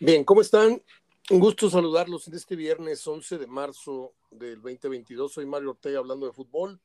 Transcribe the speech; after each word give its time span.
Bien, 0.00 0.22
¿cómo 0.22 0.42
están? 0.42 0.80
Un 1.28 1.40
gusto 1.40 1.68
saludarlos 1.68 2.28
en 2.28 2.34
este 2.36 2.54
viernes 2.54 3.04
11 3.04 3.36
de 3.36 3.48
marzo 3.48 4.14
del 4.30 4.62
2022. 4.62 5.32
Soy 5.32 5.44
Mario 5.44 5.70
Ortega 5.70 5.98
hablando 5.98 6.24
de 6.24 6.32
fútbol. 6.32 6.80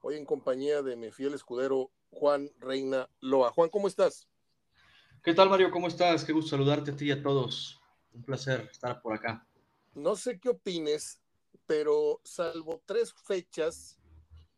Hoy 0.00 0.16
en 0.16 0.26
compañía 0.26 0.82
de 0.82 0.96
mi 0.96 1.12
fiel 1.12 1.34
escudero 1.34 1.92
Juan 2.10 2.50
Reina 2.58 3.08
Loa. 3.20 3.52
Juan, 3.52 3.70
¿cómo 3.70 3.86
estás? 3.86 4.26
¿Qué 5.22 5.34
tal, 5.34 5.50
Mario? 5.50 5.70
¿Cómo 5.70 5.86
estás? 5.86 6.24
Qué 6.24 6.32
gusto 6.32 6.50
saludarte 6.50 6.90
a 6.90 6.96
ti 6.96 7.06
y 7.06 7.10
a 7.12 7.22
todos. 7.22 7.80
Un 8.12 8.24
placer 8.24 8.68
estar 8.72 9.00
por 9.00 9.14
acá. 9.14 9.46
No 9.94 10.16
sé 10.16 10.40
qué 10.40 10.48
opines, 10.48 11.20
pero 11.64 12.20
salvo 12.24 12.82
tres 12.84 13.14
fechas 13.14 14.00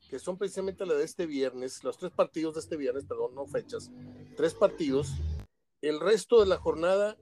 que 0.08 0.18
son 0.18 0.38
precisamente 0.38 0.86
la 0.86 0.94
de 0.94 1.04
este 1.04 1.26
viernes, 1.26 1.84
los 1.84 1.98
tres 1.98 2.12
partidos 2.12 2.54
de 2.54 2.60
este 2.60 2.78
viernes, 2.78 3.04
perdón, 3.04 3.34
no 3.34 3.46
fechas, 3.46 3.90
tres 4.38 4.54
partidos. 4.54 5.10
El 5.82 6.00
resto 6.00 6.40
de 6.40 6.46
la 6.46 6.56
jornada, 6.56 7.18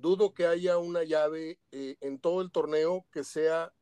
dudo 0.00 0.34
que 0.34 0.46
haya 0.46 0.78
una 0.78 1.04
llave 1.04 1.58
eh, 1.72 1.96
en 2.00 2.18
todo 2.18 2.40
el 2.40 2.50
torneo 2.50 3.06
que 3.10 3.24
sea 3.24 3.72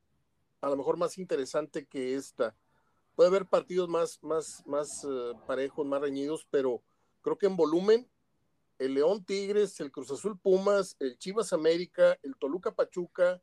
a 0.60 0.68
lo 0.68 0.76
mejor 0.76 0.96
más 0.96 1.18
interesante 1.18 1.86
que 1.86 2.14
esta. 2.14 2.56
Puede 3.14 3.28
haber 3.28 3.46
partidos 3.46 3.88
más, 3.88 4.18
más, 4.22 4.62
más 4.66 5.04
uh, 5.04 5.36
parejos, 5.46 5.86
más 5.86 6.00
reñidos, 6.00 6.46
pero 6.50 6.82
creo 7.22 7.38
que 7.38 7.46
en 7.46 7.56
volumen, 7.56 8.08
el 8.78 8.94
León 8.94 9.24
Tigres, 9.24 9.78
el 9.80 9.92
Cruz 9.92 10.10
Azul 10.10 10.38
Pumas, 10.38 10.96
el 10.98 11.16
Chivas 11.18 11.52
América, 11.52 12.18
el 12.22 12.34
Toluca 12.36 12.72
Pachuca, 12.72 13.40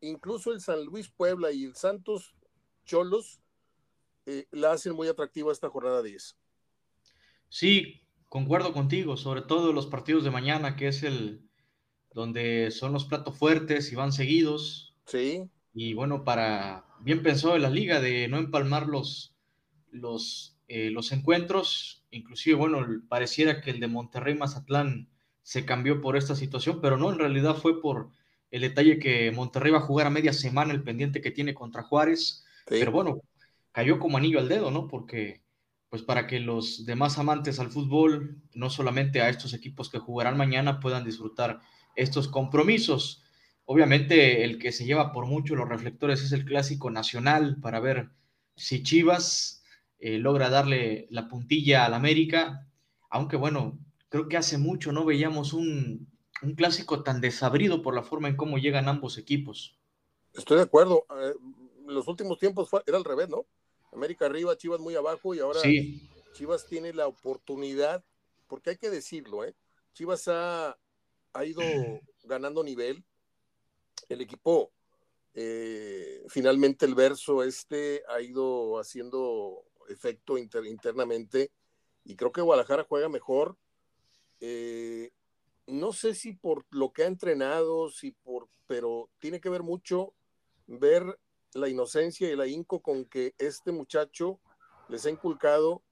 incluso 0.00 0.52
el 0.52 0.60
San 0.60 0.84
Luis 0.84 1.08
Puebla 1.08 1.52
y 1.52 1.64
el 1.64 1.74
Santos 1.74 2.34
Cholos, 2.84 3.40
eh, 4.26 4.46
la 4.50 4.72
hacen 4.72 4.94
muy 4.94 5.08
atractiva 5.08 5.52
esta 5.52 5.70
jornada 5.70 6.02
10. 6.02 6.36
Sí, 7.48 8.02
concuerdo 8.28 8.72
contigo, 8.72 9.16
sobre 9.16 9.42
todo 9.42 9.72
los 9.72 9.86
partidos 9.86 10.24
de 10.24 10.30
mañana, 10.30 10.76
que 10.76 10.88
es 10.88 11.02
el 11.02 11.48
donde 12.14 12.70
son 12.70 12.92
los 12.92 13.04
platos 13.04 13.36
fuertes 13.36 13.92
y 13.92 13.96
van 13.96 14.12
seguidos. 14.12 14.94
Sí. 15.04 15.50
Y 15.74 15.92
bueno, 15.92 16.24
para 16.24 16.86
bien 17.00 17.22
pensó 17.22 17.56
en 17.56 17.62
la 17.62 17.70
liga 17.70 18.00
de 18.00 18.28
no 18.28 18.38
empalmar 18.38 18.86
los, 18.86 19.36
los, 19.90 20.56
eh, 20.68 20.90
los 20.90 21.12
encuentros, 21.12 22.04
inclusive, 22.10 22.56
bueno, 22.56 22.86
pareciera 23.08 23.60
que 23.60 23.70
el 23.70 23.80
de 23.80 23.88
Monterrey 23.88 24.34
Mazatlán 24.34 25.10
se 25.42 25.66
cambió 25.66 26.00
por 26.00 26.16
esta 26.16 26.36
situación, 26.36 26.80
pero 26.80 26.96
no, 26.96 27.12
en 27.12 27.18
realidad 27.18 27.56
fue 27.56 27.82
por 27.82 28.10
el 28.50 28.62
detalle 28.62 28.98
que 28.98 29.32
Monterrey 29.32 29.72
va 29.72 29.78
a 29.78 29.82
jugar 29.82 30.06
a 30.06 30.10
media 30.10 30.32
semana 30.32 30.72
el 30.72 30.84
pendiente 30.84 31.20
que 31.20 31.32
tiene 31.32 31.52
contra 31.52 31.82
Juárez. 31.82 32.44
Pero 32.66 32.92
bueno, 32.92 33.20
cayó 33.72 33.98
como 33.98 34.16
anillo 34.16 34.38
al 34.38 34.48
dedo, 34.48 34.70
¿no? 34.70 34.86
Porque, 34.86 35.42
pues 35.90 36.02
para 36.02 36.28
que 36.28 36.38
los 36.38 36.86
demás 36.86 37.18
amantes 37.18 37.58
al 37.58 37.70
fútbol, 37.70 38.40
no 38.54 38.70
solamente 38.70 39.20
a 39.20 39.28
estos 39.28 39.52
equipos 39.52 39.90
que 39.90 39.98
jugarán 39.98 40.36
mañana, 40.36 40.78
puedan 40.78 41.04
disfrutar 41.04 41.60
estos 41.96 42.28
compromisos. 42.28 43.22
Obviamente 43.64 44.44
el 44.44 44.58
que 44.58 44.72
se 44.72 44.84
lleva 44.84 45.12
por 45.12 45.26
mucho 45.26 45.54
los 45.54 45.68
reflectores 45.68 46.22
es 46.22 46.32
el 46.32 46.44
clásico 46.44 46.90
nacional 46.90 47.56
para 47.60 47.80
ver 47.80 48.10
si 48.56 48.82
Chivas 48.82 49.62
eh, 49.98 50.18
logra 50.18 50.50
darle 50.50 51.06
la 51.10 51.28
puntilla 51.28 51.86
al 51.86 51.94
América, 51.94 52.68
aunque 53.08 53.36
bueno, 53.36 53.78
creo 54.08 54.28
que 54.28 54.36
hace 54.36 54.58
mucho 54.58 54.92
no 54.92 55.04
veíamos 55.04 55.52
un, 55.52 56.08
un 56.42 56.54
clásico 56.54 57.02
tan 57.02 57.20
desabrido 57.20 57.82
por 57.82 57.94
la 57.94 58.02
forma 58.02 58.28
en 58.28 58.36
cómo 58.36 58.58
llegan 58.58 58.88
ambos 58.88 59.18
equipos. 59.18 59.78
Estoy 60.34 60.58
de 60.58 60.64
acuerdo. 60.64 61.06
Eh, 61.18 61.34
los 61.86 62.06
últimos 62.08 62.38
tiempos 62.38 62.68
fue, 62.68 62.82
era 62.86 62.98
al 62.98 63.04
revés, 63.04 63.28
¿no? 63.28 63.46
América 63.92 64.26
arriba, 64.26 64.56
Chivas 64.56 64.80
muy 64.80 64.94
abajo 64.94 65.34
y 65.34 65.38
ahora 65.38 65.60
Chivas 66.32 66.66
tiene 66.66 66.92
la 66.92 67.06
oportunidad, 67.06 68.04
porque 68.48 68.70
hay 68.70 68.76
que 68.76 68.90
decirlo, 68.90 69.44
¿eh? 69.44 69.54
Chivas 69.92 70.26
ha, 70.26 70.76
ha 71.34 71.44
ido 71.44 71.60
ganando 72.22 72.64
nivel. 72.64 73.04
El 74.08 74.20
equipo, 74.20 74.72
eh, 75.34 76.24
finalmente 76.28 76.86
el 76.86 76.94
verso 76.94 77.42
este 77.42 78.02
ha 78.08 78.20
ido 78.20 78.78
haciendo 78.78 79.64
efecto 79.88 80.38
internamente 80.38 81.50
y 82.04 82.16
creo 82.16 82.32
que 82.32 82.40
Guadalajara 82.40 82.86
juega 82.88 83.08
mejor. 83.08 83.56
Eh, 84.40 85.10
no 85.66 85.92
sé 85.92 86.14
si 86.14 86.32
por 86.32 86.66
lo 86.70 86.92
que 86.92 87.02
ha 87.02 87.06
entrenado, 87.06 87.90
si 87.90 88.12
por, 88.12 88.48
pero 88.66 89.10
tiene 89.18 89.40
que 89.40 89.48
ver 89.48 89.62
mucho 89.62 90.14
ver 90.66 91.18
la 91.54 91.68
inocencia 91.68 92.30
y 92.30 92.36
la 92.36 92.46
inco 92.46 92.80
con 92.80 93.04
que 93.04 93.34
este 93.38 93.72
muchacho 93.72 94.40
les 94.88 95.06
ha 95.06 95.10
inculcado 95.10 95.82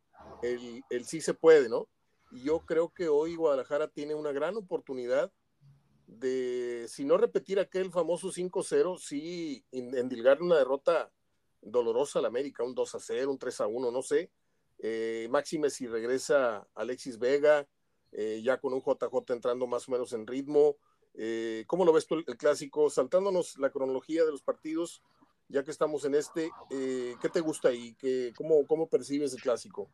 el, 0.43 0.85
el 0.91 1.05
sí 1.05 1.21
se 1.21 1.35
puede, 1.35 1.69
¿no? 1.69 1.89
Y 2.33 2.45
yo 2.45 2.61
creo 2.61 2.89
que 2.89 3.09
hoy 3.09 3.37
Guadalajara 3.37 3.89
tiene 3.89 4.15
una 4.15 4.33
gran 4.33 4.57
oportunidad 4.57 5.31
de, 6.07 6.87
si 6.89 7.05
no 7.05 7.19
repetir 7.19 7.61
aquel 7.61 7.91
famoso 7.91 8.33
5-0, 8.33 8.99
sí 8.99 9.65
endilgar 9.71 10.43
una 10.43 10.57
derrota 10.57 11.13
dolorosa 11.61 12.19
al 12.19 12.25
América, 12.25 12.65
un 12.65 12.75
2-0, 12.75 13.27
un 13.29 13.39
3-1, 13.39 13.93
no 13.93 14.03
sé. 14.03 14.31
Eh, 14.79 15.29
máxime 15.31 15.71
si 15.71 15.87
regresa 15.87 16.67
Alexis 16.75 17.19
Vega, 17.19 17.69
eh, 18.11 18.41
ya 18.43 18.59
con 18.59 18.73
un 18.73 18.81
JJ 18.81 19.33
entrando 19.33 19.67
más 19.67 19.89
o 19.89 19.93
menos 19.93 20.13
en 20.13 20.27
ritmo. 20.27 20.77
Eh, 21.15 21.65
¿Cómo 21.67 21.85
lo 21.85 21.93
ves 21.93 22.07
tú 22.07 22.15
el, 22.17 22.25
el, 22.27 22.37
clásico? 22.37 22.91
Saltándonos 22.91 23.59
la 23.59 23.71
cronología 23.71 24.25
de 24.25 24.33
los 24.33 24.43
partidos, 24.43 25.03
ya 25.49 25.63
que 25.63 25.71
estamos 25.71 26.05
en 26.07 26.15
este, 26.15 26.51
¿qué 26.71 27.29
te 27.31 27.41
gusta? 27.41 27.71
¿Qué, 27.99 28.33
cómo, 28.35 28.67
¿Cómo 28.67 28.89
percibes 28.89 29.35
el 29.35 29.43
clásico? 29.43 29.91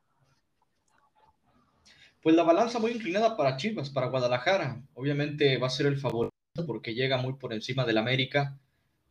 Pues 2.23 2.35
la 2.35 2.43
balanza 2.43 2.79
muy 2.79 2.93
inclinada 2.93 3.37
para 3.37 3.57
Chivas, 3.57 3.91
para 3.91 4.09
Guadalajara. 4.09 4.83
Obviamente 4.95 5.57
va 5.59 5.69
a 5.69 5.71
ser 5.71 5.87
el 5.87 5.99
favorito 5.99 6.33
porque 6.67 6.95
llega 6.95 7.17
muy 7.17 7.35
por 7.35 7.53
encima 7.53 7.85
del 7.85 7.99
América, 7.99 8.59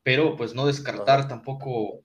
pero 0.03 0.35
pues 0.35 0.53
no 0.53 0.65
descartar 0.65 1.27
tampoco 1.27 2.03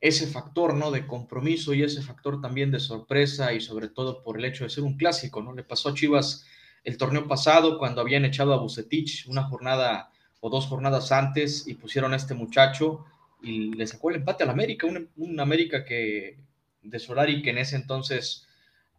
ese 0.00 0.26
factor, 0.26 0.74
¿no? 0.74 0.90
De 0.90 1.06
compromiso 1.06 1.74
y 1.74 1.82
ese 1.82 2.02
factor 2.02 2.40
también 2.40 2.70
de 2.70 2.80
sorpresa 2.80 3.52
y 3.52 3.60
sobre 3.60 3.88
todo 3.88 4.22
por 4.22 4.38
el 4.38 4.44
hecho 4.44 4.64
de 4.64 4.70
ser 4.70 4.84
un 4.84 4.96
clásico, 4.96 5.42
¿no? 5.42 5.52
Le 5.52 5.64
pasó 5.64 5.90
a 5.90 5.94
Chivas 5.94 6.46
el 6.84 6.96
torneo 6.96 7.26
pasado 7.26 7.78
cuando 7.78 8.00
habían 8.00 8.24
echado 8.24 8.54
a 8.54 8.58
Bucetich 8.58 9.26
una 9.28 9.44
jornada 9.44 10.10
o 10.40 10.50
dos 10.50 10.66
jornadas 10.66 11.12
antes 11.12 11.66
y 11.66 11.74
pusieron 11.74 12.12
a 12.12 12.16
este 12.16 12.34
muchacho 12.34 13.04
y 13.42 13.74
le 13.74 13.86
sacó 13.86 14.10
el 14.10 14.16
empate 14.16 14.44
al 14.44 14.50
América, 14.50 14.86
un, 14.86 15.10
un 15.16 15.40
América 15.40 15.84
que 15.84 16.38
de 16.82 16.98
Solari 16.98 17.42
que 17.42 17.50
en 17.50 17.58
ese 17.58 17.76
entonces 17.76 18.45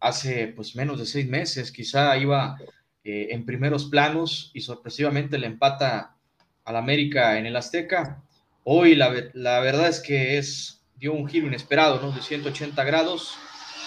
hace 0.00 0.48
pues 0.48 0.76
menos 0.76 0.98
de 0.98 1.06
seis 1.06 1.28
meses 1.28 1.72
quizá 1.72 2.16
iba 2.16 2.56
eh, 3.04 3.28
en 3.30 3.44
primeros 3.44 3.86
planos 3.86 4.50
y 4.54 4.60
sorpresivamente 4.60 5.38
le 5.38 5.46
empata 5.46 6.16
al 6.64 6.76
América 6.76 7.38
en 7.38 7.46
el 7.46 7.56
Azteca. 7.56 8.22
Hoy 8.64 8.94
la, 8.94 9.12
la 9.34 9.60
verdad 9.60 9.88
es 9.88 10.00
que 10.00 10.38
es 10.38 10.78
dio 10.96 11.12
un 11.12 11.28
giro 11.28 11.46
inesperado, 11.46 12.00
¿no? 12.00 12.12
De 12.12 12.20
180 12.20 12.82
grados, 12.84 13.34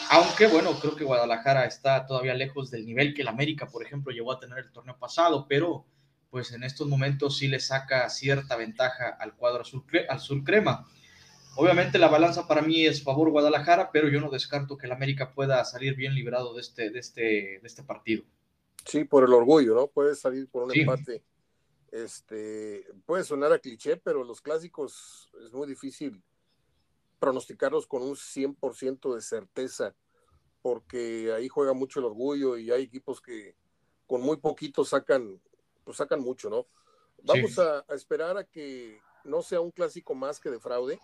aunque 0.09 0.47
bueno, 0.47 0.79
creo 0.79 0.95
que 0.95 1.03
Guadalajara 1.03 1.65
está 1.65 2.05
todavía 2.05 2.33
lejos 2.33 2.71
del 2.71 2.85
nivel 2.85 3.13
que 3.13 3.21
el 3.21 3.27
América, 3.27 3.67
por 3.67 3.85
ejemplo, 3.85 4.11
llegó 4.11 4.31
a 4.31 4.39
tener 4.39 4.59
el 4.59 4.71
torneo 4.71 4.97
pasado, 4.97 5.45
pero 5.47 5.85
pues 6.29 6.51
en 6.53 6.63
estos 6.63 6.87
momentos 6.87 7.37
sí 7.37 7.47
le 7.47 7.59
saca 7.59 8.09
cierta 8.09 8.55
ventaja 8.55 9.09
al 9.19 9.35
cuadro 9.35 9.61
azul, 9.61 9.83
azul 10.09 10.43
crema. 10.43 10.87
Obviamente 11.55 11.99
la 11.99 12.07
balanza 12.07 12.47
para 12.47 12.61
mí 12.61 12.85
es 12.85 13.03
favor 13.03 13.29
Guadalajara, 13.29 13.91
pero 13.91 14.07
yo 14.09 14.21
no 14.21 14.29
descarto 14.29 14.77
que 14.77 14.85
el 14.85 14.93
América 14.93 15.33
pueda 15.33 15.63
salir 15.65 15.95
bien 15.95 16.15
librado 16.15 16.53
de 16.53 16.61
este, 16.61 16.89
de 16.89 16.99
este, 16.99 17.21
de 17.21 17.61
este 17.63 17.83
partido. 17.83 18.23
Sí, 18.85 19.03
por 19.03 19.25
el 19.25 19.33
orgullo, 19.33 19.75
¿no? 19.75 19.87
Puede 19.87 20.15
salir 20.15 20.47
por 20.49 20.63
un 20.63 20.71
sí. 20.71 20.81
empate. 20.81 21.23
Este, 21.91 22.87
puede 23.05 23.25
sonar 23.25 23.51
a 23.51 23.59
cliché, 23.59 23.97
pero 23.97 24.23
los 24.23 24.41
clásicos 24.41 25.29
es 25.45 25.51
muy 25.51 25.67
difícil 25.67 26.23
pronosticarlos 27.19 27.85
con 27.85 28.01
un 28.01 28.15
100% 28.15 29.13
de 29.13 29.21
certeza, 29.21 29.93
porque 30.61 31.33
ahí 31.35 31.49
juega 31.49 31.73
mucho 31.73 31.99
el 31.99 32.05
orgullo 32.05 32.57
y 32.57 32.71
hay 32.71 32.83
equipos 32.83 33.21
que 33.21 33.55
con 34.07 34.21
muy 34.21 34.37
poquito 34.37 34.85
sacan, 34.85 35.39
pues 35.83 35.97
sacan 35.97 36.21
mucho, 36.21 36.49
¿no? 36.49 36.65
Vamos 37.23 37.51
sí. 37.51 37.61
a, 37.61 37.85
a, 37.87 37.95
esperar 37.95 38.37
a 38.37 38.45
que 38.45 38.99
no 39.25 39.41
sea 39.41 39.59
un 39.59 39.71
clásico 39.71 40.15
más 40.15 40.39
que 40.39 40.49
de 40.49 40.59
fraude, 40.59 40.99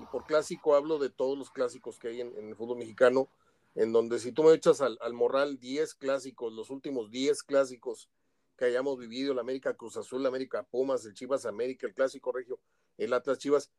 y 0.00 0.06
por 0.06 0.24
clásico 0.24 0.74
hablo 0.74 0.98
de 0.98 1.10
todos 1.10 1.36
los 1.36 1.50
clásicos 1.50 1.98
que 1.98 2.08
hay 2.08 2.20
en, 2.20 2.36
en 2.36 2.48
el 2.48 2.56
fútbol 2.56 2.78
mexicano, 2.78 3.28
en 3.74 3.92
donde 3.92 4.18
si 4.18 4.32
tú 4.32 4.42
me 4.44 4.52
echas 4.52 4.80
al, 4.80 4.98
al 5.00 5.12
morral 5.12 5.58
10 5.58 5.94
clásicos, 5.94 6.52
los 6.52 6.70
últimos 6.70 7.10
10 7.10 7.42
clásicos 7.42 8.08
que 8.56 8.64
hayamos 8.66 8.98
vivido, 8.98 9.34
la 9.34 9.40
América 9.40 9.74
Cruz 9.74 9.96
Azul, 9.96 10.22
la 10.22 10.28
América 10.28 10.62
Pumas, 10.62 11.04
el 11.06 11.14
Chivas 11.14 11.46
América, 11.46 11.86
el 11.86 11.94
Clásico 11.94 12.32
Regio, 12.32 12.60
el 12.98 13.12
Atlas 13.12 13.38
Chivas, 13.38 13.70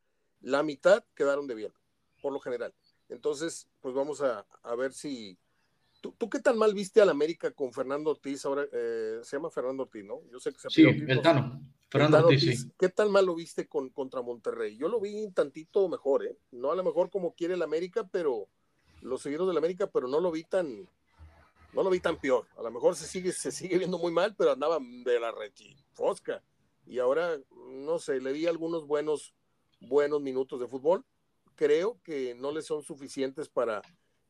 la 0.41 0.63
mitad 0.63 1.03
quedaron 1.13 1.47
de 1.47 1.56
bien, 1.56 1.73
por 2.21 2.33
lo 2.33 2.39
general. 2.39 2.74
Entonces, 3.09 3.67
pues 3.79 3.94
vamos 3.94 4.21
a, 4.21 4.45
a 4.63 4.75
ver 4.75 4.94
si... 4.94 5.38
¿Tú, 6.01 6.15
¿Tú, 6.17 6.31
qué 6.31 6.39
tan 6.39 6.57
mal 6.57 6.74
viste 6.74 7.00
al 7.00 7.09
América 7.09 7.51
con 7.51 7.71
Fernando 7.71 8.09
Ortiz? 8.09 8.44
Ahora 8.45 8.65
eh, 8.71 9.19
se 9.21 9.38
llama 9.38 9.51
Fernando 9.51 9.83
Ortiz, 9.83 10.03
¿no? 10.03 10.24
Yo 10.31 10.39
sé 10.39 10.51
que 10.51 10.57
se 10.57 10.69
Sí, 10.71 10.83
el 10.83 11.21
Tano. 11.21 11.62
Fernando 11.91 12.25
Ortiz, 12.25 12.61
sí. 12.61 12.71
¿Qué 12.79 12.88
tan 12.88 13.11
mal 13.11 13.25
lo 13.25 13.35
viste 13.35 13.67
con, 13.67 13.89
contra 13.89 14.21
Monterrey? 14.21 14.77
Yo 14.77 14.88
lo 14.88 15.01
vi 15.01 15.13
un 15.25 15.33
tantito 15.33 15.89
mejor, 15.89 16.25
¿eh? 16.25 16.38
No 16.51 16.71
a 16.71 16.75
lo 16.75 16.85
mejor 16.85 17.09
como 17.09 17.35
quiere 17.35 17.55
el 17.55 17.61
América, 17.61 18.07
pero 18.09 18.47
los 19.01 19.21
seguidores 19.21 19.49
del 19.49 19.57
América, 19.57 19.88
pero 19.88 20.07
no 20.07 20.21
lo 20.21 20.31
vi 20.31 20.45
tan, 20.45 20.88
no 21.73 21.83
lo 21.83 21.89
vi 21.89 21.99
tan 21.99 22.17
peor. 22.17 22.47
A 22.57 22.63
lo 22.63 22.71
mejor 22.71 22.95
se 22.95 23.05
sigue, 23.05 23.33
se 23.33 23.51
sigue 23.51 23.77
viendo 23.77 23.97
muy 23.97 24.13
mal, 24.13 24.33
pero 24.38 24.51
andaba 24.51 24.79
de 24.79 25.19
la 25.19 25.33
fosca. 25.91 26.41
Y 26.88 26.99
ahora, 26.99 27.38
no 27.67 27.99
sé, 27.99 28.21
le 28.21 28.31
vi 28.31 28.47
algunos 28.47 28.88
buenos, 28.88 29.33
buenos 29.81 30.21
minutos 30.21 30.61
de 30.61 30.69
fútbol. 30.69 31.03
Creo 31.55 31.99
que 32.03 32.35
no 32.35 32.53
le 32.53 32.61
son 32.61 32.83
suficientes 32.83 33.49
para 33.49 33.81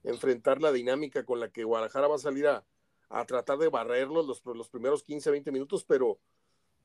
enfrentar 0.04 0.60
la 0.64 0.72
dinámica 0.72 1.26
con 1.26 1.40
la 1.40 1.52
que 1.52 1.64
Guadalajara 1.64 2.08
va 2.08 2.16
a 2.16 2.20
salir 2.20 2.48
a, 2.48 2.66
a 3.10 3.26
tratar 3.26 3.60
de 3.60 3.70
barrerlos 3.70 4.26
los, 4.26 4.44
los 4.56 4.70
primeros 4.70 5.04
15, 5.04 5.30
20 5.30 5.52
minutos, 5.52 5.84
pero 5.84 6.18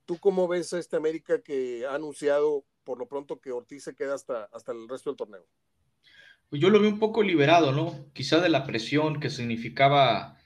¿tú 0.06 0.18
cómo 0.18 0.48
ves 0.48 0.72
a 0.72 0.78
este 0.78 0.96
América 0.96 1.42
que 1.42 1.84
ha 1.86 1.94
anunciado 1.94 2.64
por 2.84 2.98
lo 2.98 3.06
pronto 3.06 3.40
que 3.40 3.52
Ortiz 3.52 3.84
se 3.84 3.94
queda 3.94 4.14
hasta, 4.14 4.44
hasta 4.44 4.72
el 4.72 4.88
resto 4.88 5.10
del 5.10 5.16
torneo? 5.16 5.44
Pues 6.48 6.62
yo 6.62 6.70
lo 6.70 6.80
veo 6.80 6.88
un 6.88 7.00
poco 7.00 7.22
liberado, 7.22 7.72
¿no? 7.72 8.06
Quizá 8.12 8.40
de 8.40 8.48
la 8.48 8.64
presión 8.64 9.18
que 9.20 9.30
significaba 9.30 10.38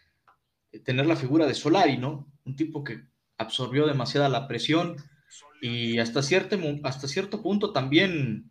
tener 0.85 1.07
la 1.07 1.17
figura 1.17 1.47
de 1.47 1.55
Solari, 1.55 1.99
¿no? 1.99 2.27
Un 2.45 2.57
tipo 2.57 2.83
que 2.83 3.03
absorbió 3.37 3.87
demasiada 3.87 4.29
la 4.29 4.49
presión 4.49 4.97
y 5.61 5.99
hasta 5.99 6.23
cierto, 6.23 6.59
hasta 6.85 7.07
cierto 7.07 7.43
punto 7.43 7.73
también 7.73 8.51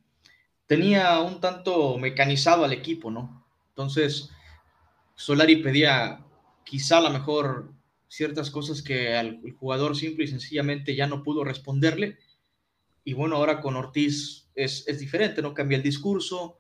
tenía 0.68 1.20
un 1.20 1.42
tanto 1.42 1.98
mecanizado 1.98 2.64
al 2.64 2.74
equipo, 2.74 3.10
¿no? 3.10 3.48
Entonces, 3.70 4.30
Solari 5.16 5.58
pedía 5.58 6.24
quizá 6.64 7.00
a 7.00 7.02
lo 7.02 7.10
mejor 7.10 7.74
ciertas 8.10 8.52
cosas 8.52 8.82
que 8.82 9.16
al 9.16 9.40
jugador 9.58 9.96
simple 9.96 10.26
y 10.26 10.28
sencillamente 10.28 10.96
ya 10.96 11.08
no 11.08 11.24
pudo 11.24 11.46
responderle. 11.46 12.18
Y 13.06 13.14
bueno, 13.14 13.38
ahora 13.38 13.62
con 13.62 13.78
Ortiz 13.78 14.50
es, 14.56 14.86
es 14.88 15.00
diferente, 15.00 15.42
¿no? 15.42 15.54
Cambia 15.54 15.78
el 15.78 15.84
discurso. 15.84 16.58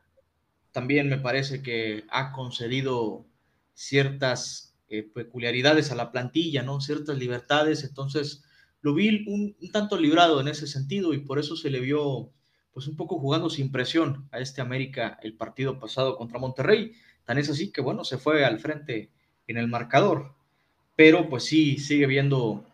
También 0.71 1.09
me 1.09 1.17
parece 1.17 1.61
que 1.61 2.05
ha 2.09 2.31
concedido 2.31 3.25
ciertas 3.73 4.69
eh, 4.91 5.03
peculiaridades 5.03 5.91
a 5.91 5.95
la 5.95 6.11
plantilla, 6.11 6.63
¿no? 6.63 6.81
Ciertas 6.81 7.17
libertades, 7.17 7.83
entonces 7.83 8.43
lo 8.81 8.93
vi 8.95 9.23
un, 9.27 9.55
tanto 9.71 9.99
librado 9.99 10.41
en 10.41 10.47
ese 10.47 10.65
sentido 10.65 11.13
y 11.13 11.19
por 11.19 11.37
eso 11.37 11.55
se 11.55 11.69
le 11.69 11.79
vio 11.79 12.31
pues 12.71 12.87
un 12.87 12.95
poco 12.95 13.19
jugando 13.19 13.49
sin 13.49 13.71
presión 13.71 14.27
a 14.31 14.39
este 14.39 14.61
América 14.61 15.19
el 15.21 15.35
partido 15.35 15.79
pasado 15.79 16.17
contra 16.17 16.39
Monterrey. 16.39 16.93
Tan 17.23 17.37
es 17.37 17.49
así 17.49 17.71
que 17.71 17.81
bueno, 17.81 18.03
se 18.03 18.17
fue 18.17 18.45
al 18.45 18.59
frente 18.59 19.11
en 19.47 19.57
el 19.57 19.67
marcador, 19.67 20.35
pero 20.99 21.29
pues 21.29 21.45
sí, 21.45 21.77
sigue 21.77 22.07
viendo, 22.07 22.65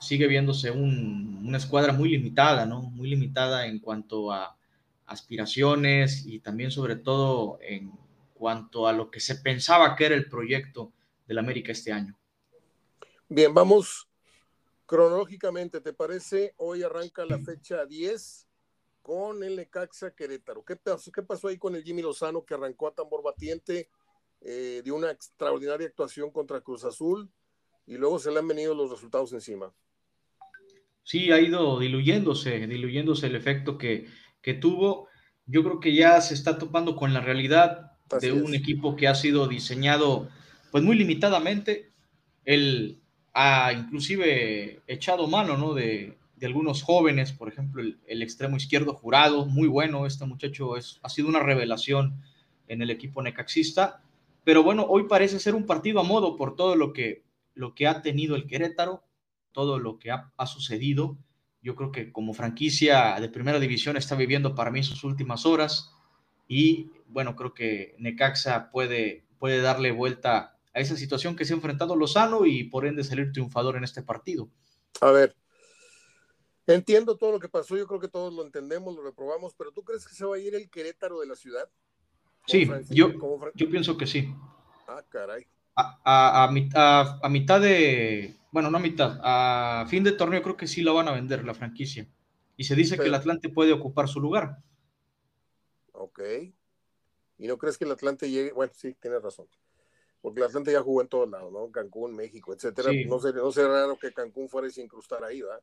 sigue 0.00 0.26
viéndose 0.26 0.70
una 0.70 1.58
escuadra 1.58 1.92
muy 1.92 2.08
limitada, 2.08 2.64
¿no? 2.64 2.80
Muy 2.80 3.10
limitada 3.10 3.66
en 3.66 3.78
cuanto 3.78 4.32
a 4.32 4.56
aspiraciones 5.04 6.24
y 6.24 6.40
también 6.40 6.70
sobre 6.70 6.96
todo 6.96 7.58
en 7.60 7.92
cuanto 8.32 8.86
a 8.86 8.94
lo 8.94 9.10
que 9.10 9.20
se 9.20 9.34
pensaba 9.34 9.96
que 9.96 10.06
era 10.06 10.14
el 10.14 10.30
proyecto 10.30 10.94
del 11.26 11.36
América 11.36 11.72
este 11.72 11.92
año. 11.92 12.18
Bien, 13.28 13.52
vamos 13.52 14.08
cronológicamente, 14.86 15.82
¿te 15.82 15.92
parece? 15.92 16.54
Hoy 16.56 16.82
arranca 16.82 17.26
la 17.26 17.38
fecha 17.38 17.84
10 17.84 18.48
con 19.02 19.44
el 19.44 19.56
Necaxa 19.56 20.14
Querétaro. 20.14 20.64
¿Qué 20.64 20.76
pasó, 20.76 21.12
¿Qué 21.12 21.22
pasó 21.22 21.48
ahí 21.48 21.58
con 21.58 21.76
el 21.76 21.84
Jimmy 21.84 22.00
Lozano 22.00 22.46
que 22.46 22.54
arrancó 22.54 22.88
a 22.88 22.94
tambor 22.94 23.22
batiente 23.22 23.90
eh, 24.40 24.80
de 24.82 24.90
una 24.90 25.10
extraordinaria 25.10 25.86
actuación 25.86 26.30
contra 26.30 26.62
Cruz 26.62 26.84
Azul 26.84 27.30
y 27.88 27.96
luego 27.96 28.18
se 28.18 28.30
le 28.30 28.38
han 28.38 28.46
venido 28.46 28.74
los 28.74 28.90
resultados 28.90 29.32
encima? 29.32 29.72
Sí, 31.02 31.32
ha 31.32 31.40
ido 31.40 31.78
diluyéndose, 31.78 32.66
diluyéndose 32.66 33.28
el 33.28 33.34
efecto 33.34 33.78
que, 33.78 34.06
que 34.42 34.52
tuvo. 34.52 35.08
Yo 35.46 35.64
creo 35.64 35.80
que 35.80 35.94
ya 35.94 36.20
se 36.20 36.34
está 36.34 36.58
topando 36.58 36.96
con 36.96 37.14
la 37.14 37.22
realidad 37.22 37.92
de 38.20 38.32
un 38.32 38.54
equipo 38.54 38.94
que 38.94 39.08
ha 39.08 39.14
sido 39.14 39.48
diseñado 39.48 40.28
pues 40.70 40.84
muy 40.84 40.96
limitadamente. 40.96 41.90
Él 42.44 43.00
ha 43.32 43.72
inclusive 43.72 44.82
echado 44.86 45.26
mano, 45.26 45.56
¿no? 45.56 45.72
De, 45.72 46.16
algunos 46.42 46.82
jóvenes, 46.82 47.32
por 47.32 47.48
ejemplo, 47.48 47.82
el, 47.82 48.22
extremo 48.22 48.56
izquierdo 48.56 48.94
jurado, 48.94 49.46
muy 49.46 49.66
bueno, 49.66 50.06
este 50.06 50.24
muchacho 50.24 50.76
es, 50.76 51.00
ha 51.02 51.08
sido 51.08 51.26
una 51.26 51.40
revelación 51.40 52.22
en 52.68 52.80
el 52.80 52.90
equipo 52.90 53.20
necaxista, 53.22 54.02
pero 54.44 54.62
bueno, 54.62 54.86
hoy 54.88 55.08
parece 55.08 55.40
ser 55.40 55.56
un 55.56 55.66
partido 55.66 55.98
a 55.98 56.04
modo 56.04 56.36
por 56.36 56.54
todo 56.54 56.76
lo 56.76 56.92
que, 56.92 57.24
lo 57.58 57.74
que 57.74 57.88
ha 57.88 58.02
tenido 58.02 58.36
el 58.36 58.46
Querétaro, 58.46 59.02
todo 59.50 59.80
lo 59.80 59.98
que 59.98 60.12
ha, 60.12 60.32
ha 60.36 60.46
sucedido. 60.46 61.18
Yo 61.60 61.74
creo 61.74 61.90
que 61.90 62.12
como 62.12 62.32
franquicia 62.32 63.18
de 63.20 63.28
primera 63.28 63.58
división 63.58 63.96
está 63.96 64.14
viviendo 64.14 64.54
para 64.54 64.70
mí 64.70 64.84
sus 64.84 65.02
últimas 65.02 65.44
horas 65.44 65.92
y 66.46 66.92
bueno, 67.08 67.34
creo 67.34 67.54
que 67.54 67.96
Necaxa 67.98 68.70
puede, 68.70 69.26
puede 69.40 69.60
darle 69.60 69.90
vuelta 69.90 70.56
a 70.72 70.80
esa 70.80 70.96
situación 70.96 71.34
que 71.34 71.44
se 71.44 71.52
ha 71.52 71.56
enfrentado 71.56 71.96
Lozano 71.96 72.46
y 72.46 72.62
por 72.62 72.86
ende 72.86 73.02
salir 73.02 73.32
triunfador 73.32 73.76
en 73.76 73.82
este 73.82 74.02
partido. 74.02 74.48
A 75.00 75.10
ver, 75.10 75.34
entiendo 76.68 77.16
todo 77.16 77.32
lo 77.32 77.40
que 77.40 77.48
pasó, 77.48 77.76
yo 77.76 77.88
creo 77.88 77.98
que 77.98 78.08
todos 78.08 78.32
lo 78.32 78.44
entendemos, 78.44 78.94
lo 78.94 79.02
reprobamos, 79.02 79.52
pero 79.58 79.72
¿tú 79.72 79.82
crees 79.82 80.06
que 80.06 80.14
se 80.14 80.24
va 80.24 80.36
a 80.36 80.38
ir 80.38 80.54
el 80.54 80.70
Querétaro 80.70 81.18
de 81.18 81.26
la 81.26 81.34
ciudad? 81.34 81.68
Sí, 82.46 82.70
yo, 82.90 83.12
yo 83.54 83.68
pienso 83.68 83.98
que 83.98 84.06
sí. 84.06 84.32
Ah, 84.86 85.04
caray. 85.08 85.44
A, 85.80 86.44
a, 86.44 86.50
mitad, 86.50 87.20
a, 87.22 87.28
mitad 87.28 87.60
de, 87.60 88.34
bueno, 88.50 88.68
no 88.68 88.78
a 88.78 88.80
mitad, 88.80 89.20
a 89.22 89.86
fin 89.86 90.02
de 90.02 90.10
torneo 90.10 90.42
creo 90.42 90.56
que 90.56 90.66
sí 90.66 90.82
lo 90.82 90.92
van 90.92 91.06
a 91.06 91.12
vender 91.12 91.44
la 91.44 91.54
franquicia. 91.54 92.08
Y 92.56 92.64
se 92.64 92.74
dice 92.74 92.98
que 92.98 93.04
el 93.04 93.14
Atlante 93.14 93.48
puede 93.48 93.72
ocupar 93.72 94.08
su 94.08 94.20
lugar. 94.20 94.58
Ok. 95.92 96.20
¿Y 97.38 97.46
no 97.46 97.58
crees 97.58 97.78
que 97.78 97.84
el 97.84 97.92
Atlante 97.92 98.28
llegue? 98.28 98.50
Bueno, 98.52 98.72
sí, 98.74 98.96
tienes 99.00 99.22
razón 99.22 99.46
porque 100.20 100.40
el 100.40 100.46
Atlante 100.46 100.72
ya 100.72 100.82
jugó 100.82 101.00
en 101.00 101.08
todos 101.08 101.30
lados, 101.30 101.52
¿no? 101.52 101.70
Cancún, 101.70 102.14
México, 102.14 102.52
etcétera. 102.52 102.90
No, 103.06 103.20
sería, 103.20 103.40
no 103.40 103.50
raro 103.50 103.98
que 103.98 104.12
Cancún 104.12 104.48
fuera 104.48 104.68
a 104.68 104.80
incrustar 104.80 105.22
ahí, 105.24 105.42
¿verdad? 105.42 105.62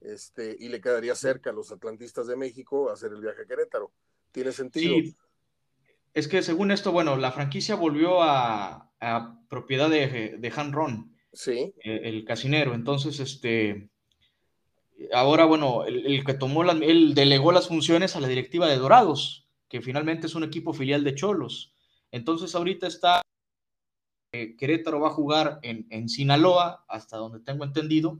Este, 0.00 0.56
y 0.58 0.68
le 0.68 0.80
quedaría 0.80 1.14
cerca 1.14 1.50
a 1.50 1.52
los 1.52 1.72
atlantistas 1.72 2.26
de 2.26 2.36
México 2.36 2.90
hacer 2.90 3.12
el 3.12 3.20
viaje 3.20 3.42
a 3.42 3.46
Querétaro. 3.46 3.92
¿Tiene 4.32 4.52
sentido? 4.52 4.94
Sí. 4.96 5.16
Es 6.14 6.28
que 6.28 6.42
según 6.42 6.70
esto, 6.70 6.92
bueno, 6.92 7.16
la 7.16 7.32
franquicia 7.32 7.76
volvió 7.76 8.22
a, 8.22 8.90
a 9.06 9.38
propiedad 9.48 9.88
de, 9.88 10.36
de 10.38 10.52
Han 10.56 10.72
Ron, 10.72 11.16
sí. 11.32 11.72
Eh, 11.84 12.00
el, 12.04 12.24
casinero. 12.24 12.74
Entonces, 12.74 13.20
este, 13.20 13.88
ahora, 15.12 15.44
bueno, 15.44 15.84
el, 15.84 16.24
que 16.24 16.34
tomó, 16.34 16.64
la, 16.64 16.72
él 16.72 17.14
delegó 17.14 17.52
las 17.52 17.68
funciones 17.68 18.16
a 18.16 18.20
la 18.20 18.28
directiva 18.28 18.66
de 18.66 18.76
Dorados, 18.76 19.48
que 19.68 19.80
finalmente 19.80 20.26
es 20.26 20.34
un 20.34 20.44
equipo 20.44 20.72
filial 20.72 21.04
de 21.04 21.14
Cholos. 21.14 21.74
Entonces, 22.10 22.54
ahorita 22.54 22.86
está 22.86 23.22
Querétaro 24.58 25.00
va 25.00 25.08
a 25.08 25.12
jugar 25.12 25.60
en, 25.62 26.08
Sinaloa, 26.08 26.84
hasta 26.88 27.16
donde 27.16 27.40
tengo 27.40 27.64
entendido, 27.64 28.18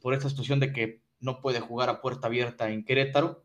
por 0.00 0.14
esta 0.14 0.28
situación 0.28 0.60
de 0.60 0.72
que 0.72 1.02
no 1.20 1.40
puede 1.40 1.60
jugar 1.60 1.88
a 1.88 2.00
puerta 2.00 2.28
abierta 2.28 2.70
en 2.70 2.84
Querétaro. 2.84 3.42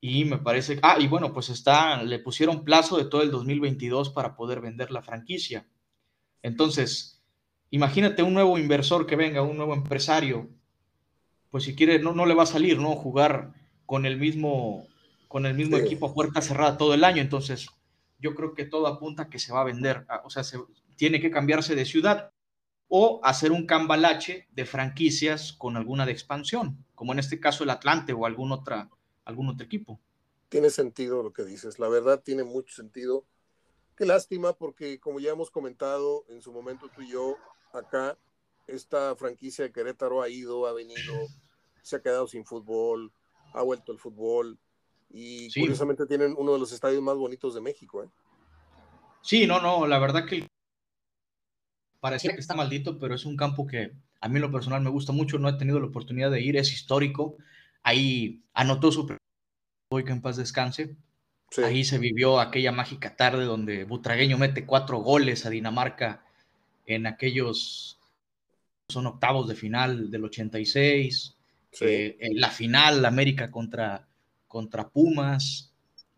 Y 0.00 0.24
me 0.24 0.38
parece, 0.38 0.80
ah, 0.82 0.96
y 0.98 1.06
bueno, 1.06 1.32
pues 1.32 1.48
está, 1.48 2.02
le 2.02 2.18
pusieron 2.18 2.64
plazo 2.64 2.98
de 2.98 3.04
todo 3.04 3.22
el 3.22 3.30
2022 3.30 4.10
para 4.10 4.34
poder 4.34 4.60
vender 4.60 4.90
la 4.90 5.00
franquicia. 5.00 5.68
Entonces, 6.42 7.22
imagínate 7.70 8.22
un 8.22 8.34
nuevo 8.34 8.58
inversor 8.58 9.06
que 9.06 9.16
venga, 9.16 9.42
un 9.42 9.56
nuevo 9.56 9.74
empresario, 9.74 10.48
pues 11.50 11.64
si 11.64 11.74
quiere, 11.74 11.98
no, 11.98 12.12
no 12.12 12.26
le 12.26 12.34
va 12.34 12.44
a 12.44 12.46
salir, 12.46 12.78
¿no? 12.78 12.96
Jugar 12.96 13.52
con 13.86 14.06
el 14.06 14.16
mismo, 14.16 14.86
con 15.28 15.46
el 15.46 15.54
mismo 15.54 15.76
equipo 15.76 16.06
a 16.06 16.14
puerta 16.14 16.40
cerrada 16.40 16.78
todo 16.78 16.94
el 16.94 17.04
año. 17.04 17.20
Entonces, 17.20 17.68
yo 18.18 18.34
creo 18.34 18.54
que 18.54 18.64
todo 18.64 18.86
apunta 18.86 19.24
a 19.24 19.28
que 19.28 19.38
se 19.38 19.52
va 19.52 19.60
a 19.60 19.64
vender, 19.64 20.06
o 20.24 20.30
sea, 20.30 20.44
se, 20.44 20.58
tiene 20.96 21.20
que 21.20 21.30
cambiarse 21.30 21.74
de 21.74 21.84
ciudad 21.84 22.30
o 22.88 23.20
hacer 23.24 23.52
un 23.52 23.66
cambalache 23.66 24.48
de 24.52 24.64
franquicias 24.64 25.52
con 25.52 25.76
alguna 25.76 26.06
de 26.06 26.12
expansión, 26.12 26.84
como 26.94 27.12
en 27.12 27.18
este 27.18 27.40
caso 27.40 27.64
el 27.64 27.70
Atlante 27.70 28.12
o 28.12 28.26
algún, 28.26 28.52
otra, 28.52 28.88
algún 29.24 29.48
otro 29.48 29.64
equipo. 29.64 30.00
Tiene 30.48 30.70
sentido 30.70 31.22
lo 31.22 31.32
que 31.32 31.44
dices, 31.44 31.78
la 31.78 31.88
verdad 31.88 32.22
tiene 32.22 32.44
mucho 32.44 32.74
sentido. 32.74 33.24
Qué 33.96 34.06
lástima 34.06 34.52
porque 34.52 34.98
como 34.98 35.20
ya 35.20 35.32
hemos 35.32 35.50
comentado 35.50 36.24
en 36.28 36.40
su 36.40 36.52
momento 36.52 36.88
tú 36.94 37.02
y 37.02 37.10
yo 37.10 37.36
acá, 37.72 38.18
esta 38.66 39.14
franquicia 39.16 39.64
de 39.64 39.72
Querétaro 39.72 40.22
ha 40.22 40.28
ido, 40.28 40.66
ha 40.66 40.72
venido, 40.72 41.14
se 41.82 41.96
ha 41.96 42.02
quedado 42.02 42.26
sin 42.26 42.44
fútbol, 42.44 43.12
ha 43.52 43.62
vuelto 43.62 43.92
el 43.92 43.98
fútbol 43.98 44.58
y 45.10 45.52
curiosamente 45.52 46.06
tienen 46.06 46.34
uno 46.38 46.54
de 46.54 46.58
los 46.58 46.72
estadios 46.72 47.02
más 47.02 47.16
bonitos 47.16 47.54
de 47.54 47.60
México. 47.60 48.02
¿eh? 48.02 48.08
Sí, 49.20 49.46
no, 49.46 49.60
no, 49.60 49.86
la 49.86 49.98
verdad 49.98 50.26
que 50.26 50.46
parece 52.00 52.30
que 52.30 52.40
está 52.40 52.54
maldito, 52.54 52.98
pero 52.98 53.14
es 53.14 53.24
un 53.24 53.36
campo 53.36 53.66
que 53.66 53.92
a 54.20 54.28
mí 54.28 54.36
en 54.36 54.42
lo 54.42 54.52
personal 54.52 54.82
me 54.82 54.90
gusta 54.90 55.12
mucho, 55.12 55.38
no 55.38 55.48
he 55.48 55.58
tenido 55.58 55.80
la 55.80 55.86
oportunidad 55.86 56.30
de 56.30 56.40
ir, 56.40 56.56
es 56.56 56.72
histórico. 56.72 57.36
Ahí 57.82 58.42
anotó 58.54 58.90
su 58.90 59.16
hoy 59.90 60.04
que 60.04 60.12
en 60.12 60.22
paz 60.22 60.36
descanse. 60.36 60.96
Ahí 61.58 61.84
se 61.84 61.98
vivió 61.98 62.40
aquella 62.40 62.72
mágica 62.72 63.14
tarde 63.16 63.44
donde 63.44 63.84
Butragueño 63.84 64.38
mete 64.38 64.64
cuatro 64.64 64.98
goles 64.98 65.44
a 65.44 65.50
Dinamarca 65.50 66.24
en 66.86 67.06
aquellos, 67.06 67.98
son 68.88 69.06
octavos 69.06 69.48
de 69.48 69.54
final 69.54 70.10
del 70.10 70.24
86, 70.24 71.36
eh, 71.80 72.16
en 72.20 72.40
la 72.40 72.50
final 72.50 73.04
América 73.04 73.50
contra, 73.50 74.06
contra 74.48 74.88
Pumas. 74.88 75.72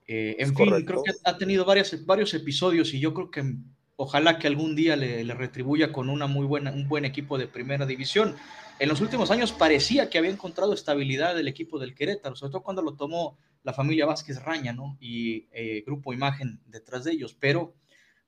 Eh, 0.06 0.36
en 0.38 0.54
fin, 0.54 0.84
creo 0.84 1.02
que 1.02 1.12
ha 1.24 1.38
tenido 1.38 1.64
varios 1.64 2.34
episodios 2.34 2.92
y 2.94 3.00
yo 3.00 3.14
creo 3.14 3.30
que 3.30 3.54
ojalá 3.96 4.38
que 4.38 4.46
algún 4.46 4.74
día 4.74 4.96
le, 4.96 5.22
retribuya 5.34 5.92
con 5.92 6.08
una 6.08 6.26
muy 6.26 6.46
buena, 6.46 6.72
un 6.72 6.88
buen 6.88 7.04
equipo 7.04 7.38
de 7.38 7.46
primera 7.46 7.86
división. 7.86 8.36
En 8.78 8.88
los 8.88 9.00
últimos 9.00 9.30
años 9.30 9.52
parecía 9.52 10.10
que 10.10 10.18
había 10.18 10.30
encontrado 10.30 10.74
estabilidad 10.74 11.38
el 11.38 11.48
equipo 11.48 11.78
del 11.78 11.94
Querétaro, 11.94 12.34
sobre 12.34 12.52
todo 12.52 12.62
cuando 12.62 12.82
lo 12.82 12.94
tomó 12.94 13.38
la 13.64 13.72
familia 13.72 14.06
Vázquez 14.06 14.40
Raña, 14.42 14.72
¿no? 14.72 14.96
Y 15.00 15.48
eh, 15.50 15.82
Grupo 15.84 16.12
Imagen 16.12 16.60
detrás 16.66 17.02
de 17.04 17.12
ellos, 17.12 17.34
pero 17.34 17.74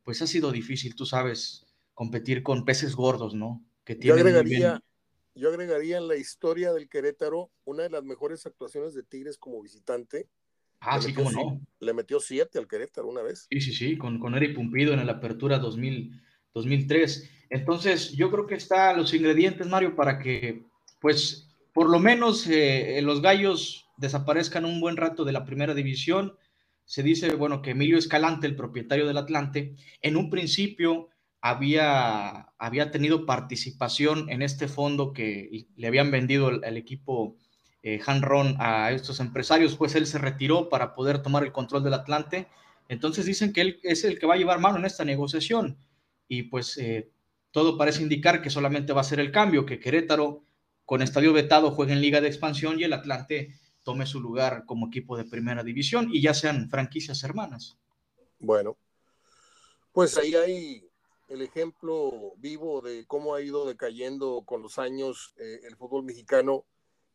pues 0.02 0.20
ha 0.22 0.26
sido 0.26 0.50
difícil, 0.50 0.96
tú 0.96 1.06
sabes, 1.06 1.66
competir 1.94 2.42
con 2.42 2.64
peces 2.64 2.96
gordos, 2.96 3.34
¿no? 3.34 3.64
Que 3.84 3.96
yo, 4.00 4.14
agregaría, 4.14 4.82
yo 5.34 5.48
agregaría 5.48 5.98
en 5.98 6.08
la 6.08 6.16
historia 6.16 6.72
del 6.72 6.88
Querétaro 6.88 7.52
una 7.64 7.84
de 7.84 7.90
las 7.90 8.02
mejores 8.02 8.44
actuaciones 8.46 8.94
de 8.94 9.04
Tigres 9.04 9.38
como 9.38 9.62
visitante, 9.62 10.28
Ah, 10.80 11.00
sí, 11.00 11.12
cómo 11.14 11.30
no. 11.30 11.60
Le 11.80 11.94
metió 11.94 12.20
siete 12.20 12.58
al 12.58 12.68
Querétaro 12.68 13.08
una 13.08 13.22
vez. 13.22 13.46
Sí, 13.50 13.60
sí, 13.60 13.72
sí, 13.72 13.98
con, 13.98 14.18
con 14.18 14.34
Eric 14.34 14.54
Pumpido 14.54 14.92
en 14.92 15.04
la 15.04 15.12
apertura 15.12 15.58
2000, 15.58 16.20
2003. 16.54 17.30
Entonces, 17.50 18.12
yo 18.12 18.30
creo 18.30 18.46
que 18.46 18.56
están 18.56 18.96
los 18.96 19.12
ingredientes, 19.14 19.66
Mario, 19.66 19.96
para 19.96 20.18
que, 20.18 20.64
pues, 21.00 21.48
por 21.72 21.88
lo 21.88 21.98
menos 21.98 22.46
eh, 22.46 23.00
los 23.02 23.22
gallos 23.22 23.85
desaparezcan 23.96 24.64
un 24.64 24.80
buen 24.80 24.96
rato 24.96 25.24
de 25.24 25.32
la 25.32 25.44
primera 25.44 25.74
división. 25.74 26.36
Se 26.84 27.02
dice, 27.02 27.34
bueno, 27.34 27.62
que 27.62 27.70
Emilio 27.70 27.98
Escalante, 27.98 28.46
el 28.46 28.56
propietario 28.56 29.06
del 29.06 29.18
Atlante, 29.18 29.74
en 30.02 30.16
un 30.16 30.30
principio 30.30 31.08
había, 31.40 32.48
había 32.58 32.90
tenido 32.90 33.26
participación 33.26 34.30
en 34.30 34.42
este 34.42 34.68
fondo 34.68 35.12
que 35.12 35.66
le 35.76 35.86
habían 35.86 36.10
vendido 36.10 36.50
el 36.50 36.76
equipo 36.76 37.36
eh, 37.82 38.00
Ron 38.20 38.56
a 38.58 38.90
estos 38.90 39.20
empresarios, 39.20 39.76
pues 39.76 39.94
él 39.94 40.06
se 40.06 40.18
retiró 40.18 40.68
para 40.68 40.92
poder 40.92 41.22
tomar 41.22 41.44
el 41.44 41.52
control 41.52 41.84
del 41.84 41.94
Atlante. 41.94 42.48
Entonces 42.88 43.26
dicen 43.26 43.52
que 43.52 43.60
él 43.60 43.80
es 43.84 44.02
el 44.04 44.18
que 44.18 44.26
va 44.26 44.34
a 44.34 44.38
llevar 44.38 44.58
mano 44.58 44.78
en 44.78 44.84
esta 44.84 45.04
negociación 45.04 45.78
y 46.28 46.44
pues 46.44 46.76
eh, 46.78 47.10
todo 47.52 47.78
parece 47.78 48.02
indicar 48.02 48.42
que 48.42 48.50
solamente 48.50 48.92
va 48.92 49.02
a 49.02 49.04
ser 49.04 49.20
el 49.20 49.30
cambio, 49.30 49.66
que 49.66 49.78
Querétaro 49.78 50.42
con 50.84 51.00
estadio 51.00 51.32
vetado 51.32 51.70
juegue 51.70 51.92
en 51.92 52.00
liga 52.00 52.20
de 52.20 52.28
expansión 52.28 52.78
y 52.80 52.84
el 52.84 52.92
Atlante 52.92 53.54
tome 53.86 54.04
su 54.04 54.20
lugar 54.20 54.64
como 54.66 54.88
equipo 54.88 55.16
de 55.16 55.24
primera 55.24 55.62
división 55.62 56.08
y 56.12 56.20
ya 56.20 56.34
sean 56.34 56.68
franquicias 56.68 57.22
hermanas. 57.22 57.78
Bueno, 58.40 58.76
pues 59.92 60.18
ahí 60.18 60.34
hay 60.34 60.90
el 61.28 61.40
ejemplo 61.40 62.32
vivo 62.36 62.80
de 62.80 63.06
cómo 63.06 63.36
ha 63.36 63.42
ido 63.42 63.64
decayendo 63.64 64.42
con 64.44 64.60
los 64.60 64.80
años 64.80 65.34
eh, 65.36 65.60
el 65.62 65.76
fútbol 65.76 66.02
mexicano 66.02 66.64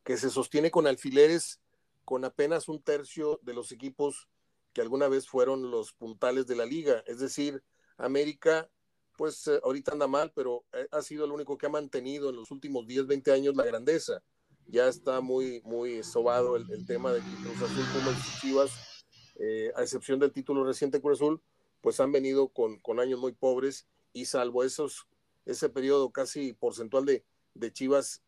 que 0.06 0.16
se 0.16 0.30
sostiene 0.30 0.72
con 0.72 0.88
alfileres 0.88 1.60
con 2.06 2.24
apenas 2.24 2.70
un 2.70 2.82
tercio 2.82 3.42
de 3.44 3.54
los 3.54 3.74
equipos 3.74 4.30
que 4.72 4.80
alguna 4.80 5.10
vez 5.10 5.28
fueron 5.28 5.72
los 5.72 5.92
puntales 5.92 6.48
de 6.48 6.56
la 6.56 6.66
liga. 6.66 7.04
Es 7.06 7.20
decir, 7.20 7.62
América, 7.98 8.70
pues 9.18 9.46
eh, 9.48 9.60
ahorita 9.62 9.92
anda 9.92 10.08
mal, 10.08 10.32
pero 10.34 10.64
eh, 10.72 10.88
ha 10.92 11.02
sido 11.02 11.26
el 11.26 11.32
único 11.34 11.58
que 11.58 11.66
ha 11.66 11.70
mantenido 11.70 12.30
en 12.30 12.38
los 12.38 12.50
últimos 12.50 12.88
10, 12.88 13.08
20 13.08 13.34
años 13.34 13.58
la 13.58 13.66
grandeza. 13.66 14.24
Ya 14.68 14.88
está 14.88 15.22
muy, 15.22 15.62
muy 15.64 16.04
sobado 16.04 16.56
el, 16.56 16.86
tema 16.86 17.12
de 17.12 17.20
que 17.20 17.36
Cruz 17.44 17.62
Azul, 17.62 17.86
como 17.94 18.18
Chivas, 18.40 19.06
eh, 19.36 19.72
a 19.76 19.82
excepción 19.82 20.20
del 20.20 20.32
título 20.32 20.64
reciente 20.64 21.02
Cruz 21.02 21.20
Azul, 21.20 21.42
pues 21.82 22.00
han 22.00 22.12
venido 22.12 22.50
con, 22.50 22.80
con 22.80 23.00
años 23.00 23.20
muy 23.20 23.34
pobres 23.34 23.88
y 24.14 24.26
salvo 24.26 24.64
esos, 24.64 25.08
ese 25.46 25.70
periodo 25.70 26.12
casi 26.12 26.54
porcentual 26.54 27.06
de, 27.06 27.26
de 27.54 27.74
Chivas, 27.74 28.24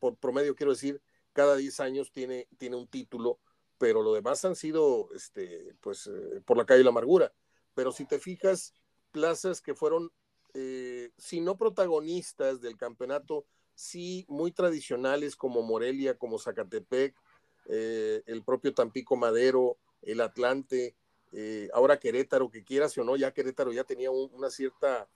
por 0.00 0.16
promedio 0.16 0.54
quiero 0.54 0.72
decir, 0.72 1.02
cada 1.34 1.56
10 1.56 1.80
años 1.80 2.12
tiene, 2.12 2.48
tiene 2.56 2.76
un 2.76 2.86
título, 2.86 3.38
pero 3.76 4.02
lo 4.02 4.14
demás 4.14 4.44
han 4.46 4.56
sido, 4.56 5.08
este, 5.14 5.74
pues, 5.80 6.06
eh, 6.06 6.40
por 6.46 6.56
la 6.56 6.64
calle 6.64 6.78
de 6.78 6.84
la 6.84 6.90
amargura. 6.90 7.34
Pero 7.74 7.92
si 7.92 8.06
te 8.06 8.18
fijas, 8.18 8.72
plazas 9.10 9.60
que 9.60 9.74
fueron, 9.74 10.10
eh, 10.54 11.10
si 11.18 11.40
no 11.40 11.58
protagonistas 11.58 12.60
del 12.60 12.76
campeonato, 12.76 13.46
sí 13.74 14.24
muy 14.28 14.52
tradicionales 14.52 15.36
como 15.36 15.62
Morelia, 15.62 16.16
como 16.16 16.38
Zacatepec, 16.38 17.14
eh, 17.66 18.22
el 18.26 18.42
propio 18.42 18.74
Tampico 18.74 19.16
Madero, 19.16 19.76
el 20.02 20.20
Atlante, 20.20 20.94
ahora 21.72 21.98
Querétaro, 21.98 22.48
que 22.48 22.62
quieras 22.62 22.96
o 22.96 23.02
no, 23.02 23.16
ya 23.16 23.32
Querétaro 23.32 23.72
ya 23.72 23.82
tenía 23.82 24.10
una 24.12 24.50
cierta 24.50 25.08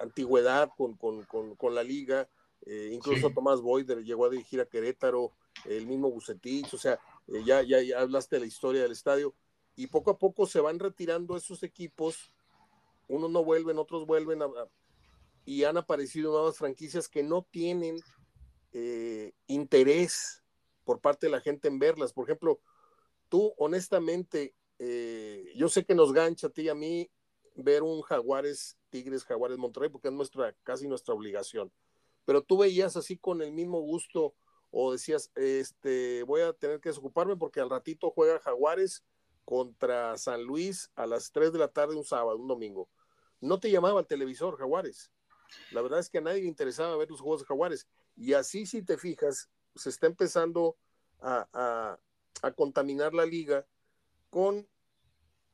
antigüedad 0.00 0.70
con, 0.76 0.94
con, 0.94 1.24
con 1.24 1.74
la 1.74 1.84
liga, 1.84 2.28
eh, 2.64 2.90
incluso 2.92 3.30
Tomás 3.30 3.60
Boyder 3.60 4.04
llegó 4.04 4.26
a 4.26 4.30
dirigir 4.30 4.60
a 4.60 4.66
Querétaro, 4.66 5.32
el 5.64 5.86
mismo 5.86 6.10
Bucetich, 6.10 6.72
o 6.72 6.78
sea, 6.78 6.98
eh, 7.28 7.42
ya, 7.44 7.62
ya, 7.62 7.78
hablaste 7.98 8.36
de 8.36 8.40
la 8.40 8.46
historia 8.46 8.82
del 8.82 8.92
estadio, 8.92 9.34
y 9.74 9.88
poco 9.88 10.10
a 10.12 10.18
poco 10.18 10.46
se 10.46 10.60
van 10.60 10.78
retirando 10.78 11.36
esos 11.36 11.62
equipos, 11.62 12.30
unos 13.08 13.30
no 13.30 13.44
vuelven, 13.44 13.78
otros 13.78 14.06
vuelven, 14.06 14.40
y 15.44 15.64
han 15.64 15.76
aparecido 15.76 16.32
nuevas 16.32 16.56
franquicias 16.56 17.08
que 17.08 17.22
no 17.22 17.42
tienen 17.50 18.00
eh, 18.72 19.32
interés 19.46 20.42
por 20.84 21.00
parte 21.00 21.26
de 21.26 21.32
la 21.32 21.40
gente 21.40 21.68
en 21.68 21.78
verlas. 21.78 22.12
Por 22.12 22.24
ejemplo, 22.24 22.60
tú 23.28 23.54
honestamente, 23.58 24.54
yo 25.54 25.68
sé 25.68 25.84
que 25.84 25.94
nos 25.94 26.12
gancha 26.12 26.48
a 26.48 26.50
ti 26.50 26.62
y 26.62 26.68
a 26.68 26.74
mí 26.74 27.08
ver 27.54 27.84
un 27.84 28.02
Jaguares, 28.02 28.76
Tigres, 28.90 29.24
Jaguares 29.24 29.56
Monterrey, 29.56 29.88
porque 29.88 30.08
es 30.08 30.14
nuestra, 30.14 30.52
casi 30.64 30.88
nuestra 30.88 31.14
obligación 31.14 31.72
pero 32.24 32.42
tú 32.42 32.58
veías 32.58 32.96
así 32.96 33.16
con 33.16 33.42
el 33.42 33.52
mismo 33.52 33.80
gusto 33.80 34.34
o 34.70 34.92
decías, 34.92 35.30
este, 35.34 36.22
voy 36.22 36.40
a 36.40 36.52
tener 36.52 36.80
que 36.80 36.88
desocuparme 36.88 37.36
porque 37.36 37.60
al 37.60 37.70
ratito 37.70 38.10
juega 38.10 38.38
Jaguares 38.38 39.04
contra 39.44 40.16
San 40.16 40.44
Luis 40.44 40.90
a 40.94 41.06
las 41.06 41.30
3 41.32 41.52
de 41.52 41.58
la 41.58 41.68
tarde 41.68 41.96
un 41.96 42.04
sábado, 42.04 42.38
un 42.38 42.48
domingo. 42.48 42.88
No 43.40 43.60
te 43.60 43.70
llamaba 43.70 44.00
el 44.00 44.06
televisor 44.06 44.56
Jaguares. 44.56 45.10
La 45.70 45.82
verdad 45.82 46.00
es 46.00 46.08
que 46.08 46.18
a 46.18 46.22
nadie 46.22 46.42
le 46.42 46.48
interesaba 46.48 46.96
ver 46.96 47.10
los 47.10 47.20
juegos 47.20 47.40
de 47.40 47.46
Jaguares. 47.46 47.86
Y 48.16 48.32
así, 48.34 48.66
si 48.66 48.82
te 48.82 48.96
fijas, 48.96 49.50
se 49.74 49.90
está 49.90 50.06
empezando 50.06 50.76
a, 51.20 51.98
a 52.42 52.52
contaminar 52.52 53.14
la 53.14 53.24
liga 53.24 53.66
con 54.30 54.68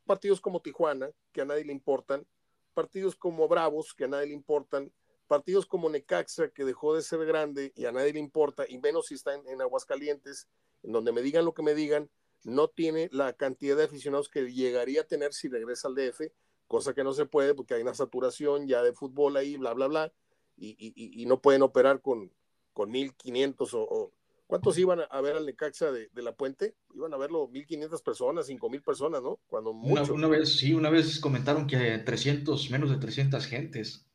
partidos 0.07 0.41
como 0.41 0.63
Tijuana, 0.63 1.11
que 1.33 1.43
a 1.43 1.45
nadie 1.45 1.65
le 1.65 1.73
importan, 1.73 2.27
partidos 2.75 3.15
como 3.15 3.47
Bravos, 3.47 3.95
que 3.95 4.05
a 4.05 4.09
nadie 4.09 4.29
le 4.29 4.35
importan, 4.35 4.91
partidos 5.29 5.67
como 5.67 5.91
Necaxa, 5.91 6.49
que 6.49 6.65
dejó 6.65 6.95
de 6.95 7.03
ser 7.03 7.25
grande 7.27 7.73
y 7.77 7.85
a 7.85 7.93
nadie 7.93 8.15
le 8.15 8.19
importa, 8.19 8.65
y 8.67 8.79
menos 8.79 9.09
si 9.09 9.15
está 9.15 9.35
en, 9.35 9.61
Aguascalientes, 9.61 10.49
en 10.83 10.93
donde 10.93 11.13
me 11.13 11.23
digan 11.23 11.45
lo 11.45 11.55
que 11.55 11.63
me 11.63 11.75
digan, 11.75 12.11
no 12.45 12.69
tiene 12.69 13.09
la 13.13 13.35
cantidad 13.35 13.77
de 13.77 13.85
aficionados 13.85 14.29
que 14.29 14.51
llegaría 14.51 15.03
a 15.03 15.07
tener 15.07 15.35
si 15.35 15.49
regresa 15.49 15.89
al 15.89 15.95
DF, 15.95 16.33
cosa 16.69 16.95
que 16.95 17.03
no 17.03 17.13
se 17.13 17.27
puede 17.27 17.55
porque 17.55 17.75
hay 17.75 17.83
una 17.83 17.95
saturación 17.95 18.69
ya 18.69 18.83
de 18.83 18.93
fútbol 18.93 19.37
ahí, 19.37 19.57
bla, 19.57 19.75
bla, 19.75 19.89
bla, 19.89 20.13
y, 20.57 21.25
no 21.27 21.41
pueden 21.41 21.63
operar 21.63 22.01
con, 22.01 22.33
con 22.73 22.93
1.500 22.93 23.75
o, 23.75 23.81
o, 23.83 24.13
¿Cuántos 24.49 24.79
iban 24.79 25.01
a 25.11 25.21
ver 25.21 25.37
al 25.37 25.45
Necaxa 25.45 25.93
de, 25.93 26.09
la 26.15 26.35
Puente? 26.35 26.75
Iban 26.95 27.13
a 27.13 27.19
verlo 27.19 27.51
1.500 27.51 28.03
personas, 28.03 28.49
5.000 28.49 28.83
personas, 28.83 29.23
¿no? 29.23 29.39
Cuando 29.47 29.75
mucho. 29.75 30.15
Una, 30.15 30.27
vez, 30.27 30.57
sí, 30.57 30.73
una 30.73 30.89
vez 30.89 31.21
comentaron 31.21 31.67
que 31.67 31.99
300, 31.99 32.71
menos 32.71 32.89
de 32.89 32.97
300 32.97 33.45
gentes. 33.45 34.07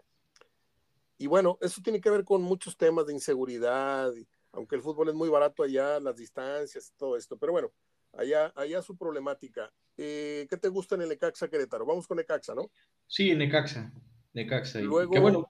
Y 1.20 1.28
bueno, 1.28 1.60
eso 1.62 1.82
tiene 1.84 2.02
que 2.02 2.10
ver 2.10 2.24
con 2.24 2.42
muchos 2.42 2.76
temas 2.76 3.06
de 3.06 3.14
inseguridad, 3.14 4.12
aunque 4.54 4.76
el 4.76 4.82
fútbol 4.82 5.10
es 5.10 5.16
muy 5.16 5.30
barato 5.30 5.62
allá, 5.62 6.00
las 6.00 6.16
distancias, 6.16 6.92
todo 6.98 7.16
esto, 7.16 7.38
pero 7.38 7.52
bueno, 7.52 7.72
allá, 8.14 8.52
allá 8.56 8.82
su 8.82 8.98
problemática. 8.98 9.72
Eh, 9.98 10.48
¿Qué 10.50 10.58
te 10.58 10.70
gusta 10.70 10.96
en 10.96 11.02
el 11.02 11.10
Necaxa 11.10 11.48
Querétaro? 11.48 11.86
Vamos 11.86 12.08
con 12.08 12.18
Necaxa, 12.18 12.56
¿no? 12.56 12.72
Sí, 13.08 13.36
Necaxa, 13.36 13.92
Necaxa. 14.34 14.80
Luego, 14.80 15.20
bueno, 15.22 15.50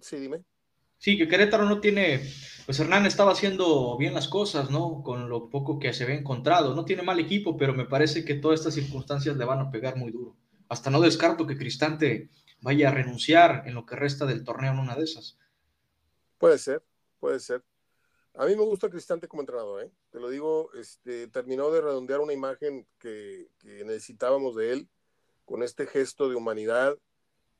sí, 0.00 0.16
dime. 0.16 0.44
Sí, 0.98 1.18
que 1.18 1.28
Querétaro 1.28 1.66
no 1.66 1.80
tiene, 1.80 2.20
pues 2.64 2.80
Hernán 2.80 3.04
estaba 3.04 3.32
haciendo 3.32 3.96
bien 3.98 4.14
las 4.14 4.26
cosas, 4.26 4.70
¿no? 4.70 5.02
Con 5.02 5.28
lo 5.28 5.50
poco 5.50 5.78
que 5.78 5.92
se 5.92 6.04
había 6.04 6.16
encontrado. 6.16 6.74
No 6.74 6.84
tiene 6.84 7.02
mal 7.02 7.20
equipo, 7.20 7.56
pero 7.56 7.74
me 7.74 7.84
parece 7.84 8.24
que 8.24 8.34
todas 8.34 8.60
estas 8.60 8.74
circunstancias 8.74 9.36
le 9.36 9.44
van 9.44 9.60
a 9.60 9.70
pegar 9.70 9.96
muy 9.96 10.10
duro. 10.10 10.34
Hasta 10.68 10.90
no 10.90 11.00
descarto 11.00 11.46
que 11.46 11.58
Cristante 11.58 12.30
vaya 12.62 12.88
a 12.88 12.92
renunciar 12.92 13.64
en 13.66 13.74
lo 13.74 13.84
que 13.84 13.96
resta 13.96 14.24
del 14.24 14.44
torneo 14.44 14.72
en 14.72 14.78
una 14.78 14.96
de 14.96 15.04
esas. 15.04 15.38
Puede 16.38 16.58
ser, 16.58 16.82
puede 17.20 17.38
ser. 17.38 17.62
A 18.34 18.46
mí 18.46 18.56
me 18.56 18.62
gusta 18.62 18.90
Cristante 18.90 19.28
como 19.28 19.42
entrenador, 19.42 19.84
¿eh? 19.84 19.90
te 20.10 20.18
lo 20.18 20.28
digo, 20.28 20.72
este, 20.74 21.28
terminó 21.28 21.70
de 21.70 21.80
redondear 21.80 22.20
una 22.20 22.32
imagen 22.32 22.86
que, 22.98 23.48
necesitábamos 23.62 24.56
de 24.56 24.72
él 24.72 24.88
con 25.44 25.62
este 25.62 25.86
gesto 25.86 26.28
de 26.28 26.34
humanidad 26.34 26.98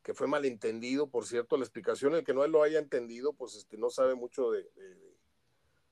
que 0.02 0.14
fue 0.14 0.26
malentendido, 0.26 1.08
por 1.08 1.26
cierto, 1.26 1.56
la 1.56 1.64
explicación, 1.64 2.14
el 2.14 2.24
que 2.24 2.34
no 2.34 2.46
lo 2.46 2.62
haya 2.62 2.78
entendido, 2.78 3.32
pues 3.32 3.54
este, 3.54 3.78
no 3.78 3.88
sabe 3.88 4.14
mucho 4.14 4.50
de, 4.50 4.68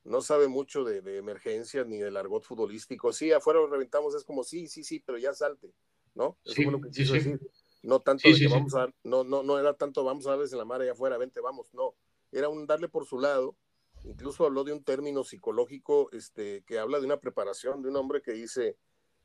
no 0.05 0.21
sabe 0.21 0.49
mucho 0.49 0.85
de, 0.85 1.01
de, 1.01 1.17
emergencias 1.17 1.87
ni 1.87 1.99
del 1.99 2.17
argot 2.17 2.43
futbolístico. 2.43 3.13
Sí, 3.13 3.33
afuera 3.33 3.61
lo 3.61 3.69
reventamos, 3.69 4.15
es 4.15 4.25
como 4.25 4.43
sí, 4.45 4.67
sí, 4.67 4.85
sí, 4.85 5.03
pero 5.05 5.17
ya 5.17 5.33
salte, 5.33 5.73
¿no? 6.15 6.37
Eso 6.45 6.55
sí, 6.55 6.65
lo 6.65 6.81
que 6.81 6.91
quiso 6.91 7.15
decir. 7.15 7.41
No 7.83 8.01
tanto 8.01 8.29
de 8.29 8.39
que 8.39 8.49
vamos 8.49 8.75
a 8.75 8.89
no, 9.03 9.25
no, 9.25 9.43
no 9.43 9.59
era 9.59 9.75
tanto 9.75 10.05
vamos 10.05 10.27
a 10.27 10.31
darles 10.31 10.53
en 10.53 10.59
la 10.59 10.65
mar 10.65 10.81
allá 10.81 10.93
afuera, 10.93 11.19
vente, 11.19 11.41
vamos, 11.41 11.73
no. 11.73 11.95
Era 12.31 12.49
un 12.49 12.67
darle 12.67 12.89
por 12.89 13.07
su 13.07 13.19
lado. 13.19 13.57
Incluso 14.05 14.45
habló 14.45 14.65
de 14.65 14.73
un 14.73 14.83
término 14.83 15.25
psicológico 15.25 16.11
este, 16.13 16.63
que 16.67 16.79
habla 16.79 16.99
de 16.99 17.07
una 17.07 17.21
preparación 17.21 17.83
de 17.83 17.89
un 17.89 17.97
hombre 17.97 18.21
que 18.21 18.33
dice, 18.33 18.77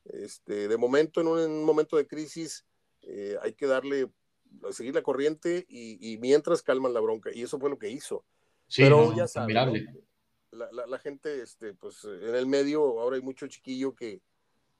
este, 0.05 0.67
de 0.67 0.77
momento, 0.77 1.21
en 1.21 1.27
un, 1.27 1.63
momento 1.63 1.97
de 1.97 2.07
crisis, 2.07 2.65
eh, 3.01 3.37
hay 3.41 3.53
que 3.53 3.65
darle 3.65 4.11
seguir 4.71 4.95
la 4.95 5.01
corriente 5.01 5.65
y, 5.67 6.17
mientras 6.19 6.61
calman 6.61 6.93
la 6.93 6.99
bronca. 6.99 7.31
Y 7.33 7.43
eso 7.43 7.59
fue 7.59 7.69
lo 7.69 7.77
que 7.77 7.89
hizo. 7.89 8.25
Pero 8.75 9.15
ya 9.15 9.27
sabes, 9.27 9.55
la, 10.51 10.99
gente, 10.99 11.41
este, 11.41 11.73
pues 11.73 12.03
en 12.05 12.35
el 12.35 12.47
medio 12.47 12.99
ahora 12.99 13.15
hay 13.15 13.21
mucho 13.21 13.47
chiquillo 13.47 13.93
que, 13.93 14.21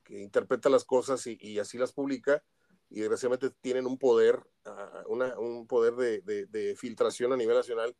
interpreta 0.10 0.70
las 0.70 0.86
cosas 0.86 1.27
y, 1.27 1.60
así 1.60 1.77
las 1.77 1.92
publica 1.92 2.42
y 2.89 3.01
desgraciadamente 3.01 3.50
tienen 3.60 3.86
un 3.86 3.98
poder, 3.98 4.39
ah, 4.63 5.04
un 5.08 5.68
poder 5.68 5.96
de, 5.96 6.75
filtración 6.77 7.34
a 7.34 7.38
nivel 7.38 7.58
nacional 7.58 7.96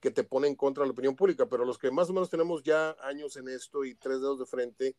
que 0.00 0.10
te 0.10 0.24
pone 0.24 0.48
en 0.48 0.56
contra 0.56 0.82
de 0.82 0.88
la 0.88 0.92
opinión 0.92 1.16
pública, 1.16 1.46
pero 1.48 1.64
los 1.64 1.78
que 1.78 1.90
más 1.90 2.08
o 2.10 2.12
menos 2.12 2.30
tenemos 2.30 2.62
ya 2.62 2.96
años 3.02 3.36
en 3.36 3.48
esto 3.48 3.84
y 3.84 3.94
tres 3.94 4.20
dedos 4.20 4.38
de 4.38 4.46
frente, 4.46 4.96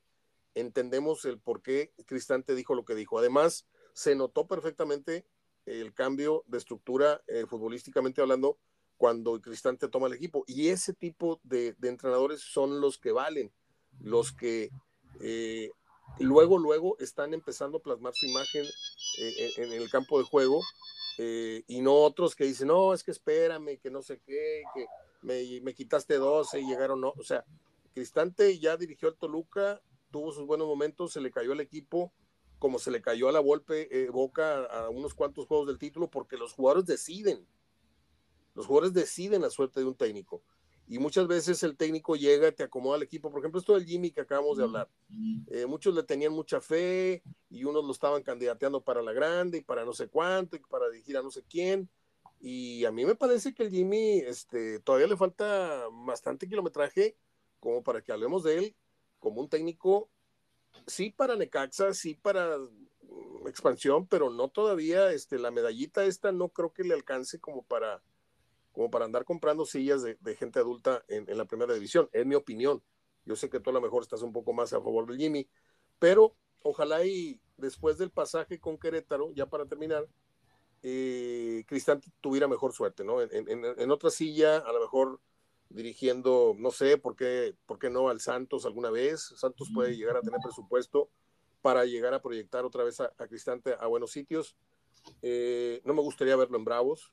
entendemos 0.53 1.25
el 1.25 1.39
por 1.39 1.62
qué 1.62 1.93
Cristante 2.05 2.55
dijo 2.55 2.75
lo 2.75 2.86
que 2.86 2.96
dijo. 2.96 3.17
Además, 3.17 3.65
se 3.93 4.15
notó 4.15 4.48
perfectamente 4.48 5.25
el 5.65 5.93
cambio 5.93 6.43
de 6.48 6.58
estructura 6.58 7.22
eh, 7.27 7.46
futbolísticamente 7.48 8.22
hablando 8.22 8.58
cuando 8.98 9.41
Cristante 9.41 9.88
toma 9.88 10.08
el 10.08 10.13
equipo. 10.13 10.43
Y 10.48 10.70
ese 10.70 10.93
tipo 10.93 11.39
de, 11.43 11.75
entrenadores 11.81 12.41
son 12.41 12.81
los 12.81 13.00
que 13.00 13.12
valen, 13.12 13.51
los 14.00 14.31
que 14.31 14.70
eh, 15.20 15.72
luego, 16.20 16.60
luego 16.60 16.98
están 17.00 17.34
empezando 17.34 17.79
a 17.79 17.81
plasmar 17.81 18.13
su 18.13 18.27
imagen 18.27 18.65
eh, 19.20 19.51
en, 19.58 19.72
el 19.74 19.89
campo 19.89 20.20
de 20.20 20.25
juego 20.25 20.62
y 21.18 21.82
no 21.82 21.94
otros 21.94 22.36
que 22.36 22.46
dicen, 22.46 22.68
no, 22.68 22.94
es 22.94 23.03
que 23.03 23.12
espérame, 23.12 23.77
que 23.80 23.91
no 23.91 24.01
sé 24.01 24.20
qué, 24.25 24.63
que 24.74 24.86
me, 25.22 25.62
me 25.62 25.74
quitaste 25.74 26.15
12 26.15 26.60
y 26.60 26.68
llegaron, 26.68 27.01
no. 27.01 27.13
O 27.18 27.24
sea, 27.24 27.46
Cristante 27.94 28.58
ya 28.58 28.77
dirigió 28.77 29.10
al 29.10 29.18
Toluca, 29.18 29.82
tuvo 30.12 30.32
sus 30.32 30.46
buenos 30.46 30.68
momentos, 30.68 31.13
se 31.13 31.22
le 31.22 31.32
cayó 31.32 31.53
el 31.53 31.60
equipo, 31.60 32.13
como 32.60 32.80
se 32.80 32.91
le 32.91 33.01
cayó 33.01 33.27
a 33.27 33.32
la 33.32 33.39
Volpe 33.39 33.88
eh, 33.91 34.10
Boca 34.10 34.65
a 34.65 34.89
unos 34.89 35.13
cuantos 35.13 35.48
juegos 35.48 35.68
del 35.68 35.80
título, 35.80 36.10
porque 36.10 36.38
los 36.38 36.53
jugadores 36.53 36.86
deciden. 36.86 37.48
Los 38.53 38.68
jugadores 38.68 38.94
deciden 38.94 39.41
la 39.41 39.50
suerte 39.50 39.80
de 39.80 39.88
un 39.88 39.96
técnico. 39.96 40.44
Y 40.91 41.00
muchas 41.00 41.25
veces 41.25 41.63
el 41.63 41.77
técnico 41.77 42.17
llega, 42.17 42.51
te 42.51 42.63
acomoda 42.63 42.98
al 42.98 43.03
equipo. 43.03 43.31
Por 43.31 43.39
ejemplo, 43.39 43.62
esto 43.62 43.75
del 43.75 43.86
Jimmy 43.86 44.12
que 44.12 44.19
acabamos 44.19 44.57
de 44.57 44.65
hablar. 44.65 44.89
Eh, 45.48 45.65
muchos 45.65 45.95
le 45.95 46.03
tenían 46.03 46.33
mucha 46.33 46.60
fe 46.60 47.24
y 47.50 47.63
unos 47.63 47.86
lo 47.86 47.93
estaban 47.93 48.21
candidateando 48.24 48.81
para 48.81 49.01
la 49.01 49.13
grande 49.13 49.60
y 49.60 49.62
para 49.62 49.86
no 49.86 49.93
sé 49.93 50.10
cuánto 50.10 50.57
y 50.57 50.60
para 50.60 50.89
dirigir 50.89 51.15
a 51.15 51.21
no 51.21 51.31
sé 51.31 51.43
quién. 51.50 51.89
Y 52.41 52.83
a 52.83 52.91
mí 52.91 53.05
me 53.05 53.15
parece 53.15 53.53
que 53.53 53.63
el 53.63 53.69
Jimmy 53.69 54.17
este, 54.17 54.81
todavía 54.81 55.07
le 55.07 55.15
falta 55.15 55.86
bastante 56.05 56.45
kilometraje 56.45 57.15
como 57.62 57.81
para 57.81 58.01
que 58.01 58.12
hablemos 58.12 58.43
de 58.43 58.57
él 58.57 58.75
como 59.21 59.39
un 59.39 59.48
técnico, 59.48 60.10
sí 60.88 61.10
para 61.10 61.38
Necaxa, 61.38 61.93
sí 61.93 62.15
para 62.15 62.57
mm, 62.57 63.48
expansión, 63.48 64.07
pero 64.07 64.29
no 64.29 64.50
todavía, 64.50 65.13
este, 65.13 65.39
la 65.39 65.51
medallita 65.51 66.03
esta 66.03 66.33
no 66.33 66.50
creo 66.50 66.74
que 66.74 66.83
le 66.83 66.95
alcance 66.95 67.39
como 67.39 67.63
para, 67.63 68.03
como 68.72 68.90
para 68.90 69.06
andar 69.06 69.25
comprando 69.25 69.66
sillas 69.66 70.01
de, 70.01 70.36
gente 70.36 70.60
adulta 70.60 71.04
en, 71.08 71.25
la 71.38 71.46
primera 71.46 71.74
división, 71.74 72.10
es 72.13 72.25
mi 72.25 72.36
opinión. 72.36 72.82
Yo 73.25 73.36
sé 73.36 73.50
que 73.50 73.60
tú 73.60 73.70
a 73.70 73.74
lo 73.74 73.82
mejor 73.82 74.04
estás 74.04 74.22
un 74.22 74.34
poco 74.34 74.54
más 74.54 74.74
a 74.74 74.82
favor 74.82 75.08
del 75.08 75.18
Jimmy, 75.18 75.48
pero 76.00 76.36
ojalá 76.63 77.06
y 77.06 77.40
después 77.58 77.98
del 77.98 78.12
pasaje 78.12 78.60
con 78.60 78.78
Querétaro, 78.78 79.32
ya 79.34 79.46
para 79.46 79.66
terminar, 79.66 80.08
eh, 80.84 81.63
Cristante 81.68 82.10
tuviera 82.22 82.48
mejor 82.48 82.74
suerte, 82.74 83.04
¿no? 83.04 83.22
En, 83.22 83.32
en, 83.48 83.92
otra 83.92 84.10
silla, 84.10 84.58
a 84.58 84.72
lo 84.72 84.80
mejor 84.80 85.20
dirigiendo, 85.70 86.56
no 86.58 86.72
sé 86.72 86.98
por 86.98 87.16
qué, 87.16 87.56
por 87.66 87.78
qué 87.78 87.90
no 87.90 88.10
al 88.10 88.20
Santos 88.20 88.66
alguna 88.66 88.90
vez. 88.90 89.34
Santos 89.36 89.70
puede 89.74 89.96
llegar 89.96 90.18
a 90.18 90.22
tener 90.22 90.40
presupuesto 90.42 91.10
para 91.62 91.86
llegar 91.86 92.13
a 92.13 92.22
proyectar 92.22 92.66
otra 92.66 92.84
vez 92.84 93.00
a, 93.00 93.12
Cristante 93.28 93.75
a 93.80 93.88
buenos 93.88 94.12
sitios. 94.12 94.56
Eh, 95.22 95.82
no 95.86 95.94
me 95.94 96.01
gustaría 96.01 96.36
verlo 96.36 96.58
en 96.58 96.66
Bravos, 96.66 97.12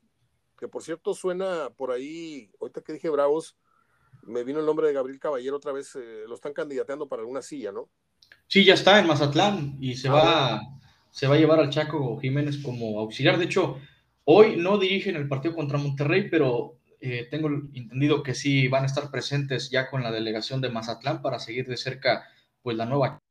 que 0.59 0.67
por 0.67 0.83
cierto 0.83 1.13
suena 1.13 1.69
por 1.69 1.91
ahí, 1.91 2.51
ahorita 2.59 2.81
que 2.81 2.93
dije 2.93 3.09
Bravos, 3.09 3.55
me 4.23 4.43
vino 4.43 4.59
el 4.59 4.65
nombre 4.65 4.87
de 4.87 4.93
Gabriel 4.93 5.19
Caballero 5.19 5.55
otra 5.55 5.71
vez, 5.71 5.95
eh, 5.95 6.25
lo 6.27 6.35
están 6.35 6.53
candidateando 6.53 7.07
para 7.07 7.21
alguna 7.21 7.41
silla, 7.41 7.71
¿no? 7.71 7.89
Sí, 8.47 8.65
ya 8.65 8.73
está 8.73 8.99
en 8.99 9.07
Mazatlán 9.07 9.77
y 9.79 9.95
se, 9.95 10.09
ah, 10.09 10.11
va, 10.11 10.61
se 11.11 11.27
va 11.27 11.35
a 11.35 11.37
llevar 11.37 11.59
al 11.59 11.69
Chaco 11.69 12.19
Jiménez 12.19 12.57
como 12.57 12.99
auxiliar. 12.99 13.37
De 13.37 13.45
hecho, 13.45 13.79
hoy 14.25 14.57
no 14.57 14.77
dirigen 14.77 15.15
el 15.15 15.29
partido 15.29 15.55
contra 15.55 15.77
Monterrey, 15.77 16.29
pero 16.29 16.79
eh, 16.99 17.27
tengo 17.31 17.47
entendido 17.47 18.21
que 18.21 18.35
sí 18.35 18.67
van 18.67 18.83
a 18.83 18.87
estar 18.87 19.09
presentes 19.09 19.69
ya 19.69 19.89
con 19.89 20.03
la 20.03 20.11
delegación 20.11 20.59
de 20.59 20.69
Mazatlán 20.69 21.21
para 21.21 21.39
seguir 21.39 21.67
de 21.67 21.77
cerca 21.77 22.27
pues 22.61 22.75
la 22.75 22.85
nueva. 22.85 23.21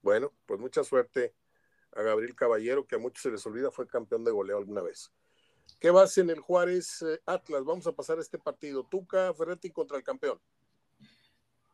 Bueno, 0.00 0.32
pues 0.46 0.58
mucha 0.58 0.82
suerte 0.82 1.34
a 1.92 2.02
Gabriel 2.02 2.34
Caballero, 2.34 2.86
que 2.86 2.94
a 2.94 2.98
muchos 2.98 3.22
se 3.22 3.30
les 3.30 3.44
olvida, 3.44 3.70
fue 3.70 3.86
campeón 3.86 4.24
de 4.24 4.30
goleo 4.30 4.56
alguna 4.56 4.80
vez. 4.80 5.12
¿Qué 5.78 5.90
vas 5.90 6.16
en 6.18 6.30
el 6.30 6.40
Juárez 6.40 7.02
eh, 7.02 7.20
Atlas? 7.26 7.64
Vamos 7.64 7.86
a 7.86 7.92
pasar 7.92 8.18
este 8.18 8.38
partido. 8.38 8.84
Tuca 8.84 9.32
Ferretti 9.34 9.70
contra 9.70 9.96
el 9.96 10.02
campeón. 10.02 10.38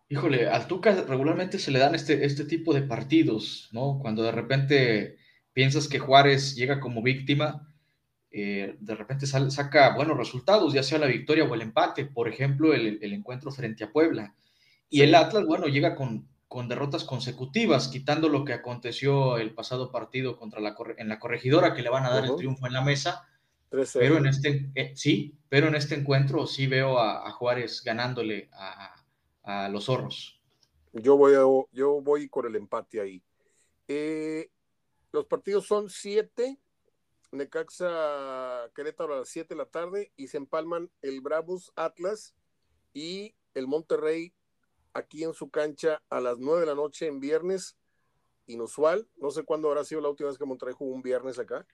Híjole, 0.08 0.48
al 0.48 0.68
Tuca 0.68 0.92
regularmente 1.02 1.58
se 1.58 1.70
le 1.72 1.80
dan 1.80 1.94
este, 1.94 2.24
este 2.24 2.44
tipo 2.44 2.72
de 2.72 2.82
partidos, 2.82 3.68
¿no? 3.72 3.98
Cuando 4.00 4.22
de 4.22 4.30
repente 4.30 5.18
piensas 5.52 5.88
que 5.88 5.98
Juárez 5.98 6.54
llega 6.54 6.78
como 6.78 7.02
víctima, 7.02 7.74
eh, 8.30 8.76
de 8.78 8.94
repente 8.94 9.26
saca 9.26 9.94
buenos 9.96 10.16
resultados, 10.16 10.74
ya 10.74 10.82
sea 10.82 10.98
la 10.98 11.06
victoria 11.06 11.44
o 11.44 11.54
el 11.54 11.62
empate, 11.62 12.04
por 12.04 12.28
ejemplo, 12.28 12.74
el, 12.74 13.02
encuentro 13.02 13.50
frente 13.50 13.82
a 13.82 13.90
Puebla. 13.90 14.34
Y 14.90 15.00
el 15.00 15.14
Atlas, 15.14 15.46
bueno, 15.46 15.66
llega 15.66 15.96
con, 15.96 16.28
con, 16.46 16.68
derrotas 16.68 17.02
consecutivas, 17.02 17.88
quitando 17.88 18.28
lo 18.28 18.44
que 18.44 18.52
aconteció 18.52 19.38
el 19.38 19.54
pasado 19.54 19.90
partido 19.90 20.36
contra 20.36 20.60
la, 20.60 20.76
en 20.98 21.08
la 21.08 21.18
corregidora, 21.18 21.74
que 21.74 21.82
le 21.82 21.88
van 21.88 22.04
a 22.04 22.10
dar 22.10 22.26
el 22.26 22.36
triunfo 22.36 22.66
en 22.66 22.74
la 22.74 22.82
mesa. 22.82 23.26
Pero 23.70 24.18
en 24.18 24.26
este, 24.26 24.70
eh, 24.74 24.92
sí, 24.94 25.36
pero 25.48 25.68
en 25.68 25.74
este 25.74 25.96
encuentro 25.96 26.46
sí 26.46 26.66
veo 26.66 26.98
a, 26.98 27.30
Juárez 27.32 27.82
ganándole 27.84 28.48
a, 28.52 28.94
a, 29.42 29.68
los 29.68 29.84
zorros. 29.84 30.40
Yo 30.92 31.16
voy, 31.16 31.32
yo 31.72 32.00
voy 32.00 32.28
con 32.28 32.46
el 32.46 32.56
empate 32.56 33.00
ahí. 33.00 33.22
Eh, 33.88 34.50
los 35.12 35.26
partidos 35.26 35.66
son 35.66 35.90
siete 35.90 36.58
Necaxa 37.32 38.70
Querétaro 38.74 39.14
a 39.14 39.18
las 39.18 39.28
7 39.28 39.54
de 39.54 39.58
la 39.58 39.66
tarde 39.66 40.12
y 40.16 40.28
se 40.28 40.36
empalman 40.36 40.90
el 41.02 41.20
Bravos 41.20 41.72
Atlas 41.76 42.34
y 42.92 43.34
el 43.54 43.66
Monterrey 43.66 44.32
aquí 44.94 45.24
en 45.24 45.34
su 45.34 45.50
cancha 45.50 46.02
a 46.08 46.20
las 46.20 46.38
9 46.38 46.60
de 46.60 46.66
la 46.66 46.74
noche 46.74 47.06
en 47.06 47.20
viernes. 47.20 47.76
Inusual, 48.46 49.08
no 49.16 49.30
sé 49.30 49.42
cuándo 49.42 49.68
habrá 49.68 49.84
sido 49.84 50.00
la 50.00 50.08
última 50.08 50.28
vez 50.28 50.38
que 50.38 50.44
Monterrey 50.44 50.74
jugó 50.76 50.94
un 50.94 51.02
viernes 51.02 51.38
acá. 51.38 51.66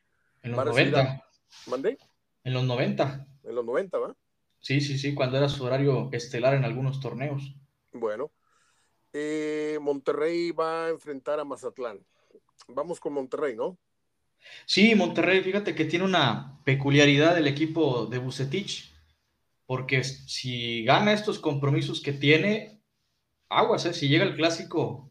En 0.43 0.53
los 0.53 0.65
90. 0.65 1.25
¿Mandé? 1.67 1.99
En 2.45 2.53
los 2.55 2.65
90. 2.65 3.27
En 3.45 3.55
los 3.55 3.65
90, 3.65 3.99
¿va? 3.99 4.17
Sí, 4.61 4.81
sí, 4.81 4.99
sí, 4.99 5.15
cuando 5.15 5.37
era 5.37 5.49
su 5.49 5.65
horario 5.65 6.09
estelar 6.13 6.55
en 6.55 6.65
algunos 6.65 7.01
torneos. 7.01 7.55
Bueno, 7.93 8.31
eh, 9.13 9.79
Monterrey 9.81 10.53
va 10.53 10.87
a 10.87 10.91
enfrentar 10.91 11.41
a 11.41 11.45
Mazatlán. 11.45 11.99
Vamos 12.69 13.01
con 13.01 13.13
Monterrey, 13.13 13.57
¿no? 13.57 13.77
Sí, 14.67 14.95
Monterrey, 14.95 15.43
fíjate 15.43 15.75
que 15.75 15.85
tiene 15.85 16.05
una 16.05 16.61
peculiaridad 16.65 17.37
el 17.39 17.47
equipo 17.47 18.07
de 18.07 18.19
Bucetich, 18.19 18.93
porque 19.67 20.05
si 20.05 20.85
gana 20.85 21.13
estos 21.13 21.39
compromisos 21.39 22.01
que 22.01 22.13
tiene, 22.13 22.81
aguas, 23.49 23.87
¿eh? 23.87 23.95
si 23.95 24.09
llega 24.09 24.25
el 24.25 24.35
clásico 24.35 25.11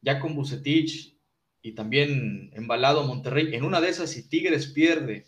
ya 0.00 0.18
con 0.20 0.34
Bucetich 0.34 1.16
y 1.60 1.72
también 1.72 2.50
embalado 2.54 3.04
Monterrey, 3.04 3.54
en 3.54 3.64
una 3.64 3.80
de 3.80 3.88
esas, 3.88 4.10
si 4.10 4.28
Tigres 4.28 4.68
pierde 4.68 5.26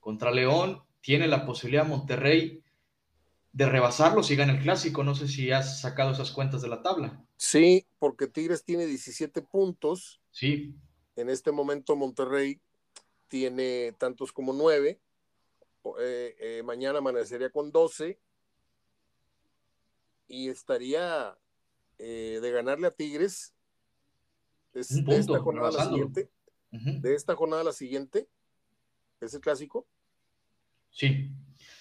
contra 0.00 0.30
León, 0.30 0.82
tiene 1.00 1.28
la 1.28 1.46
posibilidad 1.46 1.86
Monterrey 1.86 2.62
de 3.52 3.66
rebasarlo 3.66 4.22
si 4.22 4.36
gana 4.36 4.52
el 4.52 4.62
clásico. 4.62 5.04
No 5.04 5.14
sé 5.14 5.28
si 5.28 5.50
has 5.50 5.80
sacado 5.80 6.12
esas 6.12 6.30
cuentas 6.30 6.62
de 6.62 6.68
la 6.68 6.82
tabla. 6.82 7.24
Sí, 7.36 7.86
porque 7.98 8.26
Tigres 8.26 8.64
tiene 8.64 8.86
17 8.86 9.42
puntos. 9.42 10.20
Sí. 10.30 10.74
En 11.16 11.28
este 11.28 11.50
momento 11.50 11.96
Monterrey 11.96 12.60
tiene 13.28 13.94
tantos 13.98 14.32
como 14.32 14.52
nueve. 14.52 15.00
Eh, 16.00 16.36
eh, 16.38 16.62
mañana 16.64 16.98
amanecería 16.98 17.50
con 17.50 17.72
doce. 17.72 18.20
Y 20.26 20.48
estaría 20.48 21.36
eh, 21.98 22.38
de 22.42 22.50
ganarle 22.50 22.86
a 22.86 22.90
Tigres. 22.90 23.54
de 24.72 24.80
esta 25.16 25.38
jornada 25.40 25.70
la 25.70 25.84
siguiente. 25.84 26.30
De 26.70 27.14
esta 27.14 27.34
jornada 27.34 27.62
a 27.62 27.64
la 27.64 27.72
siguiente. 27.72 28.28
Es 29.20 29.34
el 29.34 29.40
clásico. 29.40 29.86
Sí. 30.90 31.30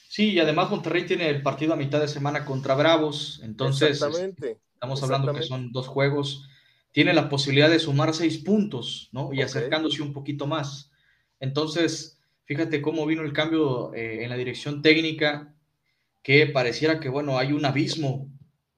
Sí, 0.09 0.31
y 0.31 0.39
además 0.39 0.69
Monterrey 0.69 1.05
tiene 1.05 1.29
el 1.29 1.41
partido 1.43 1.73
a 1.73 1.77
mitad 1.77 1.99
de 1.99 2.07
semana 2.07 2.45
contra 2.45 2.75
Bravos. 2.75 3.41
Entonces, 3.43 4.01
estamos 4.01 5.03
hablando 5.03 5.33
que 5.33 5.43
son 5.43 5.71
dos 5.71 5.87
juegos. 5.87 6.49
Tiene 6.91 7.13
la 7.13 7.29
posibilidad 7.29 7.69
de 7.69 7.79
sumar 7.79 8.13
seis 8.13 8.37
puntos, 8.37 9.09
¿no? 9.11 9.33
Y 9.33 9.41
acercándose 9.41 10.01
un 10.01 10.13
poquito 10.13 10.47
más. 10.47 10.91
Entonces, 11.39 12.19
fíjate 12.45 12.81
cómo 12.81 13.05
vino 13.05 13.21
el 13.21 13.33
cambio 13.33 13.93
eh, 13.93 14.23
en 14.23 14.29
la 14.29 14.37
dirección 14.37 14.81
técnica, 14.81 15.53
que 16.23 16.47
pareciera 16.47 16.99
que, 16.99 17.09
bueno, 17.09 17.37
hay 17.37 17.51
un 17.51 17.65
abismo 17.65 18.29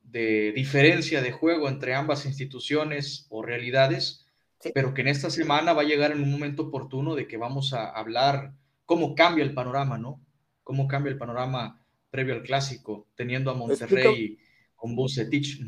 de 0.04 0.52
diferencia 0.54 1.22
de 1.22 1.32
juego 1.32 1.70
entre 1.70 1.94
ambas 1.94 2.26
instituciones 2.26 3.28
o 3.30 3.44
realidades, 3.44 4.26
pero 4.74 4.94
que 4.94 5.02
en 5.02 5.08
esta 5.08 5.30
semana 5.30 5.74
va 5.74 5.84
a 5.84 5.86
llegar 5.86 6.12
en 6.12 6.22
un 6.22 6.32
momento 6.32 6.64
oportuno 6.64 7.16
de 7.16 7.28
que 7.28 7.38
vamos 7.38 7.74
a 7.74 7.90
hablar 7.90 8.54
cómo 8.86 9.16
cambia 9.16 9.44
el 9.44 9.54
panorama, 9.54 9.98
¿no? 9.98 10.22
Cómo 10.64 10.88
cambia 10.88 11.12
el 11.12 11.18
panorama 11.18 11.84
previo 12.10 12.34
al 12.34 12.44
clásico, 12.44 13.08
teniendo 13.16 13.52
a 13.52 13.54
Monterrey 13.54 14.38
con 14.76 14.96
Bucetich. 14.96 15.62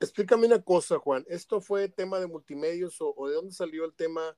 Explícame 0.00 0.46
una 0.46 0.60
cosa, 0.60 0.98
Juan. 0.98 1.24
¿Esto 1.28 1.60
fue 1.60 1.88
tema 1.88 2.18
de 2.18 2.26
multimedios 2.26 2.96
o, 3.00 3.28
de 3.28 3.34
dónde 3.34 3.52
salió 3.52 3.84
el 3.84 3.94
tema 3.94 4.36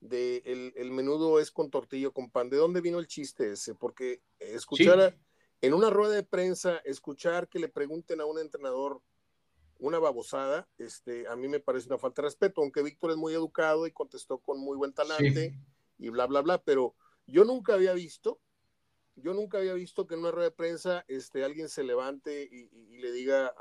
de 0.00 0.72
el, 0.76 0.90
menudo 0.92 1.40
es 1.40 1.50
con 1.50 1.70
tortillo 1.70 2.12
con 2.12 2.30
pan? 2.30 2.50
¿De 2.50 2.56
dónde 2.56 2.80
vino 2.80 2.98
el 2.98 3.06
chiste 3.06 3.52
ese? 3.52 3.74
Porque 3.74 4.20
escuchar 4.38 5.16
en 5.60 5.74
una 5.74 5.90
rueda 5.90 6.14
de 6.14 6.22
prensa, 6.22 6.76
escuchar 6.84 7.48
que 7.48 7.58
le 7.58 7.68
pregunten 7.68 8.20
a 8.20 8.26
un 8.26 8.38
entrenador 8.38 9.00
una 9.78 9.98
babosada, 9.98 10.68
este, 10.78 11.26
a 11.28 11.36
mí 11.36 11.48
me 11.48 11.60
parece 11.60 11.88
una 11.88 11.98
falta 11.98 12.22
de 12.22 12.28
respeto, 12.28 12.60
aunque 12.60 12.82
Víctor 12.82 13.12
es 13.12 13.16
muy 13.16 13.32
educado 13.32 13.86
y 13.86 13.92
contestó 13.92 14.38
con 14.38 14.58
muy 14.58 14.76
buen 14.76 14.92
talante 14.92 15.58
y 15.98 16.08
bla, 16.08 16.26
bla, 16.26 16.40
bla, 16.40 16.62
pero 16.62 16.94
yo 17.26 17.44
nunca 17.44 17.74
había 17.74 17.92
visto, 17.92 18.40
yo 19.14 19.34
nunca 19.34 19.58
había 19.58 19.74
visto 19.74 20.06
que 20.06 20.14
en 20.14 20.20
una 20.20 20.30
rueda 20.30 20.48
de 20.48 20.56
prensa 20.56 21.04
este, 21.08 21.44
alguien 21.44 21.68
se 21.68 21.84
levante 21.84 22.48
y, 22.50 22.68
le 22.98 23.12
diga 23.12 23.52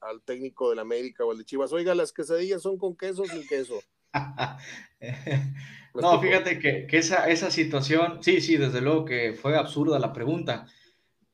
al 0.00 0.20
técnico 0.22 0.70
del 0.70 0.80
América 0.80 1.24
o 1.24 1.30
al 1.30 1.38
de 1.38 1.44
Chivas, 1.44 1.72
oiga, 1.72 1.94
las 1.94 2.12
quesadillas 2.12 2.62
son 2.62 2.76
con 2.76 2.96
queso 2.96 3.22
o 3.22 3.26
sin 3.26 3.46
queso. 3.46 3.80
no, 5.94 6.20
fíjate 6.20 6.58
que, 6.58 6.88
esa, 6.90 7.28
esa 7.28 7.52
situación, 7.52 8.20
sí, 8.20 8.40
sí, 8.40 8.56
desde 8.56 8.80
luego 8.80 9.04
que 9.04 9.34
fue 9.34 9.56
absurda 9.56 10.00
la 10.00 10.12
pregunta. 10.12 10.66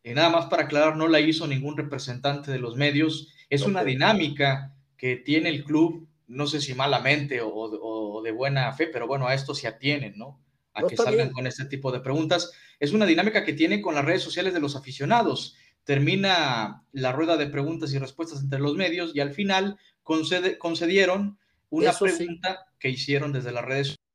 Y 0.03 0.13
nada 0.13 0.29
más 0.29 0.47
para 0.47 0.65
aclarar, 0.65 0.99
no 0.99 1.09
la 1.09 1.21
hizo 1.21 1.47
ningún 1.47 1.79
representante 1.79 2.51
de 2.51 2.59
los 2.59 2.77
medios. 2.77 3.33
Es 3.49 3.63
una 3.63 3.85
dinámica 3.85 4.77
que 4.97 5.17
tiene 5.17 5.49
el 5.49 5.65
club, 5.65 6.09
no 6.27 6.47
sé 6.47 6.61
si 6.61 6.75
malamente 6.75 7.41
o, 7.43 8.23
de 8.23 8.33
buena 8.33 8.73
fe, 8.73 8.89
pero 8.89 9.07
bueno, 9.07 9.29
a 9.29 9.35
esto 9.35 9.55
se 9.55 9.69
atienen, 9.69 10.17
¿no? 10.17 10.43
A 10.73 10.87
que 10.87 10.97
salgan 10.97 11.33
con 11.33 11.47
este 11.47 11.65
tipo 11.65 11.93
de 11.93 12.01
preguntas. 12.01 12.53
Es 12.81 12.93
una 12.93 13.07
dinámica 13.07 13.45
que 13.45 13.53
tiene 13.53 13.81
con 13.81 13.95
las 13.95 14.05
redes 14.05 14.23
sociales 14.23 14.53
de 14.53 14.61
los 14.61 14.77
aficionados. 14.77 15.57
Termina 15.85 16.85
la 16.93 17.13
rueda 17.13 17.37
de 17.37 17.47
preguntas 17.47 17.93
y 17.93 17.99
respuestas 17.99 18.41
entre 18.41 18.59
los 18.59 18.75
medios 18.75 19.15
y 19.15 19.21
al 19.21 19.33
final 19.33 19.79
concedieron 20.03 21.39
una 21.71 21.93
pregunta 21.93 22.67
que 22.79 22.91
hicieron 22.91 23.33
desde 23.33 23.53
las 23.53 23.65
redes 23.65 23.87
sociales 23.89 24.07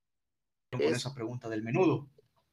con 0.72 0.96
esa 0.96 1.14
pregunta 1.14 1.50
del 1.50 1.64
menudo. 1.64 2.10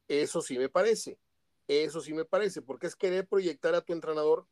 Eso 0.07 0.41
sí 0.41 0.57
me 0.57 0.69
parece. 0.69 1.19
Eso 1.67 2.01
sí 2.01 2.13
me 2.13 2.25
parece, 2.25 2.63
porque 2.63 2.87
es 2.87 2.95
querer 2.95 3.27
proyectar 3.27 3.75
a 3.75 3.81
tu 3.81 3.93
entrenador 3.93 4.47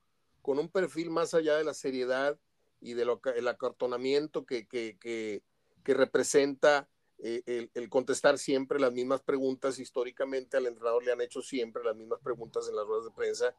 con 0.48 0.60
un 0.60 0.70
perfil 0.70 1.10
más 1.10 1.34
allá 1.34 1.58
de 1.58 1.66
la 1.66 1.74
seriedad 1.74 2.40
y 2.80 2.94
del 2.94 3.10
el 3.36 3.48
acartonamiento 3.50 4.46
que, 4.46 4.66
que, 4.66 4.98
que, 4.98 5.44
que 5.84 5.94
representa 5.94 6.88
eh, 7.18 7.44
el, 7.46 7.70
el, 7.74 7.90
contestar 7.90 8.38
siempre 8.38 8.80
las 8.80 8.94
mismas 8.94 9.22
preguntas. 9.22 9.78
Históricamente 9.78 10.56
al 10.56 10.68
entrenador 10.68 11.04
le 11.04 11.12
han 11.12 11.20
hecho 11.20 11.42
siempre 11.42 11.84
las 11.84 11.98
mismas 11.98 12.22
preguntas 12.22 12.66
en 12.70 12.78
las 12.78 12.88
ruedas 12.88 13.04
de 13.04 13.12
prensa 13.12 13.56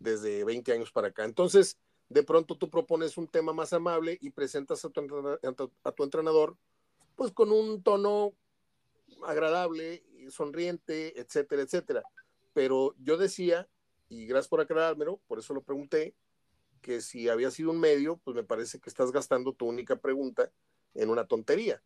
desde 0.00 0.42
20 0.42 0.72
años 0.72 0.90
para 0.90 1.06
acá. 1.06 1.24
Entonces, 1.24 1.78
de 2.08 2.24
pronto 2.24 2.58
tú 2.58 2.68
propones 2.68 3.16
un 3.16 3.28
tema 3.28 3.52
más 3.52 3.72
amable 3.72 4.18
y 4.20 4.30
presentas 4.30 4.84
a 4.84 4.90
tu, 4.90 5.00
a 5.84 5.92
tu 5.92 6.02
entrenador 6.02 6.56
pues 7.14 7.30
con 7.30 7.52
un 7.52 7.84
tono 7.84 8.32
agradable, 9.24 10.02
sonriente, 10.28 11.20
etcétera, 11.20 11.62
etcétera. 11.62 12.02
Pero 12.52 12.96
yo 12.98 13.16
decía, 13.16 13.68
y 14.08 14.26
gracias 14.26 14.48
por 14.48 14.60
aclarármelo, 14.60 15.20
por 15.28 15.38
eso 15.38 15.54
lo 15.54 15.62
pregunté, 15.62 16.16
que 16.82 17.00
si 17.00 17.28
había 17.28 17.50
sido 17.50 17.70
un 17.70 17.80
medio, 17.80 18.18
pues 18.18 18.34
me 18.34 18.42
parece 18.42 18.80
que 18.80 18.90
estás 18.90 19.12
gastando 19.12 19.54
tu 19.54 19.66
única 19.66 19.96
pregunta 19.96 20.50
en 20.94 21.08
una 21.08 21.26
tontería. 21.26 21.82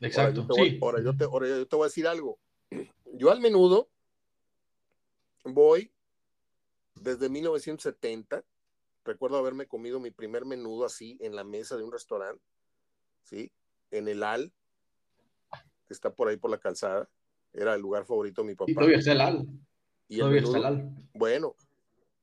Exacto. 0.00 0.46
Ahora 0.82 1.02
yo 1.02 1.16
te, 1.16 1.24
voy, 1.26 1.48
yo 1.48 1.66
te, 1.66 1.76
voy 1.76 1.84
a 1.84 1.88
decir 1.88 2.06
algo. 2.06 2.38
Yo 3.14 3.30
al 3.30 3.40
menudo 3.40 3.88
voy 5.44 5.90
desde 6.94 7.28
1970. 7.28 8.44
Recuerdo 9.04 9.38
haberme 9.38 9.66
comido 9.66 10.00
mi 10.00 10.10
primer 10.10 10.44
menudo 10.44 10.84
así 10.84 11.16
en 11.20 11.34
la 11.34 11.44
mesa 11.44 11.76
de 11.76 11.84
un 11.84 11.92
restaurante, 11.92 12.44
¿sí? 13.22 13.50
En 13.90 14.08
el 14.08 14.22
Al, 14.22 14.52
que 15.86 15.94
está 15.94 16.12
por 16.12 16.28
ahí 16.28 16.36
por 16.36 16.50
la 16.50 16.58
calzada. 16.58 17.08
Era 17.52 17.74
el 17.74 17.80
lugar 17.80 18.04
favorito 18.04 18.42
de 18.42 18.48
mi 18.48 18.54
papá. 18.54 18.70
Y 18.70 18.74
todavía 18.74 18.98
está 18.98 19.12
el 19.12 19.20
Al. 19.20 19.48
Y 20.08 20.20
el 20.20 20.30
menudo, 20.30 20.92
bueno, 21.14 21.54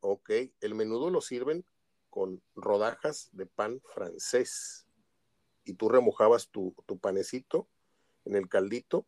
ok, 0.01 0.29
el 0.59 0.75
menudo 0.75 1.09
lo 1.09 1.21
sirven 1.21 1.65
con 2.17 2.41
rodajas 2.55 3.29
de 3.31 3.45
pan 3.45 3.79
francés. 3.93 4.87
Y 5.63 5.75
tú 5.75 5.87
remojabas 5.87 6.49
tu, 6.49 6.73
panecito 6.99 7.69
en 8.25 8.35
el 8.35 8.49
caldito 8.49 9.05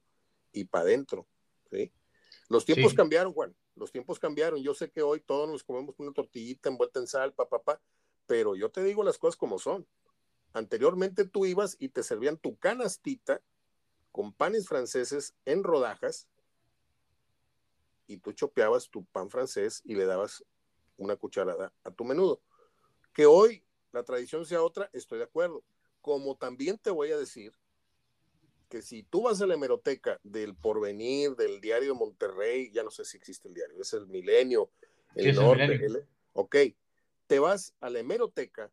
y 0.52 0.66
para 0.66 0.84
adentro. 0.84 1.28
¿sí? 1.72 1.92
Los 2.50 2.66
tiempos 2.66 2.94
cambiaron, 2.94 3.34
Juan. 3.34 3.56
Los 3.74 3.92
tiempos 3.92 4.20
cambiaron. 4.20 4.62
Yo 4.62 4.76
sé 4.76 4.92
que 4.92 5.02
hoy 5.02 5.22
todos 5.22 5.50
nos 5.50 5.64
comemos 5.64 5.96
una 5.98 6.14
tortillita 6.14 6.70
envuelta 6.70 7.00
en 7.00 7.08
sal, 7.08 7.34
papá, 7.34 7.64
pa, 7.64 7.82
pero 8.28 8.56
yo 8.56 8.70
te 8.70 8.84
digo 8.84 9.04
las 9.04 9.18
cosas 9.18 9.38
como 9.38 9.58
son. 9.58 9.88
Anteriormente 10.54 11.26
tú 11.26 11.48
ibas 11.48 11.78
y 11.80 11.90
te 11.90 12.04
servían 12.04 12.38
tu 12.38 12.60
canastita 12.60 13.42
con 14.12 14.34
panes 14.34 14.68
franceses 14.68 15.34
en 15.46 15.64
rodajas 15.64 16.28
y 18.06 18.18
tú 18.18 18.34
chopeabas 18.34 18.88
tu 18.92 19.04
pan 19.06 19.32
francés 19.32 19.82
y 19.84 19.96
le 19.96 20.06
dabas 20.06 20.46
una 20.98 21.16
cucharada 21.16 21.74
a 21.84 21.90
tu 21.90 22.06
menudo. 22.06 22.44
Que 23.20 23.26
hoy 23.26 23.66
la 23.92 24.04
tradición 24.04 24.46
sea 24.46 24.64
otra, 24.64 24.90
estoy 24.94 25.18
de 25.18 25.26
acuerdo. 25.26 25.62
Como 26.00 26.38
también 26.38 26.78
te 26.78 26.90
voy 26.90 27.12
a 27.12 27.18
decir 27.18 27.52
que 28.70 28.82
si 28.82 29.04
tú 29.04 29.24
vas 29.24 29.42
a 29.42 29.46
la 29.46 29.56
hemeroteca 29.56 30.22
del 30.24 30.56
Porvenir, 30.56 31.36
del 31.36 31.60
Diario 31.60 31.92
de 31.92 32.00
Monterrey, 32.00 32.72
ya 32.72 32.82
no 32.82 32.92
sé 32.92 33.04
si 33.04 33.18
existe 33.18 33.50
el 33.50 33.56
diario, 33.56 33.76
es 33.82 33.92
el 33.92 34.08
Milenio, 34.08 34.72
el 35.16 35.36
Norte, 35.36 36.08
ok, 36.32 36.56
te 37.28 37.40
vas 37.40 37.76
a 37.82 37.90
la 37.90 38.00
hemeroteca, 38.00 38.72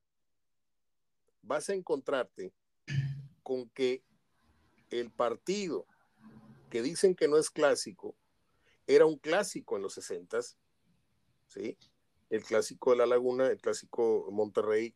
vas 1.42 1.68
a 1.68 1.74
encontrarte 1.74 2.52
con 3.42 3.68
que 3.70 4.04
el 4.90 5.10
partido 5.10 5.88
que 6.70 6.82
dicen 6.82 7.16
que 7.16 7.26
no 7.26 7.36
es 7.36 7.50
clásico, 7.50 8.14
era 8.86 9.06
un 9.06 9.18
clásico 9.18 9.74
en 9.74 9.82
los 9.82 9.94
60, 9.94 10.38
¿sí? 11.48 11.76
El 12.30 12.42
clásico 12.42 12.90
de 12.90 12.96
La 12.96 13.06
Laguna, 13.06 13.46
el 13.48 13.60
clásico 13.60 14.28
Monterrey, 14.30 14.94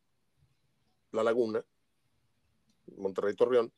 La 1.13 1.23
Laguna, 1.23 1.65
Monterrey 2.97 3.35
Torreón, 3.35 3.73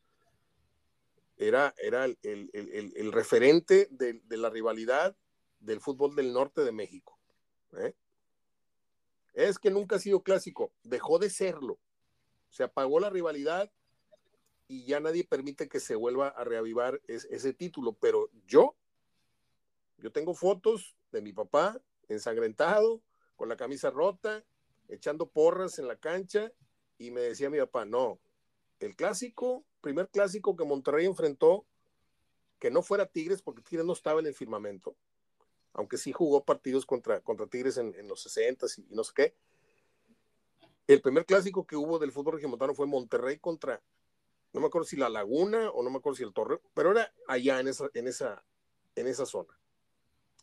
era, 1.37 1.75
era 1.79 2.05
el, 2.05 3.13
referente 3.13 3.89
de, 3.91 4.21
la 4.37 4.51
rivalidad 4.51 5.17
del 5.61 5.81
fútbol 5.81 6.15
del 6.15 6.33
norte 6.33 6.63
de 6.63 6.73
México. 6.73 7.19
¿eh? 7.79 7.95
Es 9.35 9.59
que 9.59 9.71
nunca 9.71 9.97
ha 9.97 9.99
sido 9.99 10.23
clásico, 10.23 10.73
dejó 10.83 11.19
de 11.19 11.31
serlo. 11.31 11.79
Se 12.51 12.63
apagó 12.63 13.01
la 13.01 13.11
rivalidad 13.11 13.71
y 14.69 14.85
ya 14.85 15.01
nadie 15.01 15.25
permite 15.25 15.69
que 15.69 15.81
se 15.81 15.97
vuelva 15.97 16.29
a 16.29 16.45
reavivar 16.45 17.01
ese 17.07 17.53
título, 17.53 17.95
pero 17.95 18.29
yo 18.47 18.77
yo 20.03 20.11
tengo 20.11 20.35
fotos 20.35 20.97
de 21.13 21.23
mi 21.23 21.33
papá 21.33 21.81
ensangrentado, 22.09 23.01
con 23.37 23.49
la 23.49 23.57
camisa 23.57 23.91
rota, 23.91 24.45
echando 24.89 25.29
porras 25.29 25.79
en 25.79 25.89
la 25.89 25.97
cancha, 25.97 26.53
y 26.99 27.11
me 27.11 27.21
decía 27.21 27.51
mi 27.51 27.59
papá, 27.59 27.85
no, 27.85 28.21
el 28.81 28.97
clásico, 28.97 29.65
primer 29.81 30.09
clásico 30.09 30.57
que 30.57 30.65
Monterrey 30.65 31.07
enfrentó, 31.07 31.67
que 32.59 32.71
no 32.71 32.83
fuera 32.83 33.07
Tigres, 33.07 33.43
porque 33.43 33.63
Tigres 33.63 33.85
no 33.85 33.93
estaba 33.93 34.21
en 34.21 34.27
el 34.27 34.35
firmamento, 34.35 34.95
aunque 35.73 35.99
sí 35.99 36.13
jugó 36.13 36.45
partidos 36.45 36.87
contra, 36.87 37.21
contra 37.21 37.47
Tigres 37.47 37.77
en, 37.77 38.07
los 38.07 38.23
60 38.23 38.67
y, 38.77 38.81
y, 38.83 38.95
no 38.95 39.03
sé 39.05 39.13
qué. 39.15 39.35
El 40.87 41.01
primer 41.01 41.25
clásico 41.25 41.67
que 41.67 41.77
hubo 41.77 41.99
del 41.99 42.13
fútbol 42.13 42.35
regimontano 42.35 42.75
fue 42.75 42.87
Monterrey 42.87 43.39
contra, 43.39 43.83
no 44.53 44.61
me 44.61 44.67
acuerdo 44.67 44.87
si 44.87 44.97
la 44.97 45.09
Laguna 45.09 45.71
o 45.71 45.83
no 45.83 45.91
me 45.91 45.99
acuerdo 45.99 46.17
si 46.17 46.25
el 46.25 46.33
Torre, 46.33 46.61
pero 46.75 46.93
era 46.93 47.13
allá 47.27 47.61
en 47.61 47.69
esa, 47.69 47.89
en 47.95 48.07
esa, 48.07 48.45
en 48.95 49.07
esa 49.07 49.27
zona. 49.27 49.59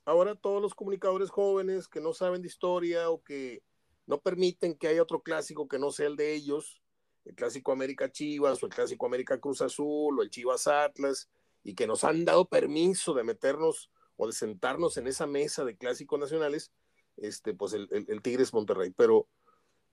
Ahora 0.10 0.34
todos 0.34 0.60
los 0.60 0.74
comunicadores 0.74 1.30
jóvenes 1.30 1.88
que 1.88 2.02
no 2.02 2.14
saben 2.14 2.42
de 2.42 2.48
historia 2.48 3.12
o 3.12 3.22
que 3.22 3.62
no 4.08 4.20
permiten 4.20 4.76
que 4.76 4.88
haya 4.88 5.04
otro 5.04 5.22
clásico 5.22 5.68
que 5.68 5.78
no 5.78 5.92
sea 5.92 6.08
el 6.08 6.16
de 6.16 6.34
ellos, 6.34 6.82
el 7.26 7.36
clásico 7.36 7.72
América 7.72 8.12
Chivas 8.12 8.64
o 8.64 8.66
el 8.66 8.74
clásico 8.74 9.06
América 9.06 9.40
Cruz 9.40 9.62
Azul 9.62 10.18
o 10.18 10.24
el 10.24 10.32
Chivas 10.32 10.66
Atlas, 10.66 11.30
y 11.64 11.76
que 11.76 11.86
nos 11.86 12.04
han 12.04 12.26
dado 12.26 12.48
permiso 12.48 13.14
de 13.14 13.24
meternos 13.24 13.92
o 14.18 14.26
de 14.26 14.34
sentarnos 14.34 14.98
en 14.98 15.06
esa 15.06 15.28
mesa 15.28 15.64
de 15.64 15.78
clásicos 15.78 16.20
nacionales, 16.20 16.72
este, 17.18 17.54
pues 17.54 17.74
el, 17.74 18.22
Tigres 18.24 18.52
Monterrey. 18.52 18.92
Pero, 18.98 19.28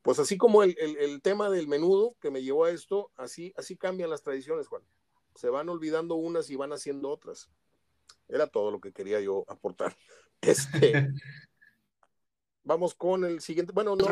pues 0.01 0.19
así 0.19 0.39
como 0.39 0.63
el, 0.63 0.75
el, 0.79 1.21
tema 1.21 1.51
del 1.51 1.69
menudo 1.69 2.17
que 2.23 2.31
me 2.31 2.43
llevó 2.43 2.65
a 2.65 2.71
esto, 2.71 3.11
así, 3.17 3.53
así 3.55 3.77
cambian 3.77 4.09
las 4.09 4.23
tradiciones, 4.23 4.67
Juan. 4.67 4.83
Se 5.35 5.51
van 5.51 5.69
olvidando 5.69 6.15
unas 6.15 6.49
y 6.49 6.57
van 6.57 6.73
haciendo 6.73 7.11
otras. 7.11 7.51
Era 8.29 8.47
todo 8.47 8.71
lo 8.71 8.81
que 8.81 8.93
quería 8.93 9.21
yo 9.21 9.45
aportar. 9.49 9.97
Este, 10.43 11.09
vamos 12.63 12.95
con 12.95 13.25
el 13.25 13.41
siguiente. 13.41 13.73
Bueno, 13.73 13.97
no, 13.97 14.05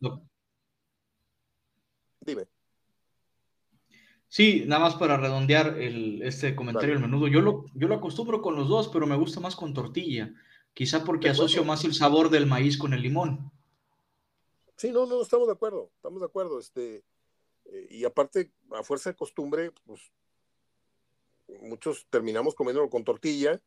no, 0.00 0.22
Dime. 2.20 2.46
Sí, 4.28 4.64
nada 4.66 4.82
más 4.82 4.94
para 4.94 5.16
redondear 5.16 5.78
el, 5.78 6.22
este 6.22 6.54
comentario 6.54 6.94
del 6.94 7.02
menudo. 7.02 7.26
Yo 7.26 7.40
lo, 7.40 7.66
yo 7.74 7.88
lo 7.88 7.96
acostumbro 7.96 8.40
con 8.40 8.54
los 8.54 8.68
dos, 8.68 8.88
pero 8.88 9.06
me 9.06 9.16
gusta 9.16 9.40
más 9.40 9.56
con 9.56 9.74
tortilla. 9.74 10.32
Quizá 10.72 11.04
porque 11.04 11.28
asocio 11.28 11.64
más 11.64 11.84
el 11.84 11.92
sabor 11.92 12.30
del 12.30 12.46
maíz 12.46 12.78
con 12.78 12.94
el 12.94 13.02
limón. 13.02 13.50
Sí, 14.76 14.90
no, 14.90 15.04
no, 15.06 15.20
estamos 15.20 15.48
de 15.48 15.52
acuerdo, 15.52 15.90
estamos 15.96 16.20
de 16.20 16.26
acuerdo. 16.26 16.58
Este, 16.58 17.04
eh, 17.66 17.88
y 17.90 18.04
aparte, 18.04 18.52
a 18.70 18.82
fuerza 18.82 19.10
de 19.10 19.16
costumbre, 19.16 19.70
pues 19.84 20.00
muchos 21.60 22.06
terminamos 22.10 22.54
comiéndolo 22.54 22.88
con 22.90 23.04
tortilla 23.04 23.60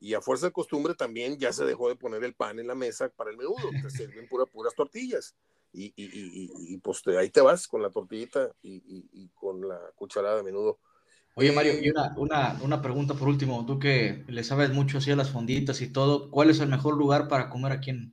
y 0.00 0.14
a 0.14 0.20
fuerza 0.20 0.46
de 0.46 0.52
costumbre 0.52 0.94
también 0.94 1.38
ya 1.38 1.52
se 1.52 1.64
dejó 1.64 1.88
de 1.88 1.96
poner 1.96 2.24
el 2.24 2.34
pan 2.34 2.58
en 2.58 2.66
la 2.66 2.74
mesa 2.74 3.10
para 3.10 3.30
el 3.30 3.36
menudo, 3.36 3.56
te 3.82 3.90
sirven 3.90 4.28
pura, 4.28 4.46
puras 4.46 4.74
tortillas. 4.74 5.34
Y, 5.72 5.92
y, 5.94 6.50
y, 6.74 6.78
pues 6.78 7.00
ahí 7.16 7.30
te 7.30 7.40
vas 7.40 7.68
con 7.68 7.80
la 7.80 7.90
tortillita 7.90 8.50
y, 8.60 9.28
con 9.34 9.68
la 9.68 9.78
cucharada 9.94 10.38
de 10.38 10.42
menudo. 10.42 10.80
Oye, 11.34 11.52
Mario, 11.52 11.74
y 11.80 11.88
una, 11.88 12.12
una, 12.16 12.58
una, 12.62 12.82
pregunta 12.82 13.14
por 13.14 13.28
último. 13.28 13.64
Tú 13.64 13.78
que 13.78 14.24
le 14.26 14.42
sabes 14.42 14.70
mucho 14.72 14.98
así 14.98 15.12
a 15.12 15.16
las 15.16 15.30
fonditas 15.30 15.80
y 15.80 15.92
todo, 15.92 16.28
¿cuál 16.30 16.50
es 16.50 16.58
el 16.58 16.68
mejor 16.68 16.96
lugar 16.96 17.28
para 17.28 17.48
comer 17.50 17.70
aquí 17.70 17.90
en 17.90 18.12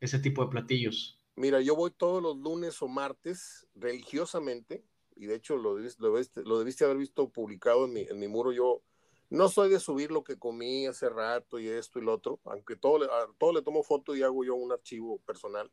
ese 0.00 0.18
tipo 0.18 0.44
de 0.44 0.50
platillos? 0.50 1.18
Mira, 1.36 1.60
yo 1.62 1.74
voy 1.74 1.90
todos 1.90 2.22
los 2.22 2.36
lunes 2.36 2.80
o 2.82 2.88
martes 2.88 3.66
religiosamente, 3.74 4.84
y 5.16 5.26
de 5.26 5.36
hecho 5.36 5.56
lo, 5.56 5.78
lo, 5.78 6.58
debiste, 6.58 6.84
haber 6.84 6.96
visto 6.96 7.28
publicado 7.28 7.84
en 7.86 7.92
mi, 7.92 8.00
en 8.02 8.18
mi, 8.18 8.28
muro. 8.28 8.52
Yo 8.52 8.82
no 9.30 9.48
soy 9.48 9.70
de 9.70 9.80
subir 9.80 10.10
lo 10.10 10.24
que 10.24 10.38
comí 10.38 10.86
hace 10.86 11.08
rato 11.08 11.58
y 11.58 11.68
esto 11.68 11.98
y 11.98 12.02
lo 12.02 12.14
otro, 12.14 12.40
aunque 12.44 12.76
todo, 12.76 13.04
a 13.04 13.32
todo 13.38 13.52
le 13.52 13.62
tomo 13.62 13.82
foto 13.82 14.14
y 14.14 14.22
hago 14.22 14.44
yo 14.44 14.54
un 14.54 14.72
archivo 14.72 15.18
personal 15.20 15.70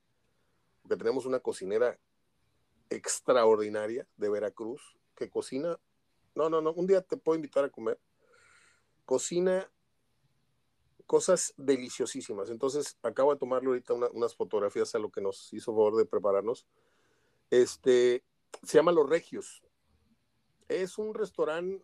porque 0.82 0.97
tenemos 0.97 1.25
una 1.25 1.39
cocinera 1.39 1.99
extraordinaria 2.89 4.08
de 4.17 4.30
Veracruz 4.30 4.97
que 5.15 5.30
cocina, 5.30 5.80
no, 6.36 6.49
no, 6.49 6.62
no, 6.62 6.73
un 6.73 6.88
día 6.88 7.01
te 7.01 7.17
puedo 7.17 7.36
invitar 7.36 7.63
a 7.63 7.69
comer, 7.69 7.99
cocina 9.06 9.71
cosas 11.06 11.54
deliciosísimas. 11.58 12.49
Entonces, 12.49 12.97
acabo 13.04 13.34
de 13.34 13.39
tomarle 13.39 13.67
ahorita 13.67 13.93
unas 13.93 14.34
fotografías 14.34 14.95
a 14.95 14.99
lo 14.99 15.12
que 15.12 15.19
nos 15.19 15.51
hizo 15.51 15.71
favor 15.73 15.97
de 15.97 16.06
prepararnos. 16.06 16.65
Este, 17.49 18.23
se 18.64 18.78
llama 18.78 18.92
Los 18.92 19.10
Regios. 19.10 19.64
Es 20.68 20.98
un 20.98 21.14
restaurante, 21.14 21.84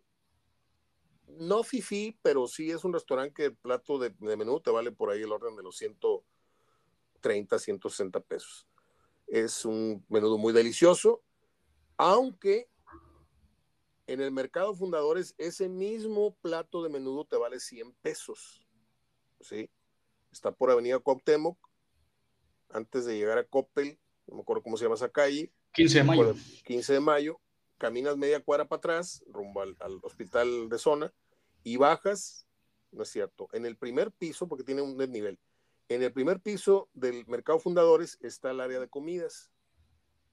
no 1.26 1.62
fifi, 1.62 2.18
pero 2.22 2.46
sí 2.46 2.70
es 2.70 2.84
un 2.84 2.92
restaurante 2.92 3.34
que 3.34 3.44
el 3.46 3.56
plato 3.56 3.98
de, 3.98 4.10
de 4.18 4.36
menú 4.36 4.60
te 4.60 4.70
vale 4.70 4.92
por 4.92 5.10
ahí 5.10 5.22
el 5.22 5.32
orden 5.32 5.56
de 5.56 5.62
los 5.62 5.76
130, 5.76 7.58
160 7.58 8.20
pesos. 8.20 8.66
Es 9.26 9.64
un 9.64 10.04
menudo 10.08 10.38
muy 10.38 10.52
delicioso, 10.52 11.22
aunque 11.96 12.70
en 14.08 14.22
el 14.22 14.32
mercado 14.32 14.74
fundadores 14.74 15.34
ese 15.36 15.68
mismo 15.68 16.34
plato 16.40 16.82
de 16.82 16.88
menudo 16.88 17.26
te 17.26 17.36
vale 17.36 17.60
100 17.60 17.92
pesos. 18.00 18.66
¿sí? 19.40 19.70
Está 20.32 20.50
por 20.50 20.70
Avenida 20.70 20.98
Cuauhtémoc, 20.98 21.58
antes 22.70 23.04
de 23.04 23.16
llegar 23.16 23.38
a 23.38 23.44
Coppel, 23.44 23.98
no 24.26 24.36
me 24.36 24.42
acuerdo 24.42 24.62
cómo 24.62 24.76
se 24.76 24.84
llama 24.84 24.94
esa 24.94 25.10
calle. 25.10 25.52
15 25.72 25.98
de 25.98 26.04
mayo. 26.04 26.34
15 26.64 26.92
de 26.92 27.00
mayo, 27.00 27.40
caminas 27.78 28.16
media 28.16 28.40
cuadra 28.40 28.66
para 28.66 28.78
atrás, 28.78 29.22
rumbo 29.28 29.62
al, 29.62 29.76
al 29.80 29.98
hospital 30.02 30.68
de 30.68 30.78
zona, 30.78 31.12
y 31.62 31.76
bajas, 31.76 32.46
no 32.90 33.02
es 33.02 33.08
cierto, 33.10 33.48
en 33.52 33.66
el 33.66 33.76
primer 33.76 34.10
piso, 34.12 34.48
porque 34.48 34.64
tiene 34.64 34.82
un 34.82 34.96
desnivel, 34.96 35.38
en 35.88 36.02
el 36.02 36.12
primer 36.12 36.40
piso 36.40 36.90
del 36.92 37.26
Mercado 37.26 37.58
Fundadores 37.58 38.18
está 38.20 38.50
el 38.50 38.60
área 38.60 38.78
de 38.78 38.88
comidas. 38.88 39.50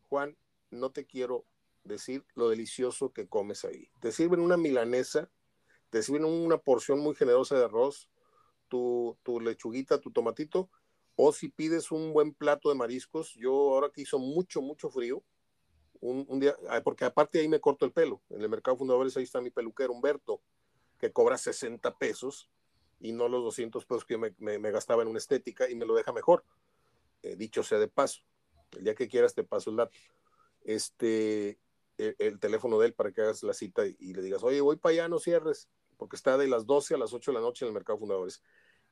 Juan, 0.09 0.37
no 0.69 0.91
te 0.91 1.05
quiero 1.05 1.45
decir 1.85 2.25
lo 2.35 2.49
delicioso 2.49 3.13
que 3.13 3.27
comes 3.27 3.63
ahí. 3.63 3.89
Te 4.01 4.11
sirven 4.11 4.41
una 4.41 4.57
milanesa, 4.57 5.29
te 5.91 6.03
sirven 6.03 6.25
una 6.25 6.57
porción 6.57 6.99
muy 6.99 7.15
generosa 7.15 7.57
de 7.57 7.65
arroz, 7.65 8.09
tu, 8.67 9.17
lechuguita, 9.41 10.01
tu 10.01 10.11
tomatito, 10.11 10.69
o 11.15 11.31
si 11.31 11.49
pides 11.49 11.91
un 11.91 12.13
buen 12.13 12.33
plato 12.33 12.69
de 12.69 12.75
mariscos, 12.75 13.33
yo 13.35 13.51
ahora 13.51 13.89
que 13.89 14.01
hizo 14.01 14.19
mucho, 14.19 14.61
mucho 14.61 14.89
frío, 14.89 15.23
un, 16.01 16.25
un, 16.27 16.39
día, 16.39 16.55
ah, 16.69 16.81
porque 16.83 17.05
aparte 17.05 17.39
ahí 17.39 17.47
me 17.47 17.59
corto 17.59 17.85
el 17.85 17.91
pelo, 17.91 18.21
en 18.29 18.41
el 18.41 18.49
mercado 18.49 18.77
fundadores 18.77 19.15
ahí 19.17 19.23
está 19.23 19.41
mi 19.41 19.49
peluquero 19.49 19.93
Humberto, 19.93 20.41
que 20.99 21.11
cobra 21.11 21.37
60 21.37 21.97
pesos, 21.97 22.49
y 22.99 23.11
no 23.11 23.27
los 23.27 23.43
200 23.43 23.85
pesos 23.85 24.05
que 24.05 24.17
me, 24.17 24.33
me, 24.39 24.71
gastaba 24.71 25.03
en 25.03 25.09
una 25.09 25.19
estética 25.19 25.69
y 25.69 25.75
me 25.75 25.85
lo 25.85 25.95
deja 25.95 26.13
mejor. 26.13 26.43
Eh, 27.23 27.35
dicho 27.35 27.63
sea 27.63 27.79
de 27.79 27.87
paso, 27.87 28.21
el 28.71 28.83
día 28.83 28.95
que 28.95 29.07
quieras 29.07 29.33
te 29.33 29.43
paso 29.43 29.69
el 29.69 29.77
dato. 29.77 29.97
Este, 30.63 31.59
el, 31.97 32.39
teléfono 32.39 32.79
de 32.79 32.87
él 32.87 32.93
para 32.93 33.11
que 33.11 33.21
hagas 33.21 33.43
la 33.43 33.53
cita 33.53 33.85
y, 33.85 34.13
le 34.13 34.21
digas, 34.21 34.43
oye, 34.43 34.61
voy 34.61 34.77
para 34.77 34.93
allá, 34.93 35.07
no 35.07 35.19
cierres, 35.19 35.69
porque 35.97 36.15
está 36.15 36.37
de 36.37 36.47
las 36.47 36.65
12 36.65 36.95
a 36.95 36.97
las 36.97 37.13
8 37.13 37.31
de 37.31 37.35
la 37.35 37.41
noche 37.41 37.65
en 37.65 37.69
el 37.69 37.73
Mercado 37.73 37.99
Fundadores. 37.99 38.41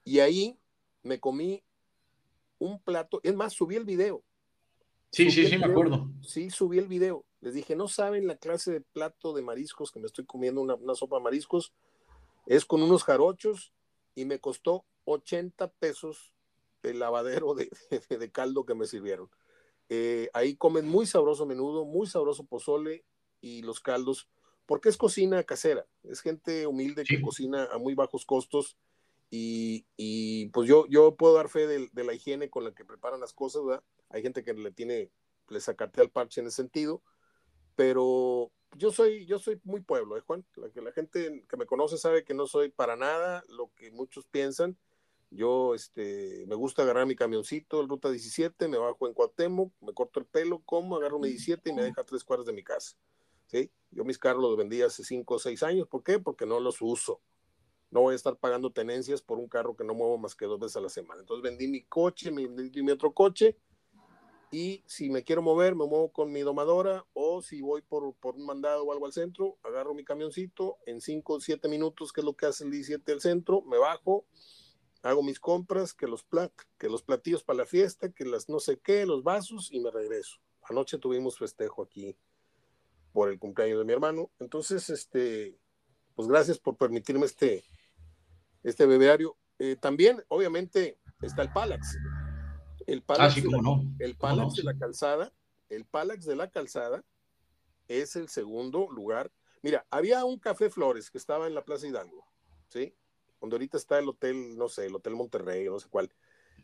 Y 0.04 0.20
ahí 0.20 0.60
me 1.02 1.20
comí 1.20 1.64
un 2.64 2.80
plato, 2.80 3.20
es 3.24 3.36
más, 3.36 3.54
subí 3.54 3.76
el 3.76 3.86
video. 3.86 4.24
Sí, 5.12 5.30
sí, 5.30 5.46
sí, 5.46 5.58
me 5.58 5.66
acuerdo. 5.66 6.10
Sí, 6.22 6.50
subí 6.50 6.80
el 6.80 6.88
video. 6.88 7.26
Les 7.42 7.54
dije, 7.54 7.76
no 7.76 7.88
saben 7.88 8.26
la 8.26 8.38
clase 8.38 8.72
de 8.72 8.82
plato 8.82 9.34
de 9.34 9.42
mariscos 9.42 9.92
que 9.92 10.00
me 10.00 10.08
estoy 10.08 10.26
comiendo, 10.26 10.62
una, 10.62 10.76
una 10.76 10.96
sopa 10.96 11.18
de 11.18 11.24
mariscos. 11.24 11.74
Es 12.48 12.66
con 12.66 12.82
unos 12.82 13.04
jarochos 13.04 13.74
y 14.16 14.26
me 14.26 14.40
costó 14.40 14.86
80 15.06 15.68
pesos 15.74 16.34
el 16.84 17.00
lavadero 17.00 17.54
de, 17.54 17.70
de, 18.10 18.32
caldo 18.32 18.66
que 18.66 18.76
me 18.76 18.86
sirvieron. 18.86 19.30
Eh, 19.90 20.30
ahí 20.34 20.56
comen 20.56 20.88
muy 20.88 21.06
sabroso 21.06 21.46
menudo, 21.46 21.86
muy 21.86 22.08
sabroso 22.08 22.46
pozole 22.46 23.04
y 23.42 23.62
los 23.62 23.82
caldos, 23.82 24.30
porque 24.66 24.90
es 24.90 24.98
cocina 24.98 25.44
casera, 25.44 25.86
es 26.04 26.22
gente 26.22 26.66
humilde 26.66 27.04
que 27.04 27.22
cocina 27.22 27.68
a 27.72 27.78
muy 27.78 27.94
bajos 27.94 28.26
costos 28.26 28.78
y, 29.36 30.48
pues 30.50 30.68
yo, 30.68 30.86
yo 30.88 31.16
puedo 31.16 31.34
dar 31.34 31.50
fe 31.50 31.66
de, 31.66 31.90
de, 31.92 32.04
la 32.04 32.14
higiene 32.14 32.52
con 32.52 32.64
la 32.64 32.72
que 32.72 32.86
preparan 32.86 33.20
las 33.20 33.34
cosas, 33.34 33.66
¿verdad? 33.66 33.84
Hay 34.10 34.22
gente 34.22 34.44
que 34.44 34.54
le 34.54 34.72
tiene, 34.72 35.10
le 35.50 35.60
sacate 35.60 36.02
al 36.02 36.12
parche 36.12 36.42
en 36.42 36.48
ese 36.48 36.58
sentido, 36.58 37.02
pero 37.76 38.52
yo 38.78 38.92
soy, 38.92 39.26
yo 39.26 39.40
soy 39.40 39.60
muy 39.64 39.82
pueblo, 39.82 40.18
¿eh, 40.18 40.22
Juan? 40.22 40.46
La, 40.56 40.70
que 40.70 40.82
la 40.82 40.92
gente 40.92 41.44
que 41.50 41.58
me 41.58 41.66
conoce 41.66 41.98
sabe 41.98 42.24
que 42.24 42.36
no 42.36 42.46
soy 42.46 42.70
para 42.70 42.96
nada 42.96 43.44
lo 43.48 43.72
que 43.76 43.90
muchos 43.90 44.28
piensan. 44.28 44.78
Yo 45.32 45.74
este, 45.74 46.46
me 46.48 46.54
gusta 46.54 46.84
agarrar 46.84 47.08
mi 47.08 47.16
camioncito, 47.16 47.82
el 47.82 47.90
Ruta 47.90 48.12
17, 48.12 48.68
me 48.68 48.78
bajo 48.78 49.08
en 49.08 49.16
Cuauhtémoc, 49.16 49.74
me 49.82 49.94
corto 49.94 50.20
el 50.20 50.28
pelo, 50.28 50.62
como, 50.64 50.98
agarro 50.98 51.18
mi 51.18 51.30
17 51.30 51.72
y 51.72 51.74
me 51.74 51.82
deja 51.82 52.04
tres 52.04 52.24
cuadras 52.24 52.46
de 52.46 52.54
mi 52.54 52.64
casa. 52.64 52.96
¿sí? 53.48 53.72
Yo 53.90 54.06
mis 54.06 54.20
carros 54.20 54.44
los 54.44 54.56
vendí 54.56 54.84
hace 54.84 55.04
cinco 55.04 55.36
o 55.36 55.40
seis 55.40 55.64
años. 55.64 55.88
¿Por 55.88 56.04
qué? 56.04 56.20
Porque 56.20 56.46
no 56.46 56.60
los 56.60 56.84
uso. 56.84 57.20
No 57.94 58.02
voy 58.02 58.14
a 58.14 58.16
estar 58.16 58.36
pagando 58.36 58.72
tenencias 58.72 59.22
por 59.22 59.38
un 59.38 59.48
carro 59.48 59.76
que 59.76 59.84
no 59.84 59.94
muevo 59.94 60.18
más 60.18 60.34
que 60.34 60.46
dos 60.46 60.60
veces 60.60 60.78
a 60.78 60.82
la 60.82 60.90
semana. 60.90 61.22
Entonces 61.22 61.44
vendí 61.44 61.68
mi 61.68 61.84
coche, 61.84 62.32
mi, 62.32 62.48
mi 62.48 62.92
otro 62.92 63.14
coche 63.14 63.56
y 64.50 64.84
si 64.88 65.12
me 65.12 65.24
quiero 65.24 65.44
mover, 65.44 65.76
me 65.76 65.86
muevo 65.86 66.12
con 66.12 66.32
mi 66.32 66.42
domadora 66.42 67.06
o 67.14 67.44
si 67.44 67.62
voy 67.62 67.84
por, 67.84 68.16
por 68.16 68.34
un 68.34 68.48
mandado 68.48 68.84
o 68.84 68.92
algo 68.92 69.06
al 69.06 69.14
centro, 69.14 69.60
agarro 69.62 69.94
mi 69.94 70.04
camioncito 70.04 70.80
en 70.88 71.02
5 71.02 71.34
o 71.34 71.40
7 71.40 71.68
minutos, 71.68 72.12
que 72.12 72.22
es 72.22 72.26
lo 72.26 72.36
que 72.36 72.48
hace 72.48 72.64
el 72.64 72.72
17 72.72 73.12
del 73.12 73.22
centro, 73.22 73.62
me 73.62 73.78
bajo, 73.78 74.26
hago 75.04 75.22
mis 75.22 75.40
compras, 75.40 75.94
que 75.94 76.08
los, 76.08 76.24
plat, 76.24 76.52
que 76.80 76.90
los 76.90 77.04
platillos 77.04 77.44
para 77.44 77.58
la 77.58 77.66
fiesta, 77.68 78.12
que 78.12 78.26
las 78.26 78.50
no 78.50 78.60
sé 78.60 78.80
qué, 78.80 79.06
los 79.06 79.22
vasos 79.22 79.72
y 79.72 79.80
me 79.80 79.92
regreso. 79.92 80.40
Anoche 80.64 80.98
tuvimos 80.98 81.38
festejo 81.38 81.84
aquí 81.84 82.18
por 83.12 83.30
el 83.30 83.38
cumpleaños 83.38 83.78
de 83.78 83.86
mi 83.86 83.94
hermano. 83.94 84.32
Entonces, 84.40 84.90
este, 84.90 85.60
pues 86.16 86.28
gracias 86.28 86.58
por 86.58 86.76
permitirme 86.76 87.28
este, 87.28 87.64
este 88.64 88.86
bebeario. 88.86 89.38
Eh, 89.60 89.76
también, 89.76 90.24
obviamente, 90.30 91.00
está 91.22 91.42
el 91.42 91.52
Palax. 91.52 91.98
El 92.88 93.00
ah, 93.00 93.04
Palax, 93.06 93.36
de, 93.36 93.50
la, 93.50 93.60
el 94.00 94.16
Palax 94.18 94.56
de 94.56 94.64
la 94.64 94.78
Calzada, 94.78 95.34
el 95.70 95.86
Palax 95.86 96.26
de 96.26 96.36
la 96.36 96.50
Calzada 96.50 97.04
es 97.88 98.16
el 98.16 98.30
segundo 98.30 98.90
lugar. 98.92 99.32
Mira, 99.62 99.86
había 99.90 100.26
un 100.26 100.40
Café 100.40 100.70
Flores 100.70 101.10
que 101.10 101.18
estaba 101.18 101.48
en 101.48 101.56
la 101.56 101.64
Plaza 101.64 101.88
Hidalgo, 101.88 102.26
¿sí? 102.68 102.96
Donde 103.40 103.56
ahorita 103.56 103.78
está 103.78 104.00
el 104.00 104.10
hotel, 104.10 104.58
no 104.58 104.68
sé, 104.68 104.86
el 104.86 104.96
Hotel 104.96 105.16
Monterrey, 105.16 105.66
no 105.66 105.80
sé 105.80 105.88
cuál. 105.90 106.14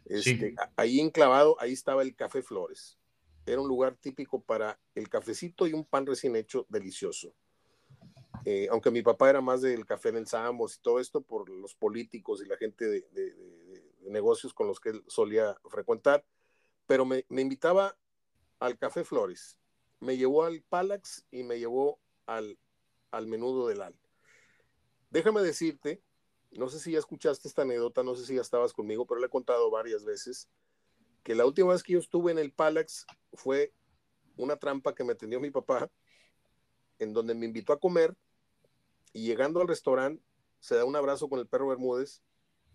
Este, 0.05 0.55
ahí 0.75 0.99
enclavado, 0.99 1.55
ahí 1.59 1.73
estaba 1.73 2.01
el 2.01 2.15
Café 2.15 2.41
Flores. 2.41 2.97
Era 3.45 3.61
un 3.61 3.67
lugar 3.67 3.95
típico 3.95 4.41
para 4.41 4.79
el 4.95 5.09
cafecito 5.09 5.65
y 5.67 5.73
un 5.73 5.85
pan 5.85 6.05
recién 6.05 6.35
hecho 6.35 6.65
delicioso. 6.69 7.33
Eh, 8.45 8.67
aunque 8.71 8.91
mi 8.91 9.01
papá 9.01 9.29
era 9.29 9.41
más 9.41 9.61
del 9.61 9.85
café 9.85 10.09
en 10.09 10.17
el 10.17 10.27
Sambos 10.27 10.75
y 10.75 10.81
todo 10.81 10.99
esto 10.99 11.21
por 11.21 11.49
los 11.49 11.75
políticos 11.75 12.41
y 12.41 12.47
la 12.47 12.57
gente 12.57 12.85
de, 12.85 13.05
negocios 14.01 14.53
con 14.53 14.67
los 14.67 14.79
que 14.79 14.89
él 14.89 15.03
solía 15.07 15.55
frecuentar, 15.69 16.25
pero 16.87 17.05
me, 17.05 17.25
invitaba 17.29 17.95
al 18.59 18.77
Café 18.77 19.03
Flores, 19.03 19.59
me 19.99 20.17
llevó 20.17 20.45
al 20.45 20.63
Palax 20.63 21.25
y 21.29 21.43
me 21.43 21.59
llevó 21.59 21.99
al, 22.25 22.57
al 23.11 23.27
menudo 23.27 23.67
del 23.67 23.81
Al. 23.81 23.95
Déjame 25.11 25.41
decirte, 25.41 26.01
no 26.51 26.69
sé 26.69 26.79
si 26.79 26.93
ya 26.93 26.99
escuchaste 26.99 27.47
esta 27.47 27.61
anécdota, 27.61 28.01
no 28.01 28.15
sé 28.15 28.25
si 28.25 28.35
ya 28.35 28.41
estabas 28.41 28.73
conmigo, 28.73 29.05
pero 29.05 29.19
le 29.19 29.27
he 29.27 29.29
contado 29.29 29.69
varias 29.69 30.03
veces, 30.05 30.49
que 31.23 31.35
la 31.35 31.45
última 31.45 31.73
vez 31.73 31.83
que 31.83 31.93
yo 31.93 31.99
estuve 31.99 32.31
en 32.31 32.39
el 32.39 32.51
Palax 32.51 33.05
fue 33.33 33.73
una 34.37 34.55
trampa 34.55 34.95
que 34.95 35.03
me 35.03 35.15
tendió 35.15 35.39
mi 35.39 35.51
papá, 35.51 35.91
en 36.97 37.13
donde 37.13 37.35
me 37.35 37.45
invitó 37.45 37.73
a 37.73 37.79
comer 37.79 38.15
y 39.13 39.25
llegando 39.25 39.61
al 39.61 39.67
restaurante 39.67 40.23
se 40.59 40.75
da 40.75 40.85
un 40.85 40.95
abrazo 40.95 41.29
con 41.29 41.39
el 41.39 41.47
perro 41.47 41.69
Bermúdez 41.69 42.21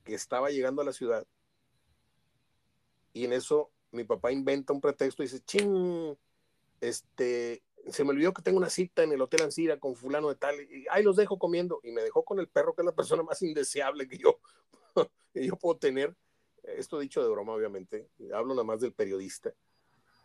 que 0.05 0.15
estaba 0.15 0.51
llegando 0.51 0.83
a 0.83 0.85
la 0.85 0.93
ciudad. 0.93 1.27
Y 3.13 3.25
en 3.25 3.33
eso 3.33 3.71
mi 3.93 4.05
papá 4.05 4.33
inventa 4.33 4.73
un 4.73 4.81
pretexto 4.81 5.23
y 5.23 5.27
dice, 5.27 5.41
ching, 5.45 6.17
este, 6.81 7.63
se 7.89 8.05
me 8.05 8.11
olvidó 8.11 8.33
que 8.33 8.43
tengo 8.43 8.59
una 8.59 8.71
cita 8.71 9.03
en 9.03 9.13
el 9.13 9.21
Hotel 9.21 9.43
Ancira 9.43 9.79
con 9.79 9.95
fulano 9.95 10.29
de 10.29 10.35
tal, 10.35 10.61
y 10.61 10.87
ahí 10.91 11.03
los 11.03 11.17
dejo 11.17 11.39
comiendo, 11.39 11.81
y 11.83 11.93
me 11.93 12.03
dejó 12.03 12.25
con 12.25 12.41
el 12.41 12.49
perro, 12.49 12.75
que 12.75 12.83
es 12.83 12.87
la 12.87 12.95
persona 12.95 13.23
más 13.23 13.41
indeseable 13.43 14.09
que 14.09 14.19
yo, 14.19 14.41
que 15.33 15.47
yo 15.47 15.57
puedo 15.57 15.79
tener, 15.79 16.15
esto 16.63 16.99
dicho 16.99 17.23
de 17.23 17.29
broma, 17.29 17.53
obviamente, 17.53 18.09
hablo 18.33 18.55
nada 18.55 18.65
más 18.65 18.81
del 18.81 18.93
periodista, 18.93 19.55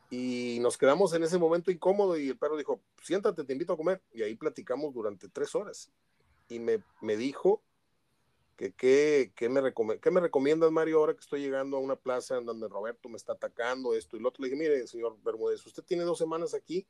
y 0.09 0.57
nos 0.61 0.77
quedamos 0.77 1.13
en 1.13 1.23
ese 1.23 1.37
momento 1.37 1.71
incómodo, 1.71 2.17
y 2.17 2.29
el 2.29 2.37
perro 2.37 2.57
dijo, 2.57 2.81
siéntate, 3.03 3.43
te 3.43 3.53
invito 3.53 3.73
a 3.73 3.77
comer, 3.77 4.01
y 4.11 4.23
ahí 4.23 4.35
platicamos 4.35 4.93
durante 4.93 5.29
tres 5.29 5.53
horas, 5.55 5.91
y 6.47 6.59
me, 6.59 6.83
me 7.01 7.15
dijo 7.15 7.61
que 8.59 9.31
qué 9.33 9.49
me, 9.49 9.61
me 9.61 10.19
recomiendas, 10.19 10.69
Mario, 10.69 10.99
ahora 10.99 11.13
que 11.13 11.21
estoy 11.21 11.39
llegando 11.39 11.77
a 11.77 11.79
una 11.79 11.95
plaza 11.95 12.37
en 12.37 12.45
donde 12.45 12.67
Roberto 12.67 13.07
me 13.07 13.15
está 13.15 13.31
atacando, 13.33 13.93
esto 13.93 14.17
y 14.17 14.19
lo 14.19 14.27
otro. 14.27 14.43
Le 14.43 14.49
dije, 14.49 14.59
mire, 14.59 14.85
señor 14.85 15.17
Bermúdez, 15.23 15.65
usted 15.65 15.81
tiene 15.83 16.03
dos 16.03 16.17
semanas 16.17 16.53
aquí 16.53 16.85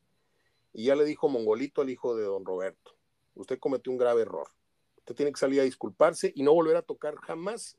y 0.74 0.86
ya 0.86 0.96
le 0.96 1.06
dijo 1.06 1.30
Mongolito 1.30 1.82
al 1.82 1.92
hijo 1.92 2.16
de 2.16 2.24
don 2.24 2.44
Roberto, 2.44 2.98
usted 3.36 3.60
cometió 3.60 3.92
un 3.92 4.00
grave 4.00 4.24
error. 4.24 4.48
Usted 4.98 5.14
tiene 5.14 5.32
que 5.32 5.40
salir 5.40 5.62
a 5.62 5.64
disculparse 5.64 6.32
y 6.36 6.42
no 6.42 6.54
volver 6.54 6.76
a 6.76 6.82
tocar 6.82 7.16
jamás 7.18 7.78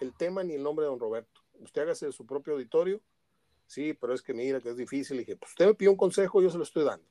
el 0.00 0.14
tema 0.14 0.44
ni 0.44 0.54
el 0.54 0.62
nombre 0.62 0.84
de 0.84 0.90
don 0.90 1.00
Roberto. 1.00 1.40
Usted 1.54 1.82
hágase 1.82 2.06
de 2.06 2.12
su 2.12 2.24
propio 2.24 2.52
auditorio. 2.52 3.00
Sí, 3.74 3.92
pero 3.92 4.14
es 4.14 4.22
que 4.22 4.32
mira 4.32 4.60
que 4.60 4.68
es 4.68 4.76
difícil. 4.76 5.16
Le 5.16 5.22
dije, 5.22 5.36
pues 5.36 5.50
usted 5.50 5.66
me 5.66 5.74
pidió 5.74 5.90
un 5.90 5.96
consejo, 5.96 6.40
yo 6.40 6.48
se 6.48 6.56
lo 6.56 6.62
estoy 6.62 6.84
dando. 6.84 7.04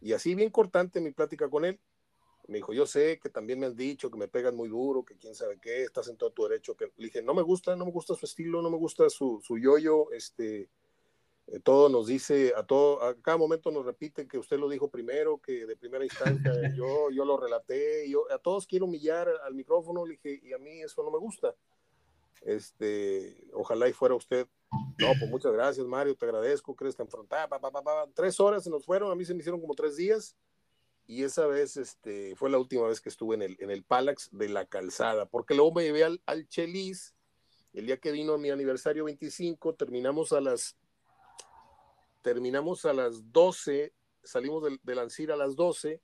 Y 0.00 0.14
así 0.14 0.34
bien 0.34 0.50
cortante 0.50 1.00
mi 1.00 1.12
plática 1.12 1.48
con 1.48 1.64
él, 1.64 1.78
me 2.48 2.56
dijo, 2.56 2.72
yo 2.72 2.86
sé 2.86 3.20
que 3.20 3.28
también 3.28 3.60
me 3.60 3.66
han 3.66 3.76
dicho 3.76 4.10
que 4.10 4.18
me 4.18 4.26
pegan 4.26 4.56
muy 4.56 4.68
duro, 4.68 5.04
que 5.04 5.16
quién 5.16 5.36
sabe 5.36 5.60
qué, 5.60 5.84
estás 5.84 6.08
en 6.08 6.16
todo 6.16 6.32
tu 6.32 6.42
derecho. 6.42 6.74
Que... 6.76 6.86
Le 6.96 7.04
dije, 7.04 7.22
no 7.22 7.34
me 7.34 7.42
gusta, 7.42 7.76
no 7.76 7.84
me 7.84 7.92
gusta 7.92 8.16
su 8.16 8.26
estilo, 8.26 8.62
no 8.62 8.68
me 8.68 8.78
gusta 8.78 9.08
su, 9.10 9.40
su 9.44 9.58
yoyo, 9.58 10.10
este, 10.10 10.68
eh, 11.46 11.60
todo 11.62 11.88
nos 11.88 12.08
dice, 12.08 12.52
a 12.56 12.64
todo, 12.64 13.04
a 13.04 13.14
cada 13.22 13.36
momento 13.36 13.70
nos 13.70 13.86
repite 13.86 14.26
que 14.26 14.38
usted 14.38 14.58
lo 14.58 14.68
dijo 14.68 14.90
primero, 14.90 15.38
que 15.38 15.66
de 15.66 15.76
primera 15.76 16.04
instancia 16.04 16.52
yo, 16.76 17.12
yo 17.12 17.24
lo 17.24 17.36
relaté, 17.36 18.10
yo 18.10 18.24
a 18.32 18.38
todos 18.38 18.66
quiero 18.66 18.86
humillar 18.86 19.28
al 19.44 19.54
micrófono, 19.54 20.04
le 20.04 20.14
dije, 20.14 20.40
y 20.42 20.52
a 20.52 20.58
mí 20.58 20.82
eso 20.82 21.04
no 21.04 21.12
me 21.12 21.18
gusta. 21.18 21.54
Este, 22.40 23.46
ojalá 23.52 23.88
y 23.88 23.92
fuera 23.92 24.16
usted. 24.16 24.48
No, 24.70 25.12
pues 25.18 25.30
muchas 25.30 25.52
gracias, 25.52 25.86
Mario, 25.86 26.14
te 26.14 26.24
agradezco, 26.26 26.76
crees 26.76 26.94
que 26.94 27.02
enfrentar, 27.02 27.48
tres 28.14 28.38
horas 28.38 28.62
se 28.62 28.70
nos 28.70 28.84
fueron, 28.84 29.10
a 29.10 29.14
mí 29.14 29.24
se 29.24 29.34
me 29.34 29.40
hicieron 29.40 29.60
como 29.60 29.74
tres 29.74 29.96
días 29.96 30.36
y 31.06 31.24
esa 31.24 31.46
vez 31.46 31.76
este, 31.76 32.36
fue 32.36 32.50
la 32.50 32.58
última 32.58 32.86
vez 32.86 33.00
que 33.00 33.08
estuve 33.08 33.34
en 33.34 33.42
el, 33.42 33.56
en 33.58 33.70
el 33.70 33.82
Palax 33.82 34.28
de 34.30 34.48
la 34.48 34.66
Calzada, 34.66 35.26
porque 35.26 35.54
luego 35.54 35.72
me 35.72 35.82
llevé 35.82 36.04
al, 36.04 36.22
al 36.26 36.46
Chelis, 36.48 37.14
el 37.72 37.86
día 37.86 37.96
que 37.96 38.12
vino 38.12 38.38
mi 38.38 38.50
aniversario 38.50 39.04
25, 39.04 39.74
terminamos 39.74 40.32
a 40.32 40.40
las 40.40 40.76
terminamos 42.22 42.84
a 42.84 42.92
las 42.92 43.32
12, 43.32 43.92
salimos 44.22 44.62
del, 44.62 44.78
del 44.84 44.98
Ancir 44.98 45.32
a 45.32 45.36
las 45.36 45.56
12, 45.56 46.00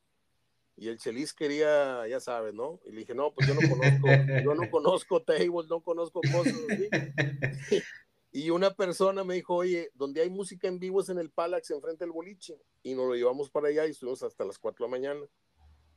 y 0.78 0.88
el 0.88 0.98
Chelis 0.98 1.32
quería, 1.32 2.06
ya 2.08 2.20
sabes, 2.20 2.52
¿no? 2.52 2.80
Y 2.84 2.90
le 2.90 2.98
dije, 3.00 3.14
no, 3.14 3.32
pues 3.32 3.46
yo 3.48 3.54
no 3.54 3.60
conozco, 3.68 4.08
yo 4.44 4.54
no 4.54 4.70
conozco 4.70 5.22
tables, 5.22 5.68
no 5.68 5.80
conozco 5.80 6.20
cosas 6.20 6.54
así. 6.68 6.88
Y 8.36 8.50
una 8.50 8.74
persona 8.74 9.24
me 9.24 9.32
dijo, 9.32 9.54
oye, 9.54 9.90
donde 9.94 10.20
hay 10.20 10.28
música 10.28 10.68
en 10.68 10.78
vivo 10.78 11.00
es 11.00 11.08
en 11.08 11.16
el 11.16 11.30
Palax, 11.30 11.70
enfrente 11.70 12.04
del 12.04 12.12
boliche. 12.12 12.60
Y 12.82 12.94
nos 12.94 13.06
lo 13.06 13.14
llevamos 13.14 13.48
para 13.48 13.68
allá 13.68 13.86
y 13.86 13.92
estuvimos 13.92 14.22
hasta 14.22 14.44
las 14.44 14.58
4 14.58 14.84
de 14.84 14.90
la 14.90 14.94
mañana. 14.94 15.26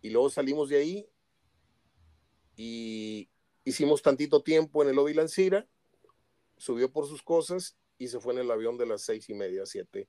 Y 0.02 0.10
luego 0.10 0.30
salimos 0.30 0.70
de 0.70 0.78
ahí 0.78 1.10
y 2.56 3.30
hicimos 3.66 4.02
tantito 4.02 4.42
tiempo 4.42 4.82
en 4.82 4.88
el 4.88 4.96
lobby 4.96 5.14
Lancira, 5.14 5.68
subió 6.56 6.90
por 6.90 7.08
sus 7.08 7.22
cosas 7.22 7.78
y 7.98 8.08
se 8.08 8.22
fue 8.22 8.32
en 8.32 8.40
el 8.40 8.52
avión 8.52 8.78
de 8.78 8.86
las 8.86 9.02
seis 9.02 9.30
y 9.30 9.34
media, 9.34 9.66
siete, 9.66 10.08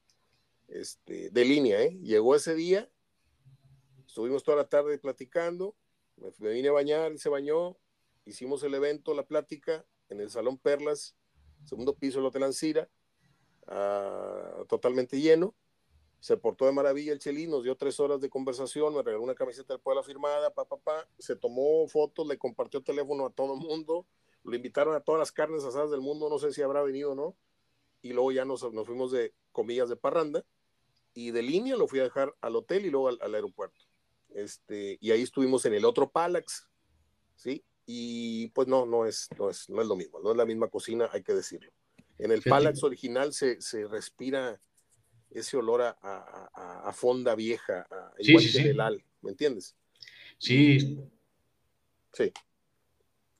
este, 0.68 1.30
de 1.30 1.44
línea, 1.44 1.82
¿eh? 1.82 1.98
Llegó 2.00 2.36
ese 2.36 2.54
día, 2.54 2.88
estuvimos 4.06 4.44
toda 4.44 4.56
la 4.56 4.68
tarde 4.68 4.98
platicando, 4.98 5.74
me, 6.38 6.50
vine 6.50 6.68
a 6.68 6.72
bañar, 6.72 7.10
él 7.10 7.18
se 7.18 7.28
bañó, 7.28 7.76
hicimos 8.24 8.62
el 8.62 8.74
evento, 8.74 9.14
la 9.14 9.26
plática 9.26 9.84
en 10.08 10.20
el 10.20 10.30
Salón 10.30 10.58
Perlas, 10.58 11.16
segundo 11.64 11.94
piso 11.94 12.18
del 12.18 12.26
Hotel 12.26 12.44
Ancira, 12.44 12.88
uh, 13.68 14.64
totalmente 14.66 15.20
lleno. 15.20 15.54
Se 16.20 16.36
portó 16.36 16.66
de 16.66 16.72
maravilla 16.72 17.12
el 17.12 17.18
Chelín, 17.18 17.50
nos 17.50 17.64
dio 17.64 17.76
tres 17.76 17.98
horas 17.98 18.20
de 18.20 18.28
conversación, 18.28 18.94
me 18.94 19.02
regaló 19.02 19.22
una 19.22 19.34
camiseta 19.34 19.72
del 19.72 19.80
pueblo 19.80 20.02
firmada, 20.02 20.52
pa, 20.52 20.66
pa, 20.66 20.76
pa. 20.76 21.08
se 21.18 21.34
tomó 21.34 21.88
fotos, 21.88 22.26
le 22.26 22.36
compartió 22.36 22.82
teléfono 22.82 23.24
a 23.24 23.30
todo 23.30 23.54
el 23.54 23.60
mundo, 23.60 24.06
lo 24.44 24.54
invitaron 24.54 24.94
a 24.94 25.00
todas 25.00 25.18
las 25.18 25.32
carnes 25.32 25.64
asadas 25.64 25.90
del 25.90 26.02
mundo, 26.02 26.28
no 26.28 26.38
sé 26.38 26.52
si 26.52 26.60
habrá 26.60 26.82
venido 26.82 27.12
o 27.12 27.14
no, 27.14 27.36
y 28.02 28.12
luego 28.12 28.32
ya 28.32 28.44
nos, 28.44 28.70
nos 28.72 28.86
fuimos 28.86 29.12
de 29.12 29.32
comillas 29.50 29.88
de 29.88 29.96
parranda, 29.96 30.44
y 31.14 31.30
de 31.30 31.42
línea 31.42 31.76
lo 31.76 31.88
fui 31.88 32.00
a 32.00 32.04
dejar 32.04 32.36
al 32.42 32.54
hotel 32.54 32.84
y 32.84 32.90
luego 32.90 33.08
al, 33.08 33.18
al 33.22 33.34
aeropuerto. 33.34 33.80
Este, 34.28 34.98
y 35.00 35.10
ahí 35.12 35.22
estuvimos 35.22 35.64
en 35.64 35.74
el 35.74 35.84
otro 35.86 36.10
Palax, 36.10 36.68
¿sí? 37.34 37.64
Y 37.92 38.46
pues 38.48 38.68
no, 38.68 38.86
no 38.86 39.04
es, 39.04 39.28
no 39.36 39.50
es, 39.50 39.68
no 39.68 39.82
es 39.82 39.88
lo 39.88 39.96
mismo, 39.96 40.20
no 40.20 40.30
es 40.30 40.36
la 40.36 40.46
misma 40.46 40.68
cocina, 40.68 41.08
hay 41.12 41.24
que 41.24 41.34
decirlo. 41.34 41.72
En 42.18 42.30
el 42.30 42.40
Palax 42.40 42.84
original 42.84 43.32
se, 43.32 43.60
se 43.60 43.88
respira 43.88 44.60
ese 45.30 45.56
olor 45.56 45.82
a, 45.82 45.96
a, 46.00 46.82
a 46.88 46.92
fonda 46.92 47.34
vieja, 47.34 47.86
a, 47.90 48.12
igual 48.18 48.44
que 48.44 48.70
el 48.70 48.80
al, 48.80 49.04
¿me 49.22 49.30
entiendes? 49.32 49.74
Sí. 50.38 51.00
Sí. 52.12 52.32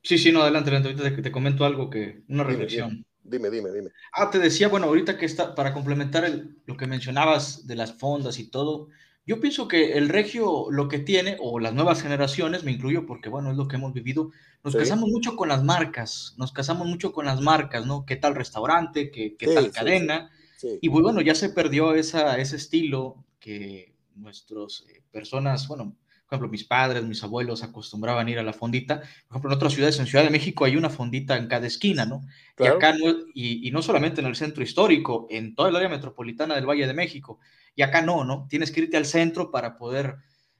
Sí, 0.03 0.19
sí, 0.19 0.33
no, 0.33 0.43
adelante, 0.43 0.71
adelante. 0.71 0.89
Ahorita 0.89 1.17
te, 1.17 1.23
te 1.23 1.33
comento 1.33 1.65
algo 1.65 1.89
que, 1.89 2.25
una 2.29 2.43
reflexión. 2.43 3.07
Dime, 3.23 3.51
dime, 3.51 3.71
dime. 3.71 3.91
Ah, 4.13 4.31
te 4.31 4.41
decía, 4.41 4.67
bueno, 4.67 4.87
ahorita 4.87 5.17
que 5.17 5.27
está, 5.27 5.55
para 5.55 5.73
complementar 5.73 6.25
el, 6.25 6.61
lo 6.67 6.77
que 6.77 6.89
mencionabas 6.89 7.69
de 7.69 7.77
las 7.77 7.93
fondas 7.93 8.41
y 8.41 8.51
todo, 8.51 8.89
yo 9.31 9.39
pienso 9.39 9.69
que 9.69 9.93
el 9.93 10.09
regio 10.09 10.73
lo 10.73 10.89
que 10.89 10.99
tiene, 10.99 11.37
o 11.39 11.61
las 11.61 11.73
nuevas 11.73 12.03
generaciones, 12.03 12.65
me 12.65 12.73
incluyo 12.73 13.07
porque, 13.07 13.29
bueno, 13.29 13.53
es 13.53 13.57
lo 13.57 13.69
que 13.69 13.77
hemos 13.77 13.93
vivido, 13.93 14.33
nos 14.65 14.75
casamos 14.75 15.09
mucho 15.09 15.37
con 15.37 15.49
las 15.49 15.63
marcas, 15.63 16.35
nos 16.37 16.51
casamos 16.51 16.89
mucho 16.89 17.13
con 17.13 17.27
las 17.27 17.41
marcas, 17.41 17.87
¿no? 17.87 18.05
¿Qué 18.05 18.17
tal 18.17 18.35
restaurante? 18.35 19.13
¿Qué, 19.13 19.37
qué 19.37 19.47
tal 19.47 19.71
cadena? 19.71 20.33
Y 20.81 20.89
pues, 20.89 21.05
bueno, 21.05 21.21
ya 21.21 21.37
se 21.37 21.51
perdió 21.51 21.95
esa, 21.95 22.39
ese 22.39 22.57
estilo 22.57 23.25
que 23.39 23.95
nuestras 24.17 24.85
eh, 24.89 25.01
personas, 25.13 25.69
bueno, 25.69 25.97
por 26.27 26.35
ejemplo, 26.35 26.49
mis 26.49 26.65
padres, 26.65 27.05
mis 27.05 27.23
abuelos 27.23 27.63
acostumbraban 27.63 28.29
ir 28.29 28.41
a 28.41 28.43
la 28.43 28.53
fondita. 28.53 28.99
Por 28.99 29.37
ejemplo, 29.37 29.51
en 29.51 29.57
otras 29.57 29.75
ciudades, 29.75 30.01
en 30.01 30.07
Ciudad 30.07 30.25
de 30.25 30.31
México, 30.31 30.65
hay 30.65 30.75
una 30.75 30.91
fondita 30.91 31.37
en 31.37 31.47
cada 31.47 31.69
esquina, 31.69 32.05
¿no? 32.05 32.23
Y 32.59 32.67
acá, 32.67 32.95
no, 32.95 33.11
y, 33.33 33.69
y, 33.69 33.71
no 33.71 33.81
solamente 33.81 34.23
en 34.23 34.27
el 34.27 34.35
centro 34.35 34.65
histórico, 34.65 35.29
en 35.31 35.55
toda 35.55 35.69
el 35.69 35.77
área 35.77 35.89
metropolitana 35.89 36.57
del 36.57 36.67
Valle 36.67 36.89
de 36.89 36.95
México. 36.95 37.39
Y 37.75 37.83
acá 37.83 38.03
no, 38.03 38.25
¿no? 38.25 38.47
Tienes 38.49 38.71
que 38.73 38.81
irte 38.81 38.97
al 38.97 39.07
centro 39.07 39.51
para 39.51 39.77
poder, 39.77 40.17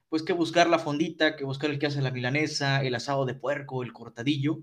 pues, 0.09 0.23
que 0.23 0.33
buscar 0.33 0.69
la 0.69 0.79
fondita, 0.79 1.35
que 1.35 1.45
buscar 1.45 1.69
el 1.69 1.79
que 1.79 1.87
hace 1.87 2.01
la 2.01 2.11
milanesa, 2.11 2.83
el 2.83 2.95
asado 2.95 3.25
de 3.25 3.35
puerco, 3.35 3.83
el 3.83 3.93
cortadillo. 3.93 4.59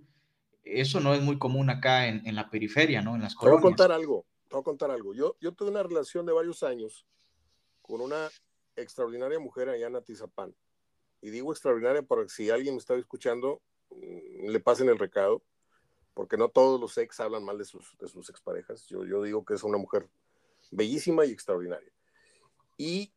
Eso 0.64 1.00
no 1.00 1.14
es 1.14 1.22
muy 1.22 1.38
común 1.38 1.70
acá 1.70 2.08
en, 2.08 2.26
en 2.26 2.34
la 2.34 2.50
periferia, 2.50 3.02
¿no? 3.02 3.14
En 3.14 3.22
las 3.22 3.34
colonias. 3.34 3.60
Te 3.60 3.62
voy 3.62 3.72
a 3.72 3.76
contar 3.76 3.92
algo, 3.92 4.26
te 4.48 4.54
voy 4.54 4.60
a 4.60 4.64
contar 4.64 4.90
algo. 4.90 5.14
Yo, 5.14 5.36
yo 5.40 5.52
tuve 5.52 5.70
una 5.70 5.82
relación 5.82 6.26
de 6.26 6.32
varios 6.32 6.62
años 6.62 7.06
con 7.80 8.00
una 8.00 8.28
extraordinaria 8.76 9.38
mujer 9.38 9.68
allá 9.68 9.86
en 9.86 9.96
Atizapán 9.96 10.54
y 11.20 11.30
digo 11.30 11.52
extraordinaria 11.52 12.02
para 12.02 12.28
si 12.28 12.50
alguien 12.50 12.74
me 12.74 12.78
está 12.78 12.94
escuchando, 12.94 13.60
mm, 13.90 14.48
le 14.48 14.60
pasen 14.60 14.88
el 14.88 14.98
recado, 14.98 15.42
porque 16.14 16.36
no 16.36 16.48
todos 16.48 16.80
los 16.80 16.96
ex 16.98 17.20
hablan 17.20 17.44
mal 17.44 17.58
de 17.58 17.64
sus, 17.64 17.96
de 17.98 18.08
sus 18.08 18.28
exparejas. 18.30 18.86
Yo, 18.86 19.04
yo 19.04 19.22
digo 19.22 19.44
que 19.44 19.54
es 19.54 19.62
una 19.62 19.78
mujer 19.78 20.08
bellísima 20.70 21.24
y 21.24 21.30
extraordinaria. 21.30 21.92
Y 22.78 23.12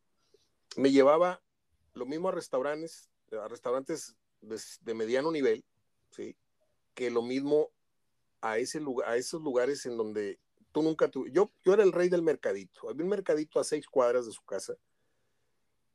me 0.75 0.91
llevaba 0.91 1.41
lo 1.93 2.05
mismo 2.05 2.27
a 2.27 2.31
restaurantes, 2.33 3.09
a 3.31 3.47
restaurantes 3.47 4.17
de, 4.41 4.93
mediano 4.93 5.31
nivel, 5.31 5.63
¿sí? 6.09 6.35
que 6.93 7.09
lo 7.09 7.21
mismo 7.21 7.69
a, 8.41 8.57
ese 8.57 8.81
lugar, 8.81 9.09
a 9.09 9.15
esos 9.15 9.41
lugares 9.41 9.85
en 9.85 9.95
donde 9.95 10.39
tú 10.73 10.81
nunca 10.81 11.09
tuve. 11.09 11.31
Yo, 11.31 11.51
yo 11.63 11.73
era 11.73 11.83
el 11.83 11.91
rey 11.91 12.09
del 12.09 12.23
mercadito. 12.23 12.89
Había 12.89 13.03
un 13.03 13.09
mercadito 13.09 13.59
a 13.59 13.63
seis 13.63 13.87
cuadras 13.87 14.25
de 14.25 14.33
su 14.33 14.43
casa 14.43 14.75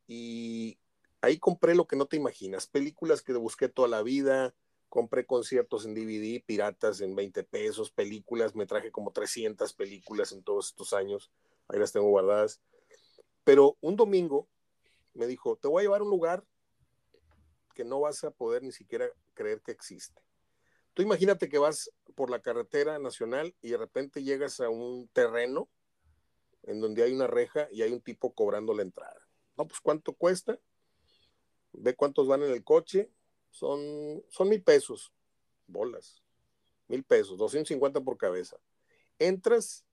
y 0.07 0.79
ahí 1.21 1.39
compré 1.39 1.75
lo 1.75 1.87
que 1.87 1.97
no 1.97 2.07
te 2.07 2.17
imaginas, 2.17 2.67
películas 2.67 3.23
que 3.23 3.33
busqué 3.35 3.69
toda 3.69 3.89
la 3.89 4.03
vida, 4.03 4.55
compré 4.89 5.27
conciertos 5.27 5.85
en 5.85 5.95
DVD, 5.95 6.43
piratas 6.45 7.01
en 7.01 7.17
20 7.17 7.43
pesos, 7.45 7.91
películas, 7.91 8.55
me 8.55 8.67
traje 8.67 8.93
como 8.93 9.11
300 9.11 9.73
películas 9.75 10.33
en 10.33 10.43
todos 10.45 10.69
estos 10.69 10.93
años, 10.93 11.31
ahí 11.69 11.79
las 11.79 11.93
tengo 11.93 12.09
guardadas. 12.09 12.61
Pero 13.47 13.79
un 13.81 13.95
domingo 13.95 14.49
me 15.15 15.29
dijo, 15.29 15.55
te 15.55 15.69
voy 15.69 15.81
a 15.81 15.85
llevar 15.85 16.01
a 16.01 16.05
un 16.05 16.11
lugar 16.11 16.45
que 17.77 17.85
no 17.85 18.01
vas 18.01 18.25
a 18.25 18.33
poder 18.33 18.65
ni 18.65 18.73
siquiera 18.73 19.09
creer 19.35 19.63
que 19.63 19.71
existe. 19.71 20.21
Tú 20.95 21.03
imagínate 21.03 21.49
que 21.49 21.59
vas 21.59 21.93
por 22.17 22.29
la 22.29 22.43
carretera 22.43 22.99
nacional 22.99 23.55
y 23.63 23.71
de 23.71 23.77
repente 23.77 24.25
llegas 24.25 24.59
a 24.59 24.69
un 24.69 25.07
terreno 25.13 25.69
en 26.65 26.81
donde 26.81 27.05
hay 27.05 27.13
una 27.13 27.29
reja 27.29 27.69
y 27.71 27.83
hay 27.83 27.93
un 27.93 28.01
tipo 28.01 28.35
cobrando 28.35 28.75
la 28.75 28.83
entrada. 28.83 29.25
No, 29.57 29.69
pues 29.69 29.79
cuánto 29.79 30.13
cuesta, 30.13 30.59
ve 31.71 31.95
cuántos 31.95 32.27
van 32.27 32.43
en 32.43 32.51
el 32.51 32.65
coche, 32.65 33.13
son, 33.53 34.25
son 34.29 34.49
mil 34.49 34.65
pesos, 34.65 35.13
bolas, 35.69 36.21
mil 36.89 37.05
pesos, 37.05 37.39
250 37.39 38.01
por 38.01 38.17
cabeza. 38.17 38.57
Entras, 39.21 39.86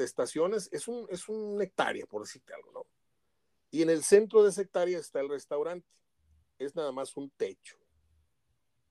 te 0.00 0.04
estacionas, 0.04 0.70
es 0.72 0.88
un, 0.88 1.06
es 1.10 1.28
un 1.28 1.60
hectárea, 1.60 2.06
por 2.06 2.22
decirte 2.22 2.54
algo, 2.54 2.72
¿no? 2.72 2.86
Y 3.70 3.82
en 3.82 3.90
el 3.90 4.02
centro 4.02 4.42
de 4.42 4.48
esa 4.48 4.62
hectárea 4.62 4.98
está 4.98 5.20
el 5.20 5.28
restaurante. 5.28 5.86
Es 6.58 6.74
nada 6.74 6.90
más 6.90 7.14
un 7.18 7.28
techo. 7.28 7.76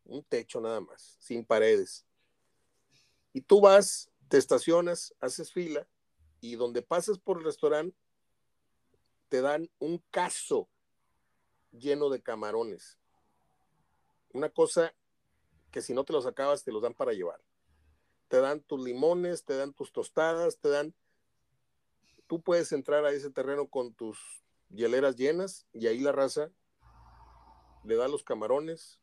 Un 0.06 0.24
techo 0.24 0.62
nada 0.62 0.80
más, 0.82 1.18
sin 1.20 1.44
paredes. 1.44 2.06
Y 3.34 3.42
tú 3.42 3.60
vas, 3.60 4.12
te 4.28 4.38
estacionas, 4.38 5.16
haces 5.20 5.52
fila 5.52 5.88
y 6.42 6.58
donde 6.58 6.84
pasas 6.84 7.18
por 7.18 7.40
el 7.40 7.46
restaurante 7.46 7.98
te 9.30 9.42
dan 9.42 9.68
un 9.80 9.98
caso 10.12 10.70
lleno 11.72 12.10
de 12.10 12.22
camarones. 12.22 13.00
Una 14.32 14.50
cosa 14.50 14.94
que 15.72 15.82
si 15.82 15.96
no 15.96 16.04
te 16.04 16.14
los 16.14 16.28
acabas 16.28 16.64
te 16.64 16.72
los 16.72 16.84
dan 16.84 16.94
para 16.94 17.14
llevar. 17.14 17.42
Te 18.30 18.40
dan 18.40 18.62
tus 18.62 18.82
limones, 18.82 19.44
te 19.44 19.58
dan 19.58 19.74
tus 19.74 19.92
tostadas, 19.92 20.60
te 20.60 20.70
dan... 20.70 20.96
Tú 22.28 22.42
puedes 22.42 22.72
entrar 22.72 23.04
a 23.06 23.12
ese 23.12 23.32
terreno 23.32 23.68
con 23.68 23.94
tus 23.94 24.20
hieleras 24.70 25.16
llenas 25.16 25.66
y 25.74 25.88
ahí 25.88 26.00
la 26.00 26.12
raza 26.12 26.52
le 27.84 27.96
da 27.96 28.08
los 28.08 28.24
camarones. 28.24 29.02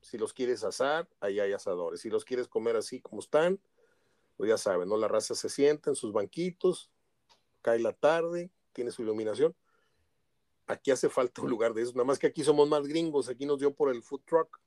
Si 0.00 0.16
los 0.16 0.32
quieres 0.32 0.64
asar, 0.64 1.06
ahí 1.20 1.40
hay 1.40 1.52
asadores. 1.52 2.00
Si 2.00 2.08
los 2.08 2.24
quieres 2.24 2.48
comer 2.48 2.76
así 2.76 3.00
como 3.02 3.20
están, 3.20 3.60
pues 4.38 4.48
ya 4.48 4.56
saben, 4.56 4.88
¿no? 4.88 4.96
La 4.96 5.08
raza 5.08 5.34
se 5.34 5.50
sienta 5.50 5.90
en 5.90 5.96
sus 5.96 6.12
banquitos, 6.12 6.90
cae 7.60 7.80
la 7.80 7.92
tarde, 7.92 8.50
tiene 8.72 8.90
su 8.92 9.02
iluminación. 9.02 9.54
Aquí 10.66 10.90
hace 10.90 11.10
falta 11.10 11.42
un 11.42 11.50
lugar 11.50 11.74
de 11.74 11.82
eso, 11.82 11.92
nada 11.92 12.04
más 12.04 12.18
que 12.18 12.28
aquí 12.28 12.42
somos 12.44 12.66
más 12.68 12.86
gringos, 12.86 13.28
aquí 13.28 13.44
nos 13.44 13.58
dio 13.58 13.74
por 13.74 13.90
el 13.90 14.02
food 14.02 14.22
truck. 14.24 14.58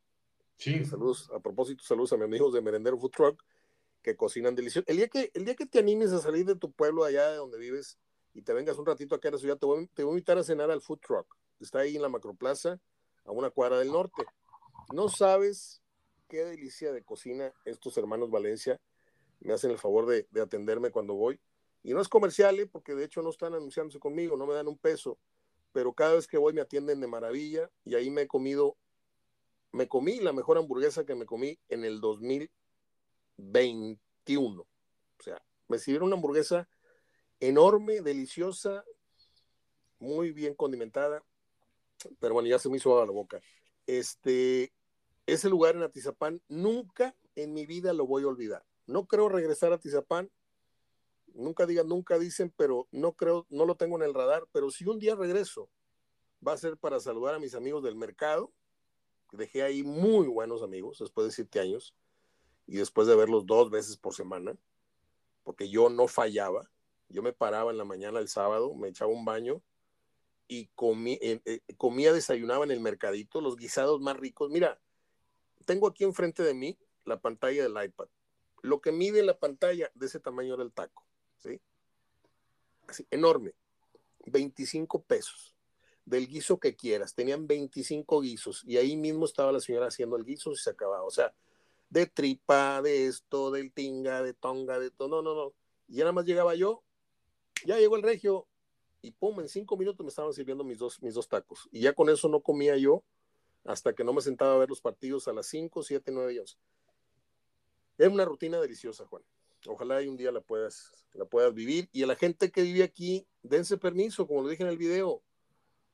Sí. 0.58 0.86
Saludos, 0.86 1.32
a 1.34 1.40
propósito, 1.40 1.84
saludos 1.84 2.14
a 2.14 2.18
mis 2.18 2.26
amigos 2.26 2.54
de 2.54 2.62
Merendero 2.62 2.96
Food 2.96 3.10
Truck 3.10 3.44
que 4.02 4.16
cocinan 4.16 4.56
delicioso. 4.56 4.86
El 4.88 4.98
día 4.98 5.08
que, 5.08 5.32
el 5.34 5.46
día 5.46 5.56
que 5.56 5.66
te 5.66 5.80
animes 5.80 6.12
a 6.12 6.20
salir 6.20 6.46
de 6.46 6.56
tu 6.56 6.72
pueblo 6.72 7.04
allá 7.04 7.30
de 7.30 7.38
donde 7.38 7.58
vives 7.58 7.98
y 8.34 8.42
te 8.42 8.54
vengas 8.54 8.78
un 8.78 8.86
ratito 8.86 9.16
a 9.16 9.30
la 9.32 9.38
ciudad, 9.38 9.58
te 9.58 9.66
voy, 9.66 9.88
te 9.88 10.04
voy 10.04 10.12
a 10.12 10.14
invitar 10.14 10.38
a 10.38 10.44
cenar 10.44 10.72
al 10.72 10.82
food 10.82 11.00
truck. 11.00 11.36
Está 11.60 11.80
ahí 11.80 11.96
en 11.96 12.02
la 12.02 12.10
macroplaza, 12.10 12.80
a 13.26 13.32
una 13.32 13.50
cuadra 13.50 13.78
del 13.80 13.92
norte. 13.92 14.24
No 14.94 15.10
sabes 15.10 15.82
qué 16.28 16.44
delicia 16.46 16.92
de 16.92 17.04
cocina 17.04 17.54
estos 17.66 17.98
hermanos 17.98 18.32
Valencia 18.32 18.80
me 19.42 19.54
hacen 19.54 19.72
el 19.72 19.78
favor 19.78 20.06
de, 20.06 20.28
atenderme 20.42 20.92
cuando 20.92 21.16
voy. 21.16 21.40
Y 21.84 21.94
no 21.94 22.02
es 22.02 22.08
comercial, 22.08 22.60
¿eh? 22.60 22.68
porque 22.68 22.94
de 22.94 23.06
hecho 23.06 23.22
no 23.22 23.32
están 23.32 23.54
anunciándose 23.54 24.00
conmigo, 24.00 24.38
no 24.38 24.46
me 24.46 24.54
dan 24.54 24.68
un 24.68 24.78
peso, 24.78 25.18
pero 25.72 25.94
cada 25.94 26.14
vez 26.14 26.28
que 26.28 26.38
voy 26.38 26.54
me 26.54 26.62
atienden 26.62 27.02
de 27.02 27.08
maravilla 27.08 27.72
y 27.84 27.96
ahí 27.96 28.12
me 28.12 28.24
he 28.24 28.28
comido, 28.28 28.78
me 29.72 29.88
comí 29.88 30.20
la 30.20 30.32
mejor 30.32 30.58
hamburguesa 30.58 31.06
que 31.06 31.16
me 31.16 31.26
comí 31.26 31.58
en 31.70 31.84
el 31.84 32.00
2021. 33.42 34.62
O 34.62 35.24
sea, 35.24 35.42
me 35.68 35.80
sirvieron 35.80 36.08
una 36.08 36.16
hamburguesa 36.16 36.68
enorme, 37.40 38.02
deliciosa, 38.02 38.86
muy 40.00 40.32
bien 40.32 40.56
condimentada, 40.56 41.24
pero 42.20 42.34
bueno, 42.34 42.50
ya 42.50 42.60
se 42.60 42.70
me 42.70 42.78
hizo 42.78 42.92
agua 42.92 43.06
la 43.06 43.12
boca. 43.12 43.42
Este, 43.88 44.74
ese 45.26 45.50
lugar 45.50 45.76
en 45.76 45.84
Atizapán 45.84 46.42
nunca 46.48 47.16
en 47.36 47.54
mi 47.54 47.66
vida 47.66 47.94
lo 47.94 48.06
voy 48.06 48.24
a 48.24 48.28
olvidar. 48.28 48.64
No 48.86 49.06
creo 49.06 49.30
regresar 49.30 49.74
a 49.74 49.80
Tizapán. 49.80 50.32
Nunca 51.34 51.66
digan, 51.66 51.88
nunca 51.88 52.20
dicen, 52.20 52.54
pero 52.58 52.88
no 52.92 53.14
creo, 53.14 53.46
no 53.50 53.66
lo 53.66 53.76
tengo 53.76 53.96
en 53.96 54.04
el 54.04 54.14
radar. 54.14 54.48
Pero 54.52 54.70
si 54.70 54.86
un 54.86 55.00
día 55.00 55.16
regreso, 55.16 55.70
va 56.46 56.54
a 56.54 56.58
ser 56.58 56.78
para 56.78 57.00
saludar 57.00 57.36
a 57.36 57.40
mis 57.40 57.56
amigos 57.56 57.84
del 57.84 57.96
mercado. 57.96 58.52
Dejé 59.32 59.64
ahí 59.64 59.84
muy 59.84 60.28
buenos 60.28 60.62
amigos 60.62 60.98
después 61.00 61.28
de 61.28 61.32
siete 61.32 61.60
años 61.60 61.96
y 62.72 62.78
después 62.78 63.08
de 63.08 63.16
verlos 63.16 63.46
dos 63.46 63.70
veces 63.70 63.98
por 63.98 64.14
semana, 64.16 64.56
porque 65.44 65.70
yo 65.70 65.90
no 65.90 66.08
fallaba. 66.08 66.70
Yo 67.10 67.22
me 67.22 67.34
paraba 67.34 67.72
en 67.72 67.78
la 67.78 67.86
mañana 67.86 68.20
el 68.20 68.30
sábado, 68.30 68.74
me 68.74 68.88
echaba 68.88 69.12
un 69.12 69.26
baño 69.26 69.62
y 70.48 70.70
eh, 71.22 71.42
eh, 71.46 71.62
comía, 71.78 72.14
desayunaba 72.14 72.64
en 72.64 72.72
el 72.72 72.80
mercadito, 72.80 73.42
los 73.42 73.58
guisados 73.58 74.00
más 74.00 74.18
ricos. 74.18 74.50
Mira, 74.50 74.80
tengo 75.66 75.88
aquí 75.88 76.04
enfrente 76.04 76.44
de 76.44 76.54
mí 76.54 76.78
la 77.04 77.20
pantalla 77.20 77.64
del 77.64 77.86
iPad 77.86 78.08
lo 78.62 78.82
que 78.82 78.92
mide 78.92 79.24
la 79.24 79.38
pantalla 79.38 79.92
de 79.96 80.06
ese 80.06 80.20
tamaño 80.20 80.54
era 80.54 80.64
el 80.64 80.72
taco, 80.72 81.06
¿sí? 81.38 81.60
Así, 82.88 83.06
enorme. 83.10 83.54
25 84.26 85.04
pesos 85.04 85.56
del 86.06 86.28
guiso 86.28 86.60
que 86.60 86.76
quieras. 86.76 87.16
Tenían 87.16 87.48
25 87.48 88.22
guisos 88.22 88.64
y 88.66 88.78
ahí 88.78 88.96
mismo 88.96 89.26
estaba 89.26 89.52
la 89.52 89.60
señora 89.60 89.88
haciendo 89.88 90.16
el 90.16 90.26
guiso 90.26 90.52
y 90.52 90.58
se 90.58 90.70
acababa. 90.70 91.04
O 91.04 91.12
sea, 91.12 91.34
de 91.92 92.08
tripa, 92.08 92.82
de 92.82 93.06
esto, 93.06 93.52
del 93.52 93.72
tinga, 93.72 94.24
de 94.24 94.34
tonga, 94.34 94.80
de 94.80 94.90
todo. 94.90 95.10
No, 95.10 95.22
no, 95.22 95.36
no. 95.36 95.54
Y 95.88 95.98
ya 95.98 96.06
nada 96.06 96.14
más 96.14 96.26
llegaba 96.26 96.56
yo, 96.56 96.84
ya 97.66 97.78
llegó 97.78 97.98
el 97.98 98.02
regio 98.02 98.48
y 99.02 99.12
pum, 99.12 99.42
en 99.42 99.50
cinco 99.50 99.78
minutos 99.78 100.04
me 100.04 100.10
estaban 100.10 100.34
sirviendo 100.34 100.64
mis 100.64 100.80
dos, 100.80 101.02
mis 101.04 101.14
dos 101.14 101.28
tacos. 101.28 101.68
Y 101.72 101.82
ya 101.82 101.94
con 101.94 102.10
eso 102.10 102.30
no 102.30 102.42
comía 102.42 102.78
yo 102.78 103.04
hasta 103.66 103.94
que 103.94 104.04
no 104.04 104.14
me 104.14 104.22
sentaba 104.22 104.56
a 104.56 104.58
ver 104.58 104.70
los 104.70 104.82
partidos 104.82 105.28
a 105.28 105.34
las 105.34 105.46
5, 105.48 105.84
7, 105.84 106.12
9 106.12 106.34
y 106.34 106.40
11. 106.40 106.58
Es 107.98 108.08
una 108.08 108.26
rutina 108.26 108.60
deliciosa, 108.60 109.06
Juan. 109.06 109.24
Ojalá 109.68 110.02
y 110.02 110.08
un 110.08 110.18
día 110.18 110.32
la 110.32 110.42
puedas, 110.42 111.06
la 111.14 111.26
puedas 111.26 111.54
vivir. 111.54 111.88
Y 111.92 112.02
a 112.02 112.08
la 112.08 112.16
gente 112.16 112.52
que 112.52 112.64
vive 112.64 112.84
aquí, 112.84 113.28
dense 113.44 113.78
permiso, 113.78 114.26
como 114.26 114.42
lo 114.42 114.50
dije 114.50 114.64
en 114.64 114.70
el 114.70 114.78
video. 114.78 115.22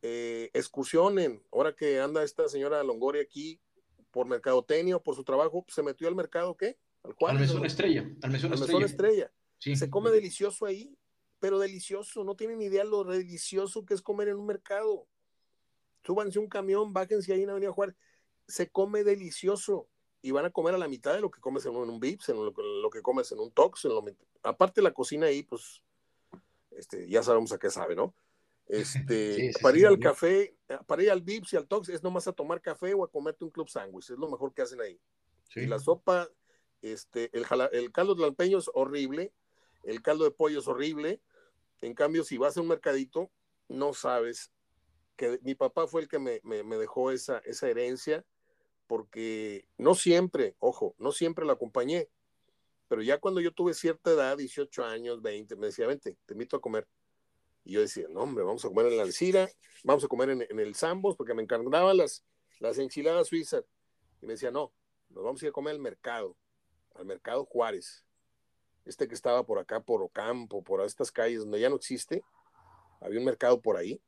Eh, 0.02 0.50
excursionen. 0.54 1.44
Ahora 1.52 1.76
que 1.76 2.00
anda 2.00 2.24
esta 2.24 2.48
señora 2.48 2.84
Longoria 2.84 3.22
aquí 3.24 3.60
por 4.12 4.28
mercadotecnia 4.28 4.96
o 4.96 5.04
por 5.04 5.16
su 5.16 5.24
trabajo, 5.24 5.66
se 5.68 5.84
metió 5.84 6.08
al 6.08 6.16
mercado, 6.16 6.56
¿qué? 6.56 6.78
Al, 7.04 7.16
cual, 7.16 7.36
al 7.36 7.42
mesón 7.42 7.66
estrella. 7.66 8.10
Al 8.22 8.32
mesón 8.32 8.54
estrella. 8.54 8.86
estrella. 8.86 9.32
Se 9.60 9.90
come 9.90 10.12
delicioso 10.12 10.66
ahí, 10.66 10.96
pero 11.40 11.60
delicioso. 11.60 12.24
No 12.24 12.36
tienen 12.36 12.62
idea 12.62 12.84
lo 12.84 13.04
delicioso 13.04 13.86
que 13.86 13.94
es 13.94 14.02
comer 14.02 14.30
en 14.30 14.38
un 14.38 14.46
mercado. 14.46 15.08
Súbanse 16.04 16.40
un 16.40 16.48
camión, 16.48 16.94
bájense 16.94 17.34
ahí 17.34 17.44
en 17.44 17.50
Avenida 17.50 17.72
Juárez. 17.72 17.96
Se 18.48 18.70
come 18.70 19.04
delicioso 19.04 19.88
y 20.22 20.32
van 20.32 20.46
a 20.46 20.52
comer 20.52 20.74
a 20.74 20.78
la 20.78 20.88
mitad 20.88 21.14
de 21.14 21.22
lo 21.22 21.32
que 21.32 21.42
comes 21.42 21.66
en 21.66 21.76
un, 21.76 22.00
Vips, 22.00 22.30
en 22.30 22.38
lo, 22.38 22.90
que 22.90 23.02
comes 23.02 23.32
en 23.32 23.40
un 23.40 23.52
Tox. 23.52 23.86
En 23.86 23.92
lo, 23.92 24.04
aparte 24.44 24.82
la 24.82 24.94
cocina 24.94 25.28
ahí, 25.28 25.44
pues, 25.44 25.84
este, 26.72 27.08
ya 27.10 27.24
sabemos 27.24 27.52
a 27.52 27.58
qué 27.58 27.70
sabe, 27.70 27.96
¿no? 27.96 28.14
Este, 28.68 29.52
para 29.62 29.78
ir 29.78 29.88
al 29.88 30.00
café, 30.00 30.56
para 30.86 31.04
ir 31.04 31.12
al 31.12 31.22
Vips 31.22 31.54
y 31.54 31.58
al 31.58 31.68
Tox 31.68 31.90
es 31.90 32.04
nomás 32.04 32.28
a 32.28 32.34
tomar 32.34 32.62
café 32.62 32.94
o 32.94 33.04
a 33.04 33.10
comerte 33.10 33.46
un 33.46 33.52
club 33.52 33.70
sándwich, 33.70 34.10
es 34.10 34.18
lo 34.18 34.30
mejor 34.30 34.54
que 34.54 34.62
hacen 34.62 34.82
ahí. 34.82 35.00
Y 35.56 35.66
la 35.66 35.80
sopa, 35.80 36.30
este, 36.82 37.30
el, 37.34 37.46
el 37.72 37.92
caldo 37.92 38.14
de 38.16 38.24
lampeño 38.24 38.58
es 38.58 38.70
horrible, 38.74 39.34
el 39.84 40.02
caldo 40.02 40.26
de 40.26 40.32
pollo 40.32 40.60
es 40.60 40.68
horrible. 40.68 41.22
En 41.82 41.94
cambio, 41.94 42.24
si 42.24 42.38
vas 42.38 42.58
a 42.58 42.62
un 42.62 42.68
mercadito, 42.68 43.32
no 43.70 43.94
sabes 43.94 44.52
que 45.16 45.40
mi 45.44 45.56
papá 45.56 45.88
fue 45.88 46.02
el 46.02 46.08
que 46.08 46.20
me, 46.20 46.42
me, 46.44 46.64
me 46.64 46.78
dejó 46.78 47.12
esa, 47.12 47.40
esa 47.40 47.70
herencia 47.70 48.26
porque 48.88 49.68
no 49.78 49.96
siempre, 49.96 50.56
ojo, 50.60 50.96
no 50.98 51.12
siempre 51.12 51.46
la 51.46 51.54
acompañé, 51.54 52.10
pero 52.88 53.02
ya 53.02 53.20
cuando 53.20 53.42
yo 53.42 53.52
tuve 53.52 53.74
cierta 53.74 54.12
edad, 54.12 54.38
18 54.38 54.84
años, 54.86 55.22
20, 55.22 55.56
me 55.58 55.68
decía, 55.68 55.88
vente, 55.88 56.16
te 56.26 56.34
invito 56.34 56.58
a 56.58 56.62
comer. 56.62 56.88
Y 57.68 57.74
yo 57.74 57.82
decía, 57.82 58.08
no, 58.10 58.22
hombre, 58.22 58.46
vamos 58.46 58.64
a 58.64 58.70
comer 58.70 58.86
en 58.86 58.96
la 58.96 59.04
Alcira, 59.04 59.50
vamos 59.84 60.02
a 60.02 60.08
comer 60.08 60.30
en, 60.30 60.60
el 60.60 60.74
Zambos, 60.74 61.18
porque 61.18 61.34
me 61.34 61.44
encantaban 61.44 61.98
las, 61.98 62.24
las 62.62 62.78
enchiladas 62.78 63.28
suizas. 63.28 63.66
Y 64.22 64.26
me 64.26 64.34
decía, 64.34 64.52
no, 64.52 64.72
nos 65.10 65.22
vamos 65.22 65.42
a 65.42 65.46
ir 65.46 65.50
a 65.50 65.52
comer 65.52 65.74
al 65.74 65.82
mercado, 65.82 66.38
al 66.96 67.06
mercado 67.06 67.44
Juárez. 67.44 68.06
Este 68.86 69.10
que 69.10 69.16
estaba 69.16 69.46
por 69.46 69.60
acá, 69.60 69.82
por 69.82 70.02
Ocampo, 70.02 70.64
por 70.64 70.82
estas 70.86 71.12
calles 71.12 71.42
donde 71.42 71.60
ya 71.60 71.68
no 71.68 71.76
existe. 71.76 72.24
Había 73.02 73.20
un 73.20 73.26
mercado 73.26 73.62
por 73.62 73.76
ahí. 73.76 74.02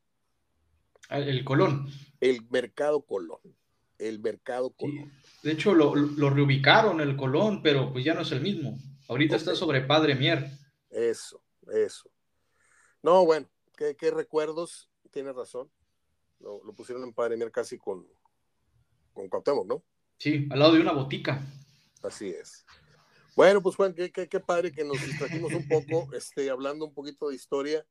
Ah, 1.10 1.18
el 1.18 1.44
Colón. 1.44 1.86
El 2.18 2.48
mercado 2.48 3.02
Colón 3.02 3.40
el 3.98 4.18
mercado 4.20 4.70
Colón. 4.70 5.12
De 5.42 5.52
hecho, 5.52 5.74
lo, 5.74 5.94
reubicaron 5.94 7.02
el 7.02 7.14
Colón, 7.14 7.60
pero 7.62 7.92
pues 7.92 8.02
ya 8.02 8.14
no 8.14 8.22
es 8.22 8.32
el 8.32 8.40
mismo. 8.40 8.78
Ahorita 9.08 9.36
está 9.36 9.54
sobre 9.54 9.82
Padre 9.82 10.14
Mier. 10.14 10.50
Eso, 10.88 11.42
eso. 11.70 12.10
No, 13.02 13.24
bueno, 13.24 13.48
qué, 13.76 14.10
recuerdos, 14.10 14.90
tienes 15.10 15.34
razón. 15.34 15.70
Lo, 16.38 16.60
pusieron 16.74 17.02
en 17.04 17.12
Padre 17.12 17.36
Mier 17.36 17.50
casi 17.50 17.78
con, 17.78 18.06
con 19.12 19.28
Cuauhtémoc, 19.28 19.66
¿no? 19.66 19.82
Sí, 20.18 20.46
al 20.50 20.58
lado 20.58 20.74
de 20.74 20.80
una 20.80 20.92
botica. 20.92 21.42
Así 22.02 22.28
es. 22.28 22.64
Bueno, 23.36 23.62
pues 23.62 23.76
Juan, 23.76 23.94
qué, 23.94 24.10
qué, 24.10 24.40
padre 24.40 24.72
que 24.72 24.84
nos 24.84 25.00
distrajimos 25.04 25.52
un 25.52 25.66
poco, 25.68 26.08
este, 26.14 26.50
hablando 26.50 26.84
un 26.84 26.94
poquito 26.94 27.28
de 27.28 27.34
historia. 27.34 27.86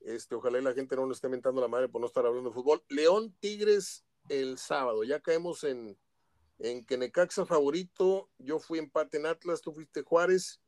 Este, 0.00 0.34
ojalá 0.34 0.60
la 0.60 0.74
gente 0.74 0.96
no 0.96 1.06
nos 1.06 1.18
esté 1.18 1.28
mentando 1.28 1.60
la 1.60 1.68
madre 1.68 1.88
por 1.88 2.00
no 2.00 2.06
estar 2.06 2.26
hablando 2.26 2.50
de 2.50 2.54
fútbol. 2.54 2.82
León 2.88 3.34
Tigres 3.40 4.04
el 4.28 4.58
sábado. 4.58 5.04
Ya 5.04 5.20
caemos 5.20 5.64
en, 5.64 5.96
en 6.58 6.84
que 6.84 6.96
Necaxa 6.96 7.46
favorito, 7.46 8.30
yo 8.38 8.58
fui 8.58 8.78
empate 8.78 9.18
en 9.18 9.26
Atlas, 9.26 9.60
tú 9.60 9.72
fuiste 9.72 10.02
Juárez, 10.02 10.60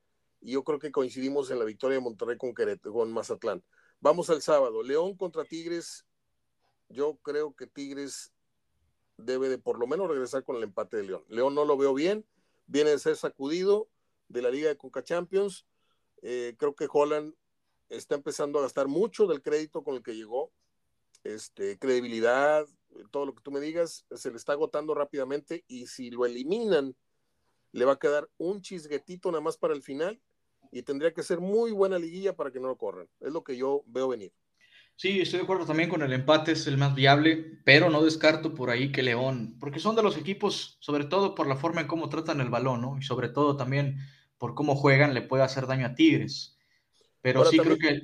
y 0.45 0.53
yo 0.53 0.63
creo 0.63 0.79
que 0.79 0.93
coincidimos 0.93 1.51
en 1.51 1.59
la 1.59 1.65
victoria 1.65 1.97
de 1.97 2.05
Monterrey 2.05 2.37
con, 2.37 2.53
con 2.53 3.13
Mazatlán. 3.13 3.65
Vamos 4.01 4.29
al 4.29 4.43
sábado. 4.43 4.83
León 4.83 5.17
contra 5.17 5.43
Tigres, 5.45 6.05
yo 6.91 7.17
creo 7.23 7.55
que 7.57 7.67
Tigres 7.67 8.31
debe 9.17 9.49
de 9.49 9.57
por 9.57 9.79
lo 9.79 9.87
menos 9.87 10.07
regresar 10.07 10.45
con 10.45 10.57
el 10.57 10.65
empate 10.65 10.99
de 10.99 11.05
León. 11.05 11.25
León 11.29 11.55
no 11.55 11.65
lo 11.65 11.79
veo 11.79 11.95
bien, 11.95 12.27
viene 12.67 12.91
de 12.91 12.99
ser 12.99 13.17
sacudido 13.17 13.89
de 14.29 14.43
la 14.43 14.51
Liga 14.51 14.69
de 14.69 14.77
Conca 14.77 15.03
Champions. 15.03 15.67
Eh, 16.21 16.55
creo 16.59 16.75
que 16.75 16.89
Holland 16.93 17.35
está 17.89 18.15
empezando 18.15 18.59
a 18.59 18.63
gastar 18.63 18.87
mucho 18.87 19.27
del 19.27 19.41
crédito 19.41 19.83
con 19.83 19.95
el 19.95 20.03
que 20.03 20.15
llegó. 20.15 20.53
Este, 21.23 21.79
credibilidad, 21.79 22.67
todo 23.11 23.25
lo 23.25 23.35
que 23.35 23.43
tú 23.43 23.51
me 23.51 23.61
digas, 23.61 24.05
se 24.11 24.31
le 24.31 24.37
está 24.37 24.53
agotando 24.53 24.95
rápidamente 24.95 25.65
y 25.69 25.87
si 25.87 26.11
lo 26.11 26.27
eliminan, 26.27 26.95
le 27.73 27.85
va 27.87 27.93
a 27.93 27.99
quedar 27.99 28.29
un 28.37 28.61
chisguetito 28.61 29.31
nada 29.31 29.41
más 29.41 29.57
para 29.57 29.73
el 29.73 29.83
final 29.83 30.21
y 30.75 30.83
tendría 30.83 31.15
que 31.15 31.23
ser 31.23 31.39
muy 31.39 31.71
buena 31.71 31.99
liguilla 32.01 32.35
para 32.35 32.51
que 32.51 32.59
no 32.59 32.67
lo 32.67 32.77
corran. 32.77 33.09
Es 33.21 33.33
lo 33.33 33.45
que 33.45 33.57
yo 33.57 33.85
veo 33.87 34.09
venir. 34.09 34.33
Sí, 34.97 35.21
estoy 35.21 35.39
de 35.39 35.45
acuerdo 35.45 35.67
también 35.67 35.89
con 35.89 36.03
el 36.03 36.13
empate, 36.13 36.53
es 36.53 36.67
el 36.67 36.79
más 36.79 36.97
viable, 36.97 37.61
pero 37.65 37.91
no 37.91 38.03
descarto 38.03 38.55
por 38.55 38.71
ahí 38.71 38.91
que 38.91 39.03
León, 39.03 39.57
porque 39.61 39.79
son 39.79 39.95
de 39.95 40.03
los 40.03 40.17
equipos, 40.17 40.77
sobre 40.81 41.05
todo 41.05 41.37
por 41.37 41.47
la 41.47 41.57
forma 41.57 41.81
en 41.81 41.87
cómo 41.87 42.09
tratan 42.09 42.41
el 42.41 42.51
balón, 42.51 42.81
¿no? 42.81 42.99
Y 42.99 43.03
sobre 43.03 43.29
todo 43.29 43.57
también 43.57 43.99
por 44.37 44.55
cómo 44.55 44.75
juegan, 44.75 45.15
le 45.15 45.23
puede 45.23 45.45
hacer 45.45 45.69
daño 45.69 45.87
a 45.87 45.95
Tigres. 45.95 46.59
Pero 47.23 47.45
sí 47.45 47.57
creo 47.57 47.79
que. 47.79 48.01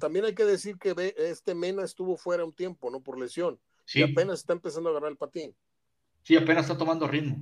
También 0.00 0.24
hay 0.24 0.34
que 0.34 0.44
decir 0.44 0.76
que 0.76 1.14
este 1.16 1.54
Mena 1.54 1.84
estuvo 1.84 2.16
fuera 2.16 2.44
un 2.44 2.52
tiempo, 2.52 2.90
¿no? 2.90 3.00
Por 3.00 3.18
lesión. 3.18 3.60
Sí. 3.84 4.00
Y 4.00 4.02
apenas 4.02 4.40
está 4.40 4.52
empezando 4.52 4.88
a 4.88 4.92
agarrar 4.92 5.12
el 5.12 5.16
patín. 5.16 5.54
Sí, 6.22 6.36
apenas 6.36 6.64
está 6.64 6.76
tomando 6.76 7.06
ritmo. 7.06 7.38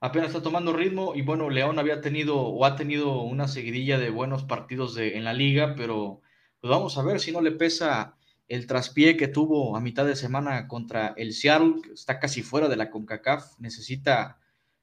Apenas 0.00 0.28
está 0.28 0.42
tomando 0.42 0.72
ritmo. 0.72 1.14
Y 1.14 1.22
bueno, 1.22 1.50
León 1.50 1.78
había 1.78 2.00
tenido 2.00 2.38
o 2.38 2.64
ha 2.64 2.76
tenido 2.76 3.20
una 3.22 3.48
seguidilla 3.48 3.98
de 3.98 4.10
buenos 4.10 4.44
partidos 4.44 4.94
de, 4.94 5.16
en 5.16 5.24
la 5.24 5.34
liga, 5.34 5.74
pero 5.76 6.22
pues 6.60 6.70
vamos 6.70 6.96
a 6.98 7.02
ver 7.02 7.20
si 7.20 7.32
no 7.32 7.40
le 7.40 7.52
pesa 7.52 8.16
el 8.48 8.66
traspié 8.66 9.16
que 9.16 9.28
tuvo 9.28 9.76
a 9.76 9.80
mitad 9.80 10.04
de 10.04 10.16
semana 10.16 10.66
contra 10.66 11.14
el 11.16 11.32
Seattle, 11.32 11.82
que 11.82 11.92
está 11.92 12.18
casi 12.18 12.42
fuera 12.42 12.68
de 12.68 12.76
la 12.76 12.90
CONCACAF, 12.90 13.58
necesita 13.60 14.40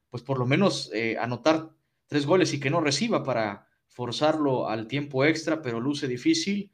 pues 0.09 0.23
por 0.23 0.39
lo 0.39 0.45
menos 0.45 0.89
eh, 0.93 1.17
anotar 1.19 1.71
tres 2.07 2.25
goles 2.25 2.53
y 2.53 2.59
que 2.59 2.69
no 2.69 2.79
reciba 2.79 3.23
para 3.23 3.67
forzarlo 3.87 4.69
al 4.69 4.87
tiempo 4.87 5.25
extra, 5.25 5.61
pero 5.61 5.81
luce 5.81 6.07
difícil. 6.07 6.71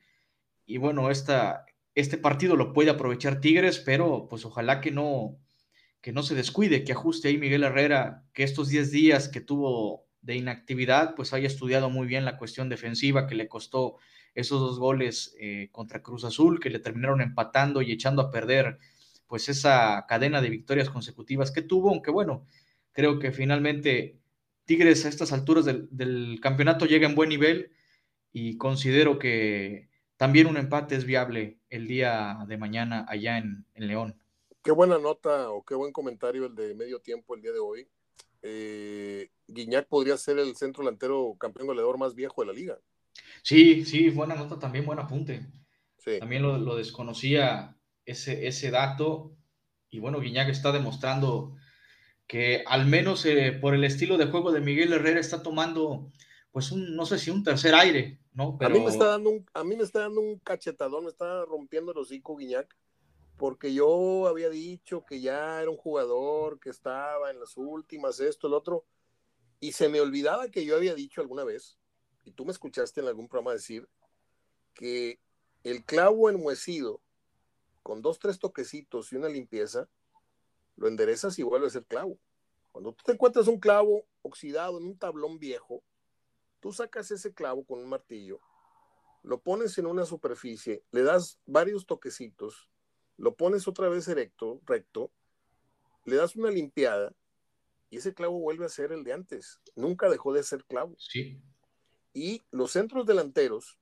Y 0.65 0.77
bueno, 0.77 1.09
esta, 1.09 1.65
este 1.95 2.17
partido 2.17 2.55
lo 2.55 2.73
puede 2.73 2.91
aprovechar 2.91 3.41
Tigres, 3.41 3.79
pero 3.79 4.27
pues 4.29 4.45
ojalá 4.45 4.81
que 4.81 4.91
no, 4.91 5.39
que 6.03 6.11
no 6.11 6.21
se 6.21 6.35
descuide, 6.35 6.83
que 6.83 6.91
ajuste 6.91 7.29
ahí 7.29 7.37
Miguel 7.37 7.63
Herrera, 7.63 8.25
que 8.33 8.43
estos 8.43 8.67
10 8.67 8.91
días 8.91 9.29
que 9.29 9.41
tuvo 9.41 10.05
de 10.21 10.35
inactividad, 10.35 11.15
pues 11.15 11.33
haya 11.33 11.47
estudiado 11.47 11.89
muy 11.89 12.05
bien 12.05 12.25
la 12.25 12.37
cuestión 12.37 12.67
defensiva 12.67 13.25
que 13.25 13.35
le 13.35 13.47
costó 13.47 13.95
esos 14.35 14.59
dos 14.59 14.79
goles 14.79 15.33
eh, 15.39 15.69
contra 15.71 16.03
Cruz 16.03 16.25
Azul 16.25 16.59
que 16.59 16.69
le 16.69 16.79
terminaron 16.79 17.21
empatando 17.21 17.81
y 17.81 17.93
echando 17.93 18.21
a 18.21 18.31
perder 18.31 18.79
pues 19.27 19.47
esa 19.47 20.05
cadena 20.07 20.41
de 20.41 20.49
victorias 20.49 20.89
consecutivas 20.89 21.51
que 21.51 21.61
tuvo, 21.61 21.89
aunque 21.89 22.11
bueno, 22.11 22.45
creo 22.91 23.17
que 23.17 23.31
finalmente 23.31 24.19
Tigres 24.65 25.05
a 25.05 25.09
estas 25.09 25.31
alturas 25.31 25.63
del, 25.65 26.39
campeonato 26.41 26.85
llega 26.85 27.07
en 27.07 27.15
buen 27.15 27.29
nivel 27.29 27.71
y 28.33 28.57
considero 28.57 29.19
que 29.19 29.89
también 30.17 30.47
un 30.47 30.57
empate 30.57 30.95
es 30.95 31.05
viable 31.05 31.59
el 31.69 31.87
día 31.87 32.39
de 32.45 32.57
mañana 32.57 33.05
allá 33.07 33.37
en, 33.37 33.65
León. 33.75 34.19
Qué 34.63 34.71
buena 34.71 34.97
nota 34.97 35.49
o 35.49 35.63
qué 35.65 35.75
buen 35.75 35.91
comentario 35.91 36.45
el 36.45 36.55
de 36.55 36.73
medio 36.73 37.01
tiempo 37.01 37.35
el 37.35 37.41
día 37.41 37.51
de 37.51 37.59
hoy. 37.59 37.85
Eh, 38.41 39.29
Guiñac 39.47 39.87
podría 39.87 40.15
ser 40.17 40.39
el 40.39 40.55
centro 40.55 40.83
delantero 40.83 41.35
campeón 41.37 41.67
goleador 41.67 41.97
más 41.97 42.15
viejo 42.15 42.41
de 42.41 42.47
la 42.47 42.53
liga. 42.53 42.79
Sí, 43.41 43.83
sí, 43.83 44.09
buena 44.09 44.35
nota 44.35 44.57
también, 44.57 44.85
buen 44.85 44.99
apunte. 44.99 45.45
También 46.19 46.43
lo, 46.43 46.75
desconocía 46.75 47.77
ese, 48.05 48.47
ese 48.47 48.71
dato. 48.71 49.35
Y 49.89 49.99
bueno, 49.99 50.21
Guiñac 50.21 50.47
está 50.47 50.71
demostrando 50.71 51.55
que 52.25 52.63
al 52.65 52.85
menos 52.85 53.25
eh, 53.25 53.51
por 53.59 53.73
el 53.73 53.83
estilo 53.83 54.17
de 54.17 54.27
juego 54.27 54.53
de 54.53 54.61
Miguel 54.61 54.93
Herrera 54.93 55.19
está 55.19 55.43
tomando, 55.43 56.09
pues 56.51 56.71
un, 56.71 56.95
no 56.95 57.05
sé 57.05 57.19
si 57.19 57.31
un 57.31 57.43
tercer 57.43 57.75
aire, 57.75 58.19
¿no? 58.31 58.57
A, 58.61 58.69
mí 58.69 58.79
me 58.79 58.89
está 58.89 59.07
dando 59.07 59.29
un, 59.29 59.45
a 59.53 59.63
mí 59.65 59.75
me 59.75 59.83
está 59.83 59.99
dando 59.99 60.21
un 60.21 60.39
cachetadón, 60.39 61.03
me 61.03 61.09
está 61.09 61.43
rompiendo 61.45 61.91
el 61.91 61.97
hocico 61.97 62.37
Guiñac, 62.37 62.75
porque 63.37 63.73
yo 63.73 64.27
había 64.27 64.49
dicho 64.49 65.05
que 65.05 65.21
ya 65.21 65.61
era 65.61 65.69
un 65.69 65.77
jugador 65.77 66.59
que 66.59 66.69
estaba 66.69 67.31
en 67.31 67.39
las 67.39 67.57
últimas, 67.57 68.19
esto, 68.19 68.47
el 68.47 68.53
otro, 68.53 68.85
y 69.59 69.71
se 69.71 69.89
me 69.89 70.01
olvidaba 70.01 70.49
que 70.49 70.65
yo 70.65 70.75
había 70.75 70.93
dicho 70.93 71.21
alguna 71.21 71.43
vez 71.43 71.77
y 72.25 72.31
tú 72.31 72.45
me 72.45 72.51
escuchaste 72.51 73.01
en 73.01 73.07
algún 73.07 73.27
programa 73.27 73.53
decir 73.53 73.87
que 74.73 75.19
el 75.63 75.85
clavo 75.85 76.29
enmuecido 76.29 77.01
con 77.81 78.01
dos, 78.01 78.17
tres 78.19 78.39
toquecitos 78.39 79.11
y 79.11 79.17
una 79.17 79.29
limpieza, 79.29 79.89
lo 80.75 80.87
enderezas 80.87 81.37
y 81.37 81.43
vuelve 81.43 81.67
a 81.67 81.71
ser 81.71 81.85
clavo. 81.85 82.17
Cuando 82.71 82.93
tú 82.93 83.03
te 83.05 83.11
encuentras 83.11 83.47
un 83.47 83.59
clavo 83.59 84.05
oxidado 84.21 84.79
en 84.79 84.85
un 84.85 84.97
tablón 84.97 85.37
viejo, 85.37 85.83
tú 86.59 86.71
sacas 86.71 87.11
ese 87.11 87.33
clavo 87.33 87.65
con 87.65 87.79
un 87.79 87.89
martillo, 87.89 88.39
lo 89.21 89.41
pones 89.41 89.77
en 89.77 89.85
una 89.85 90.05
superficie, 90.05 90.83
le 90.91 91.03
das 91.03 91.39
varios 91.45 91.85
toquecitos, 91.85 92.69
lo 93.23 93.35
pones 93.35 93.69
otra 93.69 93.87
vez 93.87 94.05
erecto, 94.09 94.59
recto, 94.65 95.09
le 96.03 96.17
das 96.17 96.35
una 96.35 96.51
limpiada 96.51 97.15
y 97.89 97.95
ese 97.97 98.13
clavo 98.13 98.37
vuelve 98.37 98.65
a 98.65 98.69
ser 98.69 98.91
el 98.91 99.05
de 99.05 99.13
antes. 99.13 99.61
Nunca 99.77 100.09
dejó 100.09 100.33
de 100.33 100.43
ser 100.43 100.65
clavo. 100.65 100.93
Sí. 100.99 101.39
Y 102.13 102.41
los 102.51 102.73
centros 102.73 103.05
delanteros, 103.05 103.79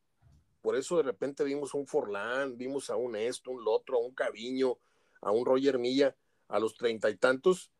por 0.62 0.76
eso 0.76 0.98
de 0.98 1.04
repente 1.04 1.44
vimos 1.44 1.74
un 1.74 1.88
Forlán, 1.88 2.56
vimos 2.56 2.92
a 2.92 2.98
un 2.98 3.16
Esto, 3.16 3.50
un 3.50 3.64
Lotro, 3.64 3.98
a 3.98 4.02
un 4.02 4.14
Caviño, 4.14 4.78
a 5.22 5.32
un 5.32 5.44
Roger 5.44 5.80
Milla, 5.80 6.16
a 6.48 6.60
los 6.60 6.76
treinta 6.76 7.10
y 7.10 7.18
tantos, 7.18 7.72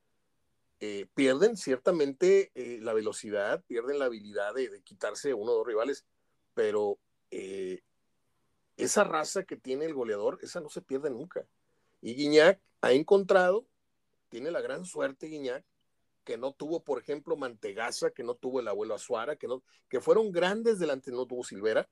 eh, 0.80 1.06
pierden 1.14 1.58
ciertamente 1.58 2.52
eh, 2.56 2.80
la 2.82 2.94
velocidad, 2.94 3.64
pierden 3.68 4.00
la 4.00 4.06
habilidad 4.06 4.56
de, 4.56 4.82
quitarse 4.82 5.36
uno 5.36 5.52
o 5.52 5.56
dos 5.58 5.68
rivales, 5.68 6.06
pero 6.56 6.98
eh, 7.30 7.84
esa 8.84 9.04
raza 9.04 9.44
que 9.44 9.58
tiene 9.58 9.86
el 9.86 9.94
goleador, 9.94 10.40
esa 10.42 10.60
no 10.60 10.70
se 10.70 10.82
pierde 10.82 11.10
nunca. 11.10 11.46
Y 12.02 12.16
Guiñac 12.16 12.60
ha 12.82 12.92
encontrado, 12.92 13.68
tiene 14.30 14.52
la 14.52 14.62
gran 14.62 14.86
suerte 14.86 15.28
Guiñac, 15.28 15.64
que 16.24 16.38
no 16.38 16.54
tuvo, 16.54 16.84
por 16.84 17.00
ejemplo, 17.00 17.36
Mantegaza, 17.36 18.12
que 18.12 18.24
no 18.24 18.36
tuvo 18.36 18.60
el 18.60 18.68
abuelo 18.68 18.94
Azuara, 18.94 19.36
que, 19.36 19.48
no, 19.48 19.64
que 19.90 20.00
fueron 20.02 20.32
grandes 20.32 20.80
delanteros, 20.80 21.20
no 21.20 21.26
tuvo 21.26 21.44
Silvera, 21.44 21.90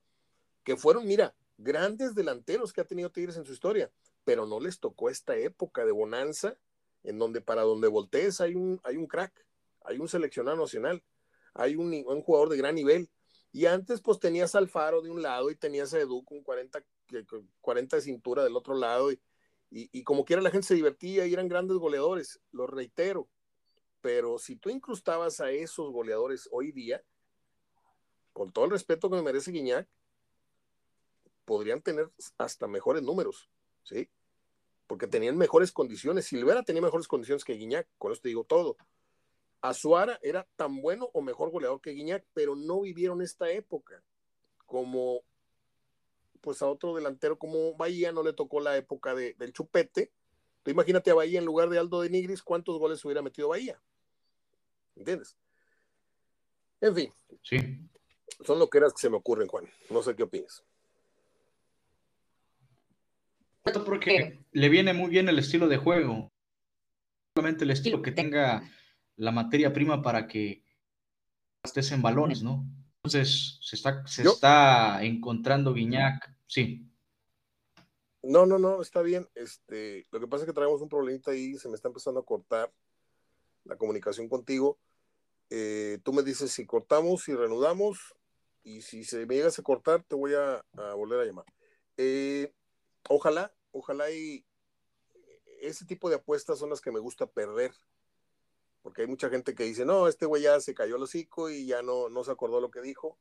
que 0.64 0.78
fueron, 0.78 1.06
mira, 1.08 1.36
grandes 1.58 2.16
delanteros 2.16 2.72
que 2.72 2.82
ha 2.82 2.86
tenido 2.86 3.12
Tigres 3.12 3.38
en 3.38 3.46
su 3.46 3.54
historia, 3.54 3.92
pero 4.24 4.46
no 4.46 4.60
les 4.60 4.80
tocó 4.80 5.10
esta 5.10 5.36
época 5.36 5.86
de 5.86 5.92
bonanza, 5.92 6.58
en 7.04 7.18
donde 7.18 7.42
para 7.42 7.64
donde 7.64 7.88
voltees 7.88 8.42
hay 8.42 8.56
un, 8.56 8.80
hay 8.84 8.98
un 8.98 9.08
crack, 9.08 9.46
hay 9.84 9.98
un 10.00 10.08
seleccionado 10.08 10.58
nacional, 10.58 11.04
hay 11.54 11.76
un, 11.76 11.92
un 12.06 12.22
jugador 12.22 12.50
de 12.50 12.58
gran 12.58 12.76
nivel. 12.76 13.10
Y 13.52 13.66
antes, 13.66 14.02
pues 14.02 14.20
tenías 14.20 14.56
Alfaro 14.56 15.02
de 15.02 15.10
un 15.10 15.22
lado 15.22 15.50
y 15.50 15.56
tenías 15.56 15.94
a 15.94 16.00
Edu 16.00 16.24
con 16.24 16.42
40, 16.42 16.84
40 17.62 17.96
de 17.96 18.02
cintura 18.02 18.44
del 18.44 18.56
otro 18.56 18.76
lado. 18.76 19.12
Y, 19.12 19.20
y, 19.72 19.90
y 19.92 20.04
como 20.04 20.26
quiera 20.26 20.42
la 20.42 20.52
gente 20.52 20.68
se 20.68 20.76
divertía 20.76 21.26
y 21.26 21.34
eran 21.34 21.48
grandes 21.48 21.78
goleadores, 21.78 22.40
lo 22.52 22.68
reitero 22.68 23.28
pero 24.02 24.40
si 24.40 24.56
tú 24.56 24.70
incrustabas 24.70 25.40
a 25.40 25.52
esos 25.52 25.92
goleadores 25.92 26.48
hoy 26.52 26.72
día, 26.72 27.04
con 28.34 28.52
todo 28.52 28.66
el 28.66 28.72
respeto 28.72 29.10
que 29.10 29.18
me 29.18 29.22
merece 29.22 29.52
Guiñac, 29.52 29.88
podrían 31.46 31.82
tener 31.82 32.10
hasta 32.38 32.68
mejores 32.68 33.04
números, 33.04 33.50
¿sí? 33.84 34.10
Porque 34.88 35.08
tenían 35.08 35.38
mejores 35.38 35.72
condiciones. 35.72 36.26
Silvera 36.26 36.64
tenía 36.64 36.82
mejores 36.82 37.08
condiciones 37.08 37.44
que 37.44 37.54
Guiñac, 37.54 37.88
con 37.98 38.12
eso 38.12 38.22
te 38.22 38.30
digo 38.30 38.44
todo. 38.44 38.78
Azuara 39.62 40.20
era 40.22 40.48
tan 40.56 40.82
bueno 40.82 41.10
o 41.14 41.22
mejor 41.22 41.52
goleador 41.52 41.82
que 41.82 41.92
Guiñac, 41.92 42.26
pero 42.34 42.56
no 42.56 42.82
vivieron 42.82 43.22
esta 43.22 43.50
época. 43.50 44.02
Como, 44.66 45.22
pues 46.42 46.62
a 46.62 46.68
otro 46.68 46.96
delantero 46.96 47.38
como 47.38 47.76
Bahía 47.76 48.12
no 48.12 48.24
le 48.24 48.34
tocó 48.34 48.60
la 48.60 48.78
época 48.78 49.16
del 49.16 49.54
chupete. 49.54 50.12
Tú 50.64 50.72
imagínate 50.72 51.12
a 51.12 51.16
Bahía 51.16 51.40
en 51.40 51.46
lugar 51.46 51.70
de 51.70 51.80
Aldo 51.80 52.02
de 52.02 52.10
Nigris, 52.10 52.44
¿cuántos 52.44 52.78
goles 52.80 53.04
hubiera 53.04 53.22
metido 53.22 53.50
Bahía? 53.50 53.82
¿Entiendes? 54.96 55.36
En 56.82 56.96
fin. 56.96 57.14
Sí. 57.44 57.58
Son 58.46 58.60
lo 58.60 58.70
que 58.70 58.78
eras 58.78 58.94
que 58.94 59.02
se 59.02 59.10
me 59.10 59.18
ocurren, 59.18 59.48
Juan. 59.48 59.70
No 59.90 60.02
sé 60.02 60.16
qué 60.16 60.24
opinas. 60.24 60.64
Porque 63.86 64.40
le 64.52 64.70
viene 64.70 64.94
muy 64.94 65.10
bien 65.10 65.30
el 65.30 65.40
estilo 65.40 65.68
de 65.68 65.78
juego. 65.78 66.32
Solamente 67.36 67.64
el 67.64 67.72
estilo 67.72 68.02
que 68.02 68.12
tenga 68.12 68.64
la 69.20 69.32
materia 69.32 69.74
prima 69.74 70.02
para 70.02 70.28
que 70.28 70.64
estés 71.64 71.92
en 71.92 72.02
balones, 72.02 72.42
¿no? 72.42 72.66
Entonces, 73.04 73.60
se 73.62 73.76
está, 73.76 74.06
se 74.08 74.24
está 74.24 75.04
encontrando 75.04 75.74
Guiñac, 75.74 76.34
sí. 76.48 76.90
No, 78.24 78.46
no, 78.46 78.58
no, 78.58 78.82
está 78.82 79.02
bien. 79.02 79.28
Este, 79.36 80.08
lo 80.12 80.20
que 80.20 80.28
pasa 80.28 80.44
es 80.44 80.48
que 80.48 80.54
traemos 80.54 80.82
un 80.82 80.90
problemita 80.90 81.32
ahí, 81.32 81.58
se 81.58 81.68
me 81.70 81.76
está 81.76 81.90
empezando 81.90 82.22
a 82.22 82.26
cortar 82.26 82.72
la 83.66 83.78
comunicación 83.78 84.30
contigo. 84.30 84.80
Eh, 85.50 86.00
tú 86.04 86.14
me 86.14 86.24
dices 86.24 86.52
si 86.52 86.66
cortamos, 86.66 87.24
si 87.24 87.36
reanudamos, 87.36 88.16
y 88.64 88.82
si 88.82 89.04
se 89.04 89.26
me 89.26 89.36
llegas 89.36 89.60
a 89.60 89.64
cortar, 89.64 90.04
te 90.04 90.16
voy 90.16 90.34
a, 90.34 90.64
volver 90.96 91.20
a 91.20 91.26
llamar. 91.26 91.46
Eh, 91.98 92.54
ojalá, 93.10 93.54
ojalá 93.72 94.10
y, 94.12 94.46
ese 95.62 95.86
tipo 95.86 96.10
de 96.10 96.16
apuestas 96.16 96.58
son 96.60 96.70
las 96.70 96.80
que 96.80 96.92
me 96.92 97.00
gusta 97.00 97.26
perder. 97.26 97.74
Porque 98.82 99.02
hay 99.02 99.08
mucha 99.08 99.30
gente 99.30 99.56
que 99.56 99.64
dice, 99.64 99.86
no, 99.86 100.08
este 100.08 100.26
güey 100.26 100.44
ya 100.44 100.60
se 100.60 100.74
cayó 100.74 100.96
el 100.96 101.04
hocico 101.04 101.50
y 101.50 101.66
ya 101.66 101.82
no, 101.82 102.10
no 102.10 102.24
se 102.24 102.32
acordó 102.32 102.62
lo 102.62 102.72
que 102.72 102.82
dijo. 102.82 103.18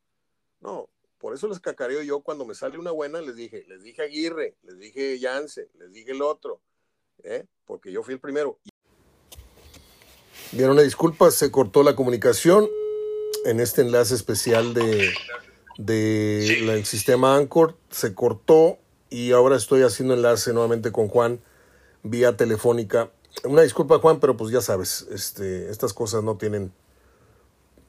No, 0.60 0.88
por 1.18 1.34
eso 1.34 1.48
les 1.48 1.60
cacareo 1.60 2.02
yo 2.02 2.20
cuando 2.20 2.44
me 2.44 2.54
sale 2.54 2.78
una 2.78 2.92
buena, 2.92 3.20
les 3.20 3.36
dije, 3.36 3.64
les 3.68 3.82
dije 3.82 4.02
Aguirre, 4.02 4.56
les 4.62 4.78
dije 4.78 5.18
Yance, 5.18 5.68
les 5.78 5.92
dije 5.92 6.12
el 6.12 6.22
otro, 6.22 6.60
¿eh? 7.24 7.46
porque 7.64 7.90
yo 7.90 8.02
fui 8.02 8.14
el 8.14 8.20
primero. 8.20 8.58
Bien, 10.52 10.70
una 10.70 10.82
disculpa, 10.82 11.30
se 11.30 11.50
cortó 11.50 11.82
la 11.82 11.96
comunicación 11.96 12.68
en 13.44 13.60
este 13.60 13.82
enlace 13.82 14.14
especial 14.14 14.74
de, 14.74 15.12
del 15.76 16.84
sistema 16.86 17.36
Anchor, 17.36 17.76
se 17.90 18.14
cortó 18.14 18.78
y 19.10 19.32
ahora 19.32 19.56
estoy 19.56 19.82
haciendo 19.82 20.14
enlace 20.14 20.52
nuevamente 20.52 20.92
con 20.92 21.08
Juan 21.08 21.40
vía 22.02 22.36
telefónica. 22.36 23.10
Una 23.44 23.62
disculpa 23.62 23.98
Juan, 23.98 24.20
pero 24.20 24.36
pues 24.36 24.50
ya 24.52 24.60
sabes, 24.60 25.06
este, 25.12 25.70
estas 25.70 25.92
cosas 25.92 26.22
no 26.22 26.36
tienen 26.36 26.72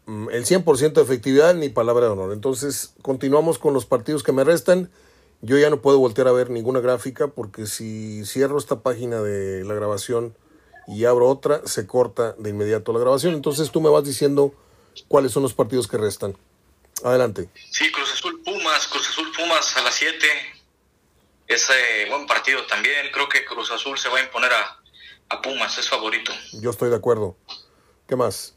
mm, 0.06 0.30
el 0.30 0.46
100% 0.46 0.94
de 0.94 1.02
efectividad 1.02 1.54
ni 1.56 1.70
palabra 1.70 2.06
de 2.06 2.12
honor. 2.12 2.34
Entonces, 2.34 2.94
continuamos 3.02 3.58
con 3.58 3.74
los 3.74 3.86
partidos 3.86 4.24
que 4.24 4.32
me 4.32 4.44
restan. 4.44 4.92
Yo 5.42 5.58
ya 5.58 5.70
no 5.70 5.82
puedo 5.82 6.00
voltear 6.00 6.28
a 6.28 6.34
ver 6.34 6.50
ninguna 6.50 6.82
gráfica 6.82 7.28
porque 7.28 7.66
si 7.66 8.26
cierro 8.26 8.58
esta 8.58 8.82
página 8.82 9.22
de 9.22 9.64
la 9.64 9.74
grabación 9.74 10.36
y 10.88 11.06
abro 11.06 11.30
otra, 11.30 11.62
se 11.66 11.88
corta 11.88 12.34
de 12.38 12.50
inmediato 12.50 12.92
la 12.92 13.00
grabación. 13.00 13.34
Entonces 13.34 13.72
tú 13.72 13.80
me 13.80 13.90
vas 13.90 14.04
diciendo 14.04 14.54
cuáles 15.08 15.32
son 15.32 15.44
los 15.44 15.54
partidos 15.54 15.88
que 15.88 15.98
restan. 15.98 16.36
Adelante. 17.04 17.50
Sí, 17.72 17.92
Cruz 17.92 18.12
Azul 18.12 18.42
Pumas, 18.44 18.88
Cruz 18.88 19.08
Azul 19.08 19.32
Pumas 19.32 19.78
a 19.78 19.82
las 19.84 19.96
7. 19.96 20.18
Ese 21.48 21.74
buen 22.10 22.28
partido 22.28 22.66
también. 22.66 23.08
Creo 23.14 23.30
que 23.30 23.46
Cruz 23.46 23.72
Azul 23.72 23.98
se 23.98 24.10
va 24.10 24.18
a 24.18 24.24
imponer 24.24 24.52
a, 24.52 24.79
a 25.30 25.42
Pumas, 25.42 25.78
es 25.78 25.88
favorito. 25.90 26.32
Yo 26.54 26.72
estoy 26.72 26.90
de 26.90 26.96
acuerdo. 26.96 27.38
¿Qué 28.08 28.16
más? 28.16 28.56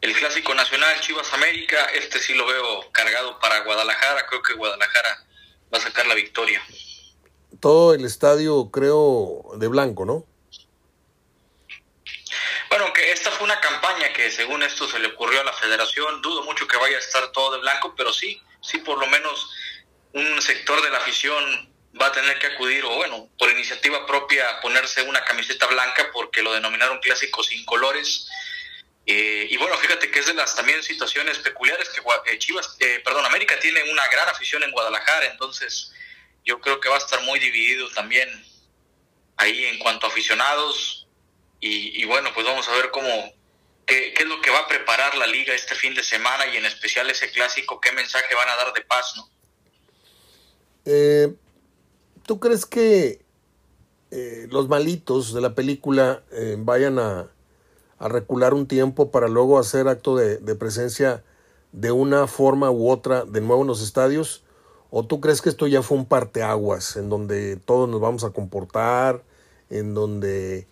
El 0.00 0.14
clásico 0.14 0.54
nacional 0.54 1.00
Chivas 1.00 1.32
América, 1.32 1.84
este 1.94 2.18
sí 2.18 2.34
lo 2.34 2.46
veo 2.46 2.90
cargado 2.92 3.38
para 3.40 3.60
Guadalajara. 3.60 4.26
Creo 4.26 4.42
que 4.42 4.54
Guadalajara 4.54 5.26
va 5.72 5.78
a 5.78 5.80
sacar 5.80 6.06
la 6.06 6.14
victoria. 6.14 6.62
Todo 7.60 7.94
el 7.94 8.04
estadio, 8.04 8.70
creo, 8.70 9.42
de 9.56 9.68
blanco, 9.68 10.04
¿no? 10.04 10.26
Bueno, 12.68 12.92
que 12.92 13.12
esta 13.12 13.30
fue 13.30 13.44
una 13.44 13.60
campaña 13.60 14.12
que 14.12 14.30
según 14.30 14.62
esto 14.62 14.88
se 14.88 14.98
le 14.98 15.08
ocurrió 15.08 15.40
a 15.40 15.44
la 15.44 15.52
federación, 15.52 16.20
dudo 16.20 16.42
mucho 16.42 16.66
que 16.66 16.76
vaya 16.76 16.96
a 16.96 17.00
estar 17.00 17.32
todo 17.32 17.52
de 17.52 17.60
blanco, 17.60 17.94
pero 17.96 18.12
sí, 18.12 18.42
sí 18.60 18.78
por 18.78 18.98
lo 18.98 19.06
menos 19.06 19.50
un 20.12 20.42
sector 20.42 20.82
de 20.82 20.90
la 20.90 20.98
afición 20.98 21.70
va 22.00 22.06
a 22.06 22.12
tener 22.12 22.38
que 22.38 22.48
acudir 22.48 22.84
o 22.84 22.94
bueno, 22.94 23.28
por 23.38 23.50
iniciativa 23.50 24.06
propia 24.06 24.60
ponerse 24.60 25.02
una 25.02 25.24
camiseta 25.24 25.66
blanca 25.66 26.10
porque 26.12 26.42
lo 26.42 26.52
denominaron 26.52 26.98
clásico 27.00 27.42
sin 27.42 27.64
colores. 27.64 28.28
Eh, 29.06 29.46
y 29.50 29.56
bueno, 29.56 29.76
fíjate 29.76 30.10
que 30.10 30.18
es 30.18 30.26
de 30.26 30.34
las 30.34 30.54
también 30.54 30.82
situaciones 30.82 31.38
peculiares 31.38 31.88
que 31.90 32.00
eh, 32.32 32.38
Chivas, 32.38 32.76
eh, 32.80 33.00
perdón, 33.04 33.24
América 33.24 33.58
tiene 33.60 33.82
una 33.90 34.06
gran 34.08 34.28
afición 34.28 34.62
en 34.64 34.72
Guadalajara, 34.72 35.26
entonces 35.26 35.92
yo 36.44 36.60
creo 36.60 36.80
que 36.80 36.88
va 36.88 36.96
a 36.96 36.98
estar 36.98 37.22
muy 37.22 37.38
dividido 37.38 37.88
también 37.90 38.28
ahí 39.36 39.66
en 39.66 39.78
cuanto 39.78 40.06
a 40.06 40.10
aficionados. 40.10 41.06
Y, 41.58 42.04
bueno, 42.04 42.32
pues 42.32 42.46
vamos 42.46 42.68
a 42.68 42.72
ver 42.76 42.92
cómo, 42.92 43.34
qué, 43.86 44.14
es 44.16 44.26
lo 44.26 44.40
que 44.40 44.50
va 44.50 44.60
a 44.60 44.68
preparar 44.68 45.16
la 45.16 45.26
liga 45.26 45.52
este 45.52 45.74
fin 45.74 45.94
de 45.94 46.04
semana 46.04 46.46
y 46.46 46.56
en 46.58 46.64
especial 46.64 47.10
ese 47.10 47.28
clásico, 47.32 47.80
qué 47.80 47.90
mensaje 47.90 48.32
van 48.36 48.48
a 48.48 48.54
dar 48.54 48.72
de 48.72 48.82
paz, 48.82 49.14
¿no? 49.16 49.28
Eh, 50.84 51.28
¿Tú 52.26 52.40
crees 52.40 52.66
que 52.66 53.24
eh, 54.10 54.48
los 54.50 54.68
malitos 54.68 55.32
de 55.32 55.40
la 55.40 55.54
película 55.54 56.24
eh, 56.32 56.56
vayan 56.58 56.98
a, 56.98 57.30
a, 57.98 58.08
recular 58.08 58.52
un 58.52 58.66
tiempo 58.66 59.12
para 59.12 59.28
luego 59.28 59.60
hacer 59.60 59.86
acto 59.86 60.16
de, 60.16 60.38
de, 60.38 60.54
presencia 60.56 61.22
de 61.70 61.92
una 61.92 62.26
forma 62.26 62.68
u 62.72 62.90
otra 62.90 63.24
de 63.24 63.40
nuevo 63.40 63.62
en 63.62 63.68
los 63.68 63.80
estadios? 63.80 64.42
¿O 64.90 65.06
tú 65.06 65.20
crees 65.20 65.40
que 65.40 65.50
esto 65.50 65.68
ya 65.68 65.82
fue 65.82 65.98
un 65.98 66.04
parteaguas 66.06 66.96
en 66.96 67.08
donde 67.08 67.58
todos 67.58 67.88
nos 67.88 68.00
vamos 68.00 68.24
a 68.24 68.30
comportar, 68.30 69.22
en 69.70 69.94
donde 69.94 70.66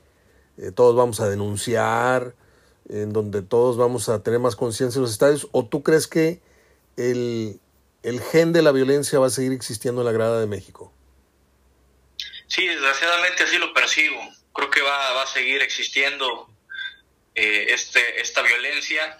eh, 0.59 0.73
todos 0.73 0.97
vamos 0.97 1.21
a 1.21 1.29
denunciar, 1.29 2.35
en 2.89 3.13
donde 3.13 3.43
todos 3.43 3.77
vamos 3.77 4.09
a 4.09 4.25
tener 4.25 4.41
más 4.41 4.57
conciencia 4.57 4.99
en 4.99 5.03
los 5.03 5.13
estadios? 5.13 5.49
¿O 5.53 5.65
tú 5.65 5.85
crees 5.85 6.09
que 6.09 6.41
el, 6.97 7.61
el 8.03 8.21
gen 8.21 8.53
de 8.53 8.63
la 8.63 8.73
violencia 8.73 9.21
va 9.21 9.29
a 9.29 9.31
seguir 9.31 9.53
existiendo 9.53 10.01
en 10.01 10.07
la 10.07 10.13
grada 10.13 10.41
de 10.41 10.49
México? 10.49 10.94
Sí, 12.49 12.67
desgraciadamente 12.67 13.45
así 13.45 13.59
lo 13.59 13.73
percibo. 13.73 14.21
Creo 14.53 14.71
que 14.71 14.83
va, 14.83 15.13
va 15.13 15.23
a 15.23 15.27
seguir 15.27 15.63
existiendo 15.63 16.49
eh, 17.35 17.67
este, 17.71 18.21
esta 18.21 18.43
violencia. 18.43 19.19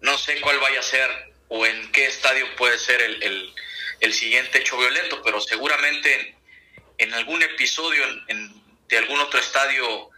No 0.00 0.18
sé 0.18 0.40
cuál 0.40 0.58
vaya 0.58 0.80
a 0.80 0.82
ser 0.82 1.10
o 1.48 1.64
en 1.64 1.92
qué 1.92 2.06
estadio 2.06 2.44
puede 2.56 2.78
ser 2.78 3.00
el, 3.00 3.54
el, 4.00 4.12
siguiente 4.12 4.58
hecho 4.58 4.76
violento, 4.76 5.22
pero 5.22 5.40
seguramente 5.40 6.12
en, 6.14 6.36
en 6.98 7.14
algún 7.14 7.42
episodio 7.42 8.02
en, 8.28 8.52
de 8.88 8.98
algún 8.98 9.20
otro 9.20 9.38
estadio 9.38 10.10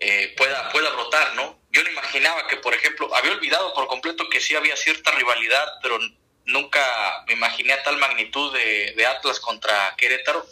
eh, 0.00 0.34
pueda, 0.36 0.70
pueda 0.70 0.90
brotar, 0.90 1.34
¿no? 1.34 1.58
Yo 1.70 1.82
no 1.84 1.90
imaginaba 1.90 2.46
que, 2.48 2.56
por 2.56 2.74
ejemplo, 2.74 3.14
había 3.14 3.32
olvidado 3.32 3.72
por 3.74 3.86
completo 3.86 4.28
que 4.28 4.40
sí 4.40 4.54
había 4.56 4.76
cierta 4.76 5.10
rivalidad, 5.12 5.66
pero 5.82 5.98
nunca 6.44 7.24
me 7.26 7.34
imaginé 7.34 7.72
a 7.74 7.82
tal 7.82 7.96
magnitud 7.98 8.52
de, 8.52 8.94
de 8.96 9.06
Atlas 9.06 9.40
contra 9.40 9.94
Querétaro 9.96 10.46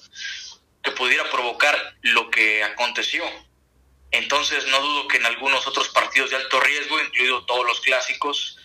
que 0.85 0.93
pudiera 0.93 1.29
provocar 1.31 1.97
lo 2.03 2.31
que 2.31 2.63
aconteció. 2.63 3.25
Entonces 4.11 4.67
no 4.67 4.81
dudo 4.81 5.09
que 5.09 5.17
en 5.17 5.27
algunos 5.27 5.67
otros 5.67 5.89
partidos 5.89 6.31
de 6.31 6.37
alto 6.37 6.61
riesgo, 6.61 7.01
incluido 7.01 7.45
todos 7.47 7.67
los 7.67 7.81
clásicos, 7.81 8.59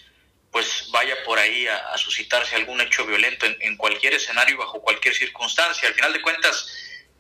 pues 0.51 0.89
vaya 0.91 1.15
por 1.26 1.39
ahí 1.39 1.65
a, 1.67 1.97
suscitarse 1.97 2.55
algún 2.55 2.82
hecho 2.82 3.05
violento 3.05 3.45
en, 3.45 3.57
en, 3.61 3.78
cualquier 3.78 4.13
escenario, 4.13 4.57
bajo 4.57 4.82
cualquier 4.82 5.15
circunstancia. 5.15 5.88
Al 5.88 5.95
final 5.95 6.13
de 6.13 6.22
cuentas, 6.22 6.67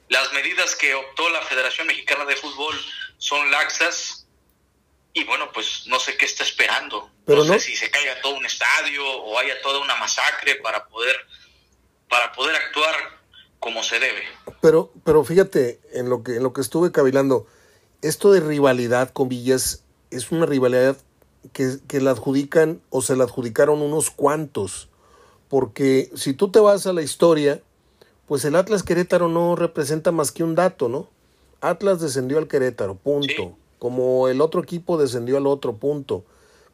las 0.09 0.31
medidas 0.33 0.75
que 0.75 0.93
optó 0.93 1.29
la 1.29 1.41
Federación 1.43 1.87
Mexicana 1.87 2.25
de 2.25 2.35
Fútbol 2.35 2.79
son 3.17 3.49
laxas 3.51 4.27
y 5.13 5.23
bueno, 5.23 5.51
pues 5.51 5.87
no 5.87 5.99
sé 5.99 6.17
qué 6.17 6.25
está 6.25 6.43
esperando. 6.43 7.11
Pero 7.25 7.43
no, 7.43 7.53
sé 7.53 7.59
si 7.59 7.75
se 7.75 7.89
caiga 7.89 8.19
todo 8.21 8.33
un 8.33 8.45
estadio 8.45 9.07
o 9.07 9.39
haya 9.39 9.61
toda 9.61 9.79
una 9.79 9.95
masacre 9.95 10.55
para 10.55 10.85
poder 10.87 11.25
para 12.07 12.31
poder 12.31 12.55
actuar 12.55 13.18
como 13.59 13.83
se 13.83 13.99
debe. 13.99 14.21
Pero 14.61 14.91
pero 15.03 15.23
fíjate 15.23 15.79
en 15.93 16.09
lo 16.09 16.23
que 16.23 16.37
en 16.37 16.43
lo 16.43 16.53
que 16.53 16.61
estuve 16.61 16.91
cavilando, 16.91 17.47
esto 18.01 18.31
de 18.31 18.39
rivalidad 18.39 19.11
con 19.11 19.29
Villas 19.29 19.83
es 20.11 20.31
una 20.31 20.45
rivalidad 20.45 20.97
que, 21.53 21.77
que 21.87 22.01
la 22.01 22.11
adjudican 22.11 22.81
o 22.89 23.01
se 23.01 23.15
la 23.15 23.25
adjudicaron 23.25 23.81
unos 23.81 24.09
cuantos. 24.11 24.89
Porque 25.47 26.11
si 26.15 26.33
tú 26.33 26.51
te 26.51 26.59
vas 26.59 26.85
a 26.85 26.93
la 26.93 27.01
historia, 27.01 27.61
pues 28.27 28.45
el 28.45 28.55
Atlas 28.55 28.83
Querétaro 28.83 29.27
no 29.27 29.55
representa 29.55 30.11
más 30.11 30.31
que 30.31 30.43
un 30.43 30.55
dato, 30.55 30.89
¿no? 30.89 31.09
Atlas 31.61 31.99
descendió 31.99 32.37
al 32.37 32.47
Querétaro, 32.47 32.95
punto. 32.95 33.57
Como 33.79 34.27
el 34.27 34.41
otro 34.41 34.61
equipo 34.61 34.97
descendió 34.97 35.37
al 35.37 35.47
otro, 35.47 35.77
punto. 35.77 36.23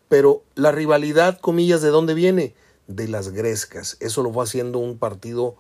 Pero 0.09 0.43
la 0.55 0.71
rivalidad, 0.71 1.39
comillas, 1.39 1.81
¿de 1.81 1.89
dónde 1.89 2.13
viene? 2.13 2.55
De 2.87 3.07
las 3.07 3.29
Grescas. 3.29 3.97
Eso 3.99 4.21
lo 4.21 4.33
fue 4.33 4.43
haciendo 4.43 4.79
un 4.79 4.97
partido, 4.97 5.55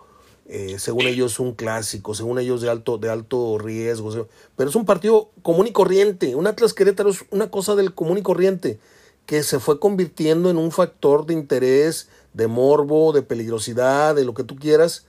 eh, 0.47 0.77
según 0.79 1.07
ellos, 1.07 1.39
un 1.39 1.53
clásico, 1.53 2.13
según 2.13 2.39
ellos, 2.39 2.61
de 2.61 2.69
alto, 2.69 2.97
de 2.97 3.09
alto 3.09 3.57
riesgo. 3.57 4.27
Pero 4.55 4.69
es 4.69 4.75
un 4.75 4.85
partido 4.85 5.31
común 5.41 5.67
y 5.67 5.71
corriente. 5.71 6.35
Un 6.35 6.47
Atlas 6.47 6.73
Querétaro 6.73 7.09
es 7.09 7.25
una 7.31 7.49
cosa 7.49 7.75
del 7.75 7.93
común 7.93 8.17
y 8.17 8.21
corriente 8.21 8.79
que 9.25 9.41
se 9.41 9.59
fue 9.59 9.79
convirtiendo 9.79 10.51
en 10.51 10.57
un 10.57 10.71
factor 10.71 11.25
de 11.25 11.33
interés, 11.33 12.09
de 12.33 12.45
morbo, 12.47 13.11
de 13.11 13.23
peligrosidad, 13.23 14.13
de 14.13 14.23
lo 14.23 14.35
que 14.35 14.43
tú 14.43 14.55
quieras. 14.55 15.07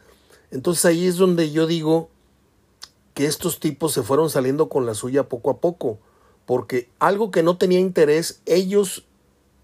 Entonces 0.50 0.86
ahí 0.86 1.06
es 1.06 1.16
donde 1.16 1.50
yo 1.50 1.66
digo, 1.66 2.08
que 3.16 3.24
estos 3.24 3.60
tipos 3.60 3.94
se 3.94 4.02
fueron 4.02 4.28
saliendo 4.28 4.68
con 4.68 4.84
la 4.84 4.92
suya 4.92 5.26
poco 5.26 5.48
a 5.48 5.56
poco, 5.56 5.98
porque 6.44 6.90
algo 6.98 7.30
que 7.30 7.42
no 7.42 7.56
tenía 7.56 7.80
interés, 7.80 8.42
ellos 8.44 9.06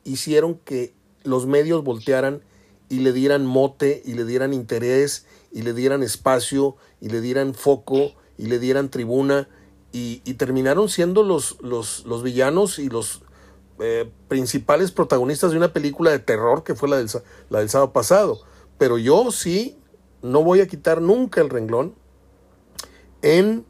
hicieron 0.04 0.58
que 0.64 0.94
los 1.22 1.44
medios 1.44 1.84
voltearan 1.84 2.40
y 2.88 3.00
le 3.00 3.12
dieran 3.12 3.44
mote 3.44 4.00
y 4.06 4.14
le 4.14 4.24
dieran 4.24 4.54
interés 4.54 5.26
y 5.52 5.62
le 5.62 5.72
dieran 5.72 6.02
espacio 6.02 6.76
y 7.00 7.08
le 7.08 7.20
dieran 7.20 7.54
foco 7.54 8.12
y 8.38 8.46
le 8.46 8.58
dieran 8.58 8.90
tribuna 8.90 9.48
y, 9.92 10.18
terminaron 10.34 10.88
siendo 10.88 11.22
los, 11.22 11.58
los, 11.60 12.06
los, 12.06 12.22
villanos 12.22 12.78
y 12.78 12.88
los 12.88 13.22
eh, 13.78 14.10
principales 14.28 14.90
protagonistas 14.90 15.50
de 15.50 15.58
una 15.58 15.72
película 15.74 16.10
de 16.10 16.18
terror 16.18 16.64
que 16.64 16.74
fue 16.74 16.88
la 16.88 16.96
del, 16.96 17.10
la 17.50 17.58
del 17.58 17.68
sábado 17.68 17.92
pasado. 17.92 18.40
Pero 18.78 18.96
yo 18.96 19.30
sí 19.30 19.78
no 20.22 20.42
voy 20.42 20.60
a 20.60 20.66
quitar 20.66 21.02
nunca 21.02 21.42
el 21.42 21.50
renglón 21.50 21.94
en 23.20 23.66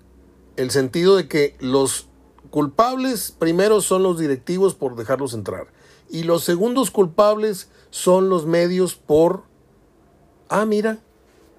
el 0.57 0.71
sentido 0.71 1.17
de 1.17 1.27
que 1.27 1.57
los 1.59 2.07
culpables 2.51 3.35
primero 3.37 3.81
son 3.81 4.05
los 4.05 4.19
directivos 4.19 4.75
por 4.75 4.95
dejarlos 4.95 5.35
entrar 5.35 5.67
y 6.13 6.25
los 6.25 6.45
segundos 6.45 6.91
culpables 6.91 7.71
son 7.91 8.29
los 8.29 8.47
medios 8.47 8.95
por, 8.95 9.45
ah, 10.49 10.67
mira, 10.67 10.99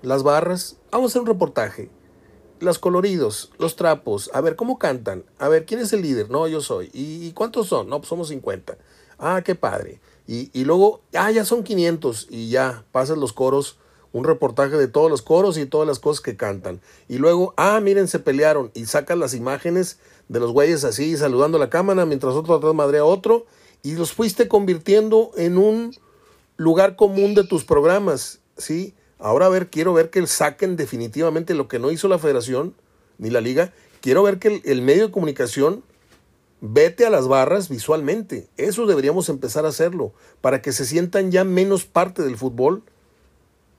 las 0.04 0.22
barras, 0.22 0.78
vamos 0.92 1.10
a 1.10 1.12
hacer 1.12 1.22
un 1.22 1.28
reportaje. 1.28 1.90
los 2.60 2.80
coloridos, 2.80 3.52
los 3.58 3.76
trapos, 3.76 4.30
a 4.34 4.40
ver, 4.40 4.56
¿cómo 4.56 4.78
cantan? 4.78 5.26
A 5.38 5.50
ver, 5.50 5.66
¿quién 5.66 5.82
es 5.82 5.92
el 5.92 6.02
líder? 6.02 6.30
No, 6.30 6.48
yo 6.48 6.62
soy. 6.62 6.90
¿Y, 6.94 7.32
cuántos 7.34 7.68
son? 7.68 7.90
No, 7.90 8.00
pues 8.00 8.08
somos 8.08 8.30
50. 8.30 8.78
Ah, 9.20 9.42
qué 9.44 9.56
padre. 9.56 10.00
Y, 10.28 10.50
y, 10.54 10.64
luego, 10.64 11.02
ah, 11.14 11.30
ya 11.32 11.44
son 11.44 11.64
500 11.64 12.28
y 12.30 12.50
ya, 12.50 12.86
pasan 12.94 13.20
los 13.20 13.34
coros, 13.34 13.80
un 14.14 14.24
reportaje 14.24 14.78
de 14.78 14.88
todos 14.88 15.12
los 15.12 15.22
coros 15.22 15.58
y 15.58 15.66
todas 15.66 15.88
las 15.88 16.00
cosas 16.00 16.22
que 16.22 16.38
cantan. 16.38 16.80
Y 17.10 17.18
luego, 17.18 17.54
ah, 17.58 17.82
miren, 17.82 18.08
se 18.08 18.20
pelearon 18.20 18.72
y 18.74 18.86
sacan 18.86 19.20
las 19.20 19.34
imágenes 19.34 20.00
de 20.30 20.40
los 20.40 20.52
güeyes 20.52 20.86
así 20.86 21.18
saludando 21.18 21.58
a 21.58 21.60
la 21.60 21.70
cámara 21.70 22.06
mientras 22.06 22.34
otro 22.34 22.56
atrás 22.56 22.74
madrea 22.74 23.02
a 23.02 23.06
otro 23.06 23.46
y 23.82 23.96
los 23.96 24.14
fuiste 24.14 24.48
convirtiendo 24.48 25.32
en 25.36 25.58
un 25.58 25.94
lugar 26.56 26.96
común 26.96 27.34
de 27.36 27.44
tus 27.44 27.66
programas, 27.66 28.40
¿sí? 28.58 28.96
Ahora 29.24 29.46
a 29.46 29.50
ver, 29.50 29.70
quiero 29.70 29.94
ver 29.94 30.10
que 30.10 30.28
saquen 30.28 30.76
definitivamente 30.76 31.54
lo 31.54 31.70
que 31.70 31.80
no 31.80 31.92
hizo 31.92 32.10
la 32.10 32.20
federación 32.20 32.76
ni 33.18 33.30
la 33.30 33.40
liga. 33.40 33.72
Quiero 34.02 34.22
ver 34.22 34.38
que 34.38 34.62
el, 34.66 34.82
medio 34.82 35.08
de 35.08 35.14
comunicación 35.14 35.82
vete 36.60 37.06
a 37.06 37.10
las 37.10 37.30
barras 37.30 37.70
visualmente. 37.70 38.50
Eso 38.58 38.86
deberíamos 38.86 39.30
empezar 39.30 39.64
a 39.64 39.70
hacerlo 39.70 40.14
para 40.42 40.62
que 40.62 40.74
se 40.74 40.84
sientan 40.84 41.32
ya 41.32 41.46
menos 41.46 41.86
parte 41.86 42.22
del 42.22 42.36
fútbol, 42.36 42.84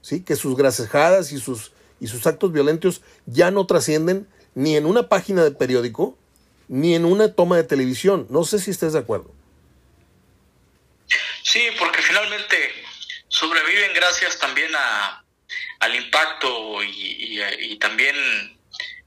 ¿sí? 0.01 0.23
Que 0.25 0.35
sus 0.35 0.57
grasejadas 0.57 1.31
y 1.31 1.39
sus, 1.39 1.73
y 2.01 2.07
sus 2.07 2.27
actos 2.27 2.51
violentos 2.51 3.03
ya 3.27 3.51
no 3.51 3.67
trascienden 3.67 4.27
ni 4.55 4.77
en 4.77 4.87
una 4.87 5.11
página 5.11 5.45
de 5.45 5.51
periódico, 5.51 6.17
ni 6.69 6.95
en 6.95 7.05
una 7.05 7.35
toma 7.35 7.59
de 7.59 7.65
televisión. 7.65 8.27
No 8.31 8.45
sé 8.45 8.59
si 8.59 8.71
estés 8.71 8.95
de 8.95 9.01
acuerdo. 9.01 9.31
Sí, 11.43 11.61
porque 11.79 12.01
finalmente 12.01 12.57
sobreviven 13.29 13.93
gracias 13.93 14.39
también 14.39 14.71
a, 14.75 15.24
al 15.81 15.95
impacto 15.95 16.83
y, 16.83 17.77
también 17.81 18.17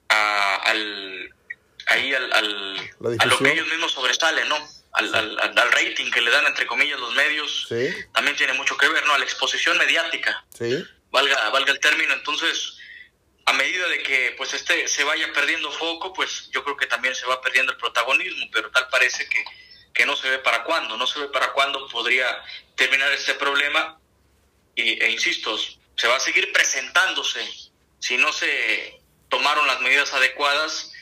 a, 0.09 0.55
al, 0.55 1.33
ahí 1.87 2.13
al, 2.13 2.33
al 2.33 3.17
a 3.19 3.25
lo 3.25 3.37
que 3.37 3.51
ellos 3.51 3.67
mismos 3.67 3.91
sobresalen, 3.91 4.47
¿no? 4.49 4.57
Al, 4.93 5.13
al, 5.13 5.71
rating 5.71 6.09
que 6.09 6.21
le 6.21 6.31
dan, 6.31 6.47
entre 6.47 6.65
comillas, 6.65 6.99
los 6.99 7.13
medios, 7.13 7.67
también 8.13 8.35
tiene 8.35 8.53
mucho 8.53 8.75
que 8.77 8.87
ver, 8.87 9.05
¿no? 9.05 9.13
A 9.13 9.17
la 9.19 9.25
exposición 9.25 9.77
mediática, 9.77 10.43
valga, 11.11 11.49
valga 11.49 11.71
el 11.71 11.79
término. 11.79 12.13
Entonces, 12.13 12.77
a 13.47 13.53
medida 13.53 13.87
de 13.87 14.03
que 14.03 14.33
pues 14.37 14.53
este 14.53 14.87
se 14.87 15.03
vaya 15.05 15.31
perdiendo 15.33 15.71
foco, 15.71 16.13
pues 16.13 16.49
yo 16.51 16.63
creo 16.63 16.75
que 16.75 16.85
también 16.85 17.15
se 17.15 17.25
va 17.25 17.41
perdiendo 17.41 17.71
el 17.71 17.77
protagonismo, 17.77 18.45
pero 18.51 18.69
tal 18.71 18.89
parece 18.89 19.27
que, 19.29 19.43
que 19.93 20.05
no 20.05 20.17
se 20.17 20.29
ve 20.29 20.39
para 20.39 20.63
cuándo, 20.63 20.97
no 20.97 21.07
se 21.07 21.19
ve 21.19 21.27
para 21.27 21.53
cuándo 21.53 21.87
podría 21.87 22.27
terminar 22.75 23.11
este 23.13 23.35
problema. 23.35 23.99
Y, 24.75 25.01
e 25.01 25.11
insisto, 25.11 25.57
se 25.97 26.07
va 26.07 26.15
a 26.15 26.19
seguir 26.19 26.51
presentándose 26.53 27.41
si 27.99 28.17
no 28.17 28.31
se 28.31 29.01
tomaron 29.29 29.67
las 29.67 29.81
medidas 29.81 30.13
adecuadas. 30.13 30.93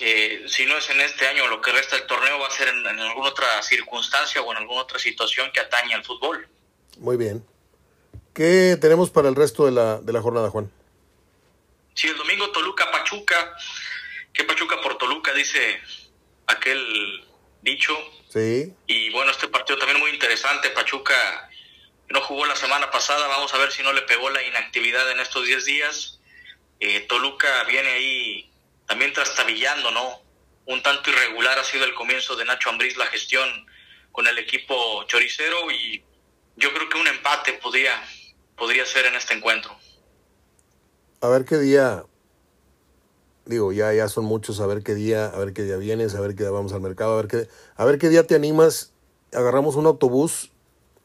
Eh, 0.00 0.44
si 0.46 0.66
no 0.66 0.76
es 0.76 0.88
en 0.90 1.00
este 1.00 1.26
año 1.26 1.46
lo 1.48 1.60
que 1.60 1.72
resta 1.72 1.96
del 1.96 2.06
torneo, 2.06 2.38
va 2.38 2.46
a 2.46 2.50
ser 2.50 2.68
en, 2.68 2.86
en, 2.86 2.98
alguna 2.98 3.28
otra 3.28 3.62
circunstancia 3.62 4.40
o 4.40 4.50
en 4.52 4.58
alguna 4.58 4.82
otra 4.82 4.98
situación 4.98 5.50
que 5.52 5.60
atañe 5.60 5.94
al 5.94 6.04
fútbol. 6.04 6.48
Muy 6.98 7.16
bien. 7.16 7.44
¿Qué 8.34 8.78
tenemos 8.80 9.10
para 9.10 9.28
el 9.28 9.34
resto 9.34 9.66
de 9.66 9.72
la, 9.72 9.98
de 9.98 10.12
la 10.12 10.22
jornada, 10.22 10.50
Juan? 10.50 10.70
Sí, 11.94 12.08
el 12.08 12.16
domingo 12.16 12.50
Toluca-Pachuca, 12.50 13.56
que 14.32 14.44
Pachuca 14.44 14.80
por 14.80 14.96
Toluca, 14.96 15.32
dice 15.34 15.80
aquel 16.46 17.26
dicho. 17.62 17.96
Sí. 18.28 18.72
Y 18.86 19.10
bueno, 19.10 19.32
este 19.32 19.48
partido 19.48 19.78
también 19.78 20.00
muy 20.00 20.10
interesante. 20.10 20.70
Pachuca 20.70 21.49
no 22.10 22.20
jugó 22.22 22.46
la 22.46 22.56
semana 22.56 22.90
pasada, 22.90 23.26
vamos 23.28 23.52
a 23.54 23.58
ver 23.58 23.72
si 23.72 23.82
no 23.82 23.92
le 23.92 24.02
pegó 24.02 24.30
la 24.30 24.42
inactividad 24.42 25.10
en 25.10 25.20
estos 25.20 25.46
10 25.46 25.64
días. 25.64 26.20
Eh, 26.80 27.00
Toluca 27.08 27.64
viene 27.64 27.88
ahí 27.88 28.50
también 28.86 29.12
trastabillando, 29.12 29.90
¿no? 29.90 30.20
Un 30.66 30.82
tanto 30.82 31.10
irregular 31.10 31.58
ha 31.58 31.64
sido 31.64 31.84
el 31.84 31.94
comienzo 31.94 32.36
de 32.36 32.44
Nacho 32.44 32.70
Ambriz 32.70 32.96
la 32.96 33.06
gestión 33.06 33.48
con 34.12 34.26
el 34.26 34.38
equipo 34.38 35.04
choricero 35.04 35.70
y 35.70 36.02
yo 36.56 36.72
creo 36.74 36.88
que 36.88 36.98
un 36.98 37.06
empate 37.06 37.54
podría, 37.54 38.02
podría 38.56 38.84
ser 38.84 39.06
en 39.06 39.14
este 39.14 39.34
encuentro 39.34 39.76
a 41.20 41.28
ver 41.28 41.44
qué 41.44 41.58
día, 41.58 42.04
digo, 43.44 43.72
ya, 43.72 43.92
ya 43.92 44.08
son 44.08 44.24
muchos, 44.24 44.60
a 44.60 44.66
ver 44.66 44.82
qué 44.82 44.94
día, 44.94 45.26
a 45.26 45.38
ver 45.38 45.52
qué 45.52 45.62
día 45.62 45.76
vienes, 45.76 46.14
a 46.14 46.20
ver 46.20 46.34
qué 46.34 46.44
día 46.44 46.50
vamos 46.50 46.72
al 46.72 46.80
mercado, 46.80 47.12
a 47.12 47.16
ver 47.16 47.28
qué, 47.28 47.48
a 47.76 47.84
ver 47.84 47.98
qué 47.98 48.08
día 48.08 48.26
te 48.26 48.34
animas, 48.34 48.92
agarramos 49.32 49.76
un 49.76 49.86
autobús 49.86 50.50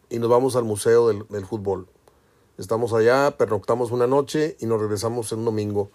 y 0.10 0.20
nos 0.20 0.30
vamos 0.30 0.56
al 0.56 0.64
museo 0.64 1.08
del, 1.08 1.26
del 1.30 1.46
fútbol. 1.46 1.88
Estamos 2.58 2.94
allá, 2.94 3.36
pernoctamos 3.38 3.92
una 3.92 4.08
noche 4.08 4.56
y 4.60 4.66
nos 4.66 4.80
regresamos 4.80 5.32
un 5.32 5.44
domingo 5.46 5.92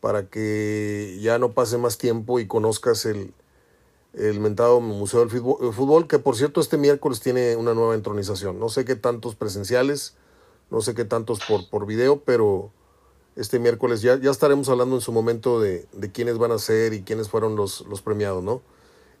para 0.00 0.28
que 0.28 1.18
ya 1.22 1.38
no 1.38 1.52
pase 1.52 1.78
más 1.78 1.96
tiempo 1.96 2.38
y 2.38 2.46
conozcas 2.46 3.06
el, 3.06 3.32
el 4.12 4.38
mentado 4.38 4.80
Museo 4.80 5.20
del 5.20 5.30
fútbol, 5.30 6.06
que 6.06 6.18
por 6.18 6.36
cierto 6.36 6.60
este 6.60 6.76
miércoles 6.76 7.20
tiene 7.20 7.56
una 7.56 7.72
nueva 7.72 7.94
entronización. 7.94 8.60
No 8.60 8.68
sé 8.68 8.84
qué 8.84 8.96
tantos 8.96 9.34
presenciales, 9.34 10.14
no 10.70 10.82
sé 10.82 10.94
qué 10.94 11.04
tantos 11.04 11.40
por, 11.48 11.68
por 11.70 11.86
video, 11.86 12.20
pero 12.20 12.70
este 13.36 13.58
miércoles. 13.58 14.02
Ya, 14.02 14.20
ya 14.20 14.30
estaremos 14.30 14.68
hablando 14.68 14.96
en 14.96 15.00
su 15.00 15.10
momento 15.10 15.58
de, 15.58 15.86
de 15.92 16.12
quiénes 16.12 16.36
van 16.36 16.52
a 16.52 16.58
ser 16.58 16.92
y 16.92 17.02
quiénes 17.02 17.28
fueron 17.28 17.56
los, 17.56 17.86
los 17.88 18.02
premiados, 18.02 18.44
¿no? 18.44 18.60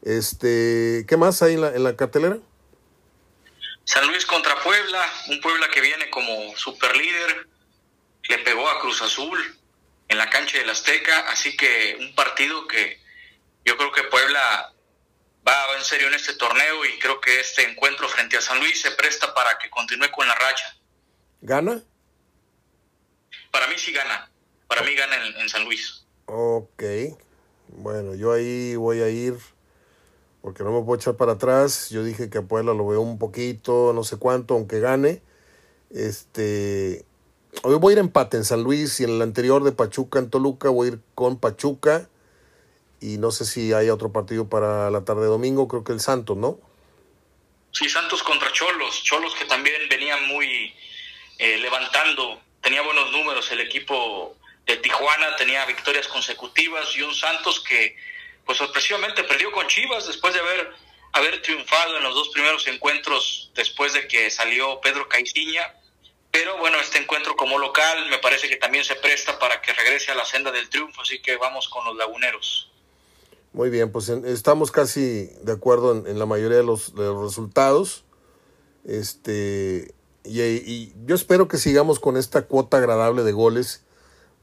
Este, 0.02 1.06
¿Qué 1.08 1.16
más 1.16 1.40
hay 1.40 1.54
en 1.54 1.62
la, 1.62 1.74
en 1.74 1.82
la 1.82 1.96
cartelera? 1.96 2.38
San 3.84 4.06
Luis 4.06 4.24
contra 4.26 4.62
Puebla, 4.62 5.12
un 5.28 5.40
Puebla 5.40 5.68
que 5.68 5.80
viene 5.80 6.10
como 6.10 6.56
super 6.56 6.96
líder, 6.96 7.48
le 8.28 8.38
pegó 8.38 8.68
a 8.68 8.80
Cruz 8.80 9.02
Azul 9.02 9.58
en 10.08 10.18
la 10.18 10.30
cancha 10.30 10.58
del 10.58 10.70
Azteca, 10.70 11.30
así 11.30 11.56
que 11.56 11.96
un 12.00 12.14
partido 12.14 12.66
que 12.66 13.00
yo 13.64 13.76
creo 13.76 13.92
que 13.92 14.04
Puebla 14.04 14.72
va 15.46 15.76
en 15.76 15.84
serio 15.84 16.08
en 16.08 16.14
este 16.14 16.34
torneo 16.34 16.84
y 16.84 16.98
creo 16.98 17.20
que 17.20 17.40
este 17.40 17.68
encuentro 17.68 18.08
frente 18.08 18.36
a 18.36 18.40
San 18.40 18.58
Luis 18.58 18.80
se 18.80 18.92
presta 18.92 19.34
para 19.34 19.58
que 19.58 19.70
continúe 19.70 20.10
con 20.10 20.26
la 20.26 20.34
racha. 20.34 20.76
¿Gana? 21.40 21.82
para 23.54 23.68
mí 23.68 23.74
sí 23.78 23.92
gana. 23.92 24.28
Para 24.66 24.82
mí 24.82 24.94
gana 24.96 25.16
en, 25.40 25.48
San 25.48 25.64
Luis. 25.64 26.04
Ok. 26.26 26.82
Bueno, 27.68 28.16
yo 28.16 28.32
ahí 28.32 28.74
voy 28.74 29.00
a 29.00 29.08
ir 29.08 29.34
porque 30.44 30.62
no 30.62 30.78
me 30.78 30.84
puedo 30.84 31.00
echar 31.00 31.16
para 31.16 31.32
atrás. 31.32 31.88
Yo 31.88 32.04
dije 32.04 32.28
que 32.28 32.36
a 32.36 32.42
Puebla 32.42 32.74
lo 32.74 32.86
veo 32.86 33.00
un 33.00 33.18
poquito, 33.18 33.94
no 33.94 34.04
sé 34.04 34.18
cuánto, 34.18 34.52
aunque 34.52 34.78
gane. 34.78 35.22
Este, 35.90 37.06
hoy 37.62 37.76
voy 37.76 37.92
a 37.92 37.94
ir 37.94 37.98
empate 37.98 38.36
en 38.36 38.44
San 38.44 38.62
Luis 38.62 39.00
y 39.00 39.04
en 39.04 39.10
el 39.10 39.22
anterior 39.22 39.64
de 39.64 39.72
Pachuca 39.72 40.18
en 40.18 40.28
Toluca 40.28 40.68
voy 40.68 40.88
a 40.88 40.92
ir 40.92 41.00
con 41.14 41.40
Pachuca 41.40 42.10
y 43.00 43.16
no 43.16 43.30
sé 43.30 43.46
si 43.46 43.72
hay 43.72 43.88
otro 43.88 44.12
partido 44.12 44.46
para 44.46 44.90
la 44.90 45.02
tarde 45.06 45.22
de 45.22 45.28
domingo, 45.28 45.66
creo 45.66 45.82
que 45.82 45.92
el 45.92 46.00
Santos, 46.00 46.36
¿no? 46.36 46.58
Sí, 47.72 47.88
Santos 47.88 48.22
contra 48.22 48.52
Cholos, 48.52 49.02
Cholos 49.02 49.34
que 49.36 49.46
también 49.46 49.80
venían 49.88 50.28
muy 50.28 50.74
eh, 51.38 51.56
levantando 51.56 52.38
tenía 52.60 52.82
buenos 52.82 53.10
números 53.12 53.50
el 53.50 53.60
equipo 53.60 54.36
de 54.66 54.76
Tijuana, 54.76 55.36
tenía 55.36 55.64
victorias 55.64 56.06
consecutivas 56.06 56.94
y 56.96 57.00
un 57.00 57.14
Santos 57.14 57.60
que 57.60 57.96
pues 58.44 58.58
sorpresivamente 58.58 59.24
perdió 59.24 59.50
con 59.52 59.66
Chivas 59.66 60.06
después 60.06 60.34
de 60.34 60.40
haber, 60.40 60.72
haber 61.12 61.42
triunfado 61.42 61.96
en 61.96 62.02
los 62.02 62.14
dos 62.14 62.28
primeros 62.30 62.66
encuentros 62.66 63.50
después 63.54 63.92
de 63.92 64.06
que 64.06 64.30
salió 64.30 64.80
Pedro 64.80 65.08
Caiciña. 65.08 65.74
Pero 66.30 66.58
bueno, 66.58 66.78
este 66.80 66.98
encuentro 66.98 67.36
como 67.36 67.58
local 67.58 68.08
me 68.10 68.18
parece 68.18 68.48
que 68.48 68.56
también 68.56 68.84
se 68.84 68.96
presta 68.96 69.38
para 69.38 69.60
que 69.62 69.72
regrese 69.72 70.10
a 70.10 70.14
la 70.14 70.24
senda 70.24 70.50
del 70.50 70.68
triunfo, 70.68 71.02
así 71.02 71.22
que 71.22 71.36
vamos 71.36 71.68
con 71.68 71.84
los 71.84 71.96
laguneros. 71.96 72.70
Muy 73.52 73.70
bien, 73.70 73.92
pues 73.92 74.08
estamos 74.08 74.72
casi 74.72 75.30
de 75.42 75.52
acuerdo 75.52 76.04
en, 76.06 76.18
la 76.18 76.26
mayoría 76.26 76.56
de 76.56 76.64
los, 76.64 76.92
de 76.96 77.04
los 77.04 77.22
resultados. 77.22 78.04
Este, 78.84 79.94
y, 80.24 80.92
yo 81.06 81.14
espero 81.14 81.46
que 81.46 81.58
sigamos 81.58 82.00
con 82.00 82.16
esta 82.16 82.42
cuota 82.46 82.78
agradable 82.78 83.22
de 83.22 83.30
goles, 83.30 83.84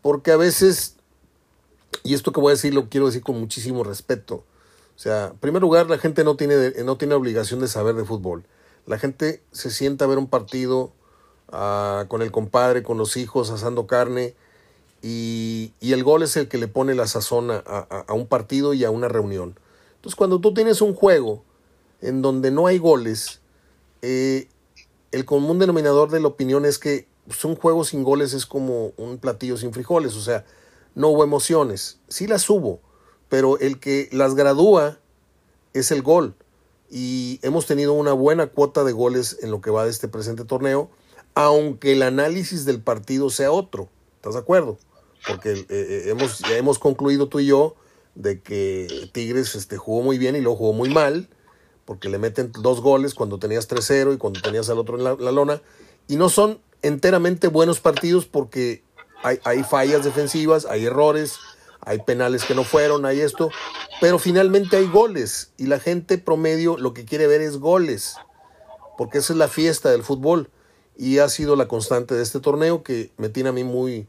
porque 0.02 0.32
a 0.32 0.38
veces, 0.38 0.96
y 2.04 2.14
esto 2.14 2.32
que 2.32 2.40
voy 2.40 2.52
a 2.52 2.56
decir 2.56 2.74
lo 2.74 2.90
quiero 2.90 3.08
decir 3.08 3.22
con 3.22 3.40
muchísimo 3.40 3.84
respeto, 3.84 4.44
o 4.96 5.00
sea, 5.04 5.30
en 5.32 5.38
primer 5.38 5.64
lugar, 5.64 5.90
la 5.90 5.98
gente 5.98 6.24
no 6.24 6.36
tiene, 6.36 6.72
no 6.84 6.96
tiene 6.96 7.16
obligación 7.16 7.60
de 7.60 7.68
saber 7.68 7.96
de 7.96 8.06
fútbol. 8.06 8.44
La 8.86 9.00
gente 9.00 9.42
se 9.52 9.72
sienta 9.72 10.06
a 10.06 10.08
ver 10.08 10.20
un 10.20 10.28
partido 10.28 10.92
ah, 11.52 12.06
con 12.08 12.22
el 12.22 12.32
compadre, 12.32 12.84
con 12.84 13.00
los 13.00 13.18
hijos, 13.18 13.50
asando 13.50 13.88
carne, 13.88 14.36
y, 15.02 15.74
y, 15.80 15.94
el 15.94 16.04
gol 16.04 16.22
es 16.22 16.38
el 16.38 16.48
que 16.48 16.60
le 16.60 16.68
pone 16.68 16.94
la 16.94 17.08
sazón 17.08 17.50
a, 17.50 17.58
a, 17.66 18.14
un 18.14 18.28
partido 18.28 18.76
y 18.76 18.84
a 18.84 18.92
una 18.92 19.08
reunión. 19.08 19.60
Entonces, 19.96 20.16
cuando 20.16 20.40
tú 20.40 20.54
tienes 20.54 20.84
un 20.84 20.94
juego 20.94 21.44
en 22.02 22.22
donde 22.22 22.52
no 22.52 22.68
hay 22.68 22.78
goles, 22.78 23.42
eh, 24.04 24.48
el 25.12 25.26
común 25.26 25.58
denominador 25.58 26.12
de 26.12 26.20
la 26.20 26.28
opinión 26.28 26.66
es 26.66 26.78
que 26.78 27.08
pues, 27.26 27.44
un 27.44 27.56
juego 27.56 27.84
sin 27.84 28.04
goles 28.04 28.34
es 28.34 28.46
como 28.46 28.92
un 28.98 29.18
platillo 29.18 29.58
sin 29.58 29.74
frijoles, 29.74 30.16
o 30.16 30.22
sea, 30.22 30.46
no 30.96 31.10
hubo 31.10 31.24
emociones. 31.24 32.00
Sí 32.08 32.28
las 32.28 32.50
hubo, 32.50 32.80
pero 33.30 33.58
el 33.60 33.80
que 33.80 34.10
las 34.12 34.36
gradúa 34.36 35.00
es 35.74 35.92
el 35.92 36.02
gol. 36.02 36.36
Y 36.90 37.40
hemos 37.42 37.66
tenido 37.66 37.94
una 37.94 38.14
buena 38.14 38.48
cuota 38.48 38.84
de 38.84 38.92
goles 38.92 39.38
en 39.42 39.52
lo 39.52 39.62
que 39.62 39.72
va 39.72 39.86
de 39.86 39.92
este 39.92 40.08
presente 40.08 40.44
torneo, 40.44 40.90
aunque 41.34 41.94
el 41.94 42.04
análisis 42.04 42.66
del 42.66 42.82
partido 42.82 43.30
sea 43.30 43.52
otro. 43.52 43.90
¿Estás 44.18 44.34
de 44.34 44.42
acuerdo? 44.42 44.78
Porque 45.28 45.54
eh, 45.54 45.66
eh, 45.70 46.04
hemos, 46.08 46.40
ya 46.40 46.58
hemos 46.58 46.80
concluido 46.80 47.28
tú 47.28 47.40
y 47.40 47.48
yo 47.48 47.76
de 48.16 48.42
que 48.42 49.10
Tigres 49.14 49.56
este, 49.56 49.78
jugó 49.78 50.02
muy 50.02 50.18
bien 50.18 50.36
y 50.36 50.42
luego 50.42 50.58
jugó 50.58 50.74
muy 50.74 50.90
mal, 50.90 51.30
porque 51.86 52.10
le 52.10 52.20
meten 52.20 52.52
dos 52.52 52.82
goles 52.82 53.14
cuando 53.14 53.40
tenías 53.40 53.70
3-0 53.70 54.16
y 54.16 54.18
cuando 54.18 54.42
tenías 54.42 54.70
al 54.70 54.78
otro 54.78 54.98
en 54.98 55.04
la, 55.04 55.32
lona, 55.32 55.62
y 56.08 56.16
no 56.16 56.30
son 56.30 56.60
enteramente 56.82 57.48
buenos 57.48 57.80
partidos 57.80 58.26
porque 58.26 58.84
hay, 59.24 59.64
fallas 59.64 60.04
defensivas, 60.04 60.66
hay 60.66 60.86
errores, 60.86 61.40
hay 61.82 62.00
penales 62.00 62.44
que 62.44 62.56
no 62.56 62.64
fueron, 62.64 63.06
hay 63.06 63.22
esto, 63.22 63.50
pero 64.00 64.20
finalmente 64.20 64.78
hay 64.78 64.88
goles 64.88 65.52
y 65.58 65.66
la 65.68 65.80
gente 65.80 66.18
promedio 66.18 66.78
lo 66.78 66.94
que 66.94 67.06
quiere 67.06 67.28
ver 67.28 67.42
es 67.42 67.58
goles, 67.58 68.16
porque 68.98 69.20
esa 69.20 69.34
es 69.34 69.38
la 69.38 69.48
fiesta 69.48 69.90
del 69.90 70.04
fútbol 70.04 70.50
y 70.98 71.20
ha 71.20 71.30
sido 71.30 71.56
la 71.56 71.68
constante 71.68 72.16
de 72.16 72.24
este 72.24 72.40
torneo 72.40 72.84
que 72.84 73.12
me 73.18 73.30
tiene 73.30 73.50
a 73.50 73.54
mí 73.54 73.64
muy, 73.64 74.08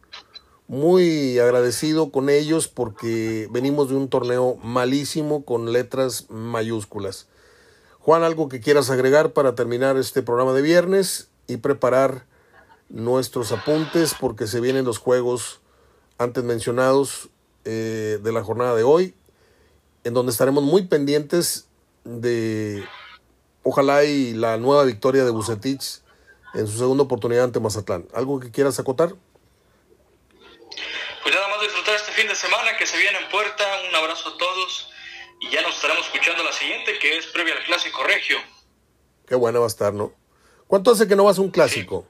muy 0.66 1.38
agradecido 1.38 2.10
con 2.10 2.28
ellos 2.28 2.68
porque 2.68 3.48
venimos 3.50 3.88
de 3.88 3.96
un 3.96 4.08
torneo 4.08 4.56
malísimo 4.62 5.44
con 5.44 5.72
letras 5.72 6.26
mayúsculas. 6.28 7.28
Juan, 7.98 8.24
algo 8.24 8.48
que 8.48 8.60
quieras 8.60 8.90
agregar 8.90 9.32
para 9.32 9.54
terminar 9.54 9.96
este 9.96 10.22
programa 10.22 10.52
de 10.52 10.62
viernes 10.62 11.28
y 11.46 11.58
preparar 11.58 12.26
nuestros 12.92 13.52
apuntes 13.52 14.14
porque 14.18 14.46
se 14.46 14.60
vienen 14.60 14.84
los 14.84 14.98
juegos 14.98 15.60
antes 16.18 16.44
mencionados 16.44 17.30
eh, 17.64 18.18
de 18.22 18.32
la 18.32 18.44
jornada 18.44 18.74
de 18.74 18.82
hoy, 18.82 19.14
en 20.04 20.14
donde 20.14 20.30
estaremos 20.30 20.62
muy 20.62 20.86
pendientes 20.86 21.68
de, 22.04 22.84
ojalá 23.62 24.04
y 24.04 24.34
la 24.34 24.58
nueva 24.58 24.84
victoria 24.84 25.24
de 25.24 25.30
Bucetich 25.30 26.02
en 26.54 26.66
su 26.66 26.78
segunda 26.78 27.04
oportunidad 27.04 27.44
ante 27.44 27.60
Mazatlán. 27.60 28.06
¿Algo 28.14 28.38
que 28.38 28.50
quieras 28.50 28.78
acotar? 28.78 29.14
Pues 31.22 31.34
nada 31.34 31.48
más 31.48 31.60
disfrutar 31.62 31.94
este 31.94 32.12
fin 32.12 32.28
de 32.28 32.34
semana 32.34 32.76
que 32.78 32.86
se 32.86 32.98
viene 32.98 33.18
en 33.18 33.30
puerta. 33.30 33.64
Un 33.88 33.94
abrazo 33.94 34.28
a 34.28 34.36
todos 34.36 34.90
y 35.40 35.50
ya 35.50 35.62
nos 35.62 35.74
estaremos 35.76 36.04
escuchando 36.06 36.44
la 36.44 36.52
siguiente 36.52 36.98
que 36.98 37.16
es 37.16 37.26
previa 37.28 37.54
al 37.54 37.64
clásico 37.64 38.02
regio. 38.04 38.36
Qué 39.26 39.34
buena 39.34 39.60
va 39.60 39.64
a 39.64 39.68
estar, 39.68 39.94
¿no? 39.94 40.12
¿Cuánto 40.66 40.90
hace 40.90 41.08
que 41.08 41.16
no 41.16 41.24
vas 41.24 41.38
a 41.38 41.40
un 41.40 41.50
clásico? 41.50 42.06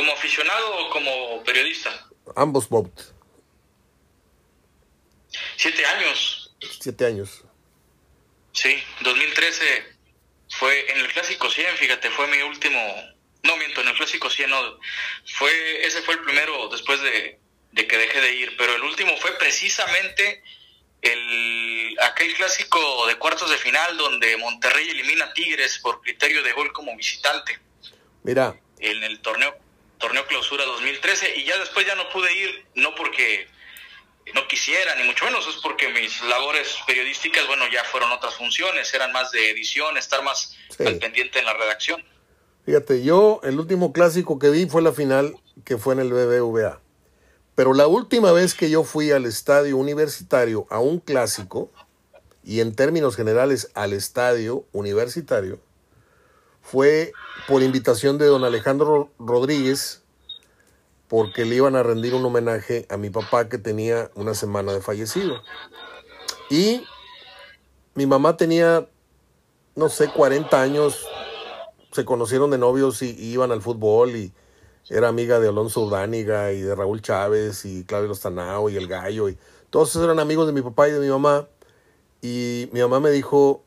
¿Como 0.00 0.12
aficionado 0.12 0.76
o 0.78 0.88
como 0.88 1.44
periodista? 1.44 1.90
Ambos, 2.34 2.70
Bob. 2.70 2.90
Siete 5.56 5.84
años. 5.84 6.56
Siete 6.80 7.04
años. 7.04 7.44
Sí, 8.54 8.82
2013 9.02 9.94
fue 10.48 10.90
en 10.90 11.00
el 11.00 11.12
Clásico 11.12 11.50
100, 11.50 11.76
fíjate, 11.76 12.08
fue 12.12 12.26
mi 12.28 12.38
último, 12.38 12.80
no 13.42 13.58
miento, 13.58 13.82
en 13.82 13.88
el 13.88 13.94
Clásico 13.94 14.30
100 14.30 14.48
no, 14.48 14.78
fue, 15.34 15.84
ese 15.84 16.00
fue 16.00 16.14
el 16.14 16.20
primero 16.20 16.70
después 16.70 17.02
de, 17.02 17.38
que 17.74 17.98
dejé 17.98 18.22
de 18.22 18.32
ir, 18.32 18.56
pero 18.56 18.74
el 18.76 18.82
último 18.82 19.14
fue 19.18 19.36
precisamente 19.36 20.42
el, 21.02 21.94
aquel 22.00 22.32
clásico 22.36 23.06
de 23.06 23.16
cuartos 23.16 23.50
de 23.50 23.58
final 23.58 23.98
donde 23.98 24.34
Monterrey 24.38 24.88
elimina 24.88 25.26
a 25.26 25.34
Tigres 25.34 25.78
por 25.80 26.00
criterio 26.00 26.42
de 26.42 26.52
gol 26.52 26.72
como 26.72 26.96
visitante. 26.96 27.58
Mira. 28.22 28.58
En 28.78 29.04
el 29.04 29.20
torneo 29.20 29.54
torneo 30.00 30.26
clausura 30.26 30.64
2013 30.64 31.36
y 31.36 31.44
ya 31.44 31.56
después 31.58 31.86
ya 31.86 31.94
no 31.94 32.08
pude 32.08 32.32
ir, 32.32 32.66
no 32.74 32.94
porque 32.96 33.46
no 34.34 34.48
quisiera, 34.48 34.96
ni 34.96 35.04
mucho 35.04 35.24
menos, 35.24 35.46
es 35.46 35.56
porque 35.62 35.88
mis 35.88 36.20
labores 36.22 36.76
periodísticas, 36.86 37.46
bueno, 37.46 37.64
ya 37.72 37.84
fueron 37.84 38.10
otras 38.10 38.34
funciones, 38.34 38.92
eran 38.92 39.12
más 39.12 39.30
de 39.30 39.50
edición, 39.50 39.96
estar 39.96 40.22
más 40.24 40.56
al 40.84 40.98
pendiente 40.98 41.38
en 41.38 41.44
la 41.44 41.54
redacción. 41.54 42.04
Fíjate, 42.64 43.02
yo 43.02 43.40
el 43.44 43.58
último 43.58 43.92
clásico 43.92 44.38
que 44.38 44.50
vi 44.50 44.66
fue 44.66 44.82
la 44.82 44.92
final 44.92 45.36
que 45.64 45.78
fue 45.78 45.94
en 45.94 46.00
el 46.00 46.12
BBVA. 46.12 46.80
Pero 47.54 47.74
la 47.74 47.86
última 47.86 48.32
vez 48.32 48.54
que 48.54 48.70
yo 48.70 48.84
fui 48.84 49.10
al 49.12 49.26
estadio 49.26 49.76
universitario 49.76 50.66
a 50.70 50.80
un 50.80 50.98
clásico, 50.98 51.70
y 52.42 52.60
en 52.60 52.74
términos 52.74 53.16
generales 53.16 53.70
al 53.74 53.92
estadio 53.92 54.64
universitario, 54.72 55.60
fue 56.62 57.12
por 57.48 57.62
invitación 57.62 58.18
de 58.18 58.26
don 58.26 58.44
Alejandro 58.44 59.10
Rodríguez, 59.18 60.02
porque 61.08 61.44
le 61.44 61.56
iban 61.56 61.76
a 61.76 61.82
rendir 61.82 62.14
un 62.14 62.24
homenaje 62.24 62.86
a 62.88 62.96
mi 62.96 63.10
papá 63.10 63.48
que 63.48 63.58
tenía 63.58 64.10
una 64.14 64.34
semana 64.34 64.72
de 64.72 64.80
fallecido. 64.80 65.42
Y 66.48 66.84
mi 67.94 68.06
mamá 68.06 68.36
tenía, 68.36 68.88
no 69.74 69.88
sé, 69.88 70.08
40 70.08 70.60
años, 70.60 71.06
se 71.92 72.04
conocieron 72.04 72.50
de 72.50 72.58
novios 72.58 73.02
y, 73.02 73.10
iban 73.18 73.50
al 73.52 73.62
fútbol 73.62 74.14
y 74.16 74.32
era 74.88 75.08
amiga 75.08 75.40
de 75.40 75.48
Alonso 75.48 75.82
Udániga 75.82 76.52
y 76.52 76.60
de 76.60 76.74
Raúl 76.74 77.02
Chávez 77.02 77.64
y 77.64 77.84
Claudio 77.84 78.08
Lostanao 78.08 78.70
y 78.70 78.76
el 78.76 78.86
Gallo 78.86 79.28
y 79.28 79.38
todos 79.70 79.94
eran 79.96 80.18
amigos 80.18 80.46
de 80.46 80.52
mi 80.52 80.62
papá 80.62 80.88
y 80.88 80.92
de 80.92 81.00
mi 81.00 81.08
mamá 81.08 81.46
y 82.22 82.68
mi 82.72 82.80
mamá 82.80 83.00
me 83.00 83.10
dijo, 83.10 83.62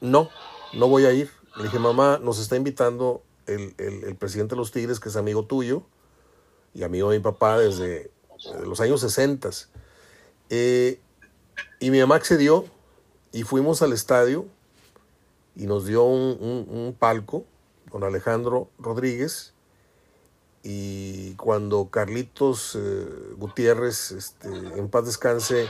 no, 0.00 0.30
no 0.72 0.88
voy 0.88 1.06
a 1.06 1.12
ir. 1.12 1.30
Le 1.56 1.64
dije, 1.64 1.78
mamá, 1.78 2.18
nos 2.22 2.38
está 2.38 2.56
invitando 2.56 3.22
el, 3.46 3.74
el 3.78 4.16
presidente 4.16 4.54
de 4.54 4.58
los 4.58 4.72
Tigres, 4.72 5.00
que 5.00 5.08
es 5.08 5.16
amigo 5.16 5.44
tuyo, 5.44 5.84
y 6.74 6.82
amigo 6.82 7.10
de 7.10 7.18
mi 7.18 7.22
papá 7.22 7.58
desde, 7.58 8.10
los 8.64 8.80
años 8.80 9.00
60. 9.00 9.50
Eh, 10.50 11.00
y 11.80 11.90
mi 11.90 12.00
mamá 12.00 12.16
accedió 12.16 12.66
y 13.32 13.44
fuimos 13.44 13.80
al 13.82 13.92
estadio 13.92 14.46
y 15.56 15.66
nos 15.66 15.86
dio 15.86 16.04
un, 16.04 16.96
palco 16.98 17.44
con 17.90 18.02
Alejandro 18.04 18.68
Rodríguez. 18.78 19.52
Y 20.62 21.34
cuando 21.34 21.90
Carlitos 21.90 22.74
eh, 22.74 23.06
Gutiérrez, 23.36 24.12
este, 24.12 24.48
en 24.48 24.88
paz 24.88 25.04
descanse, 25.04 25.68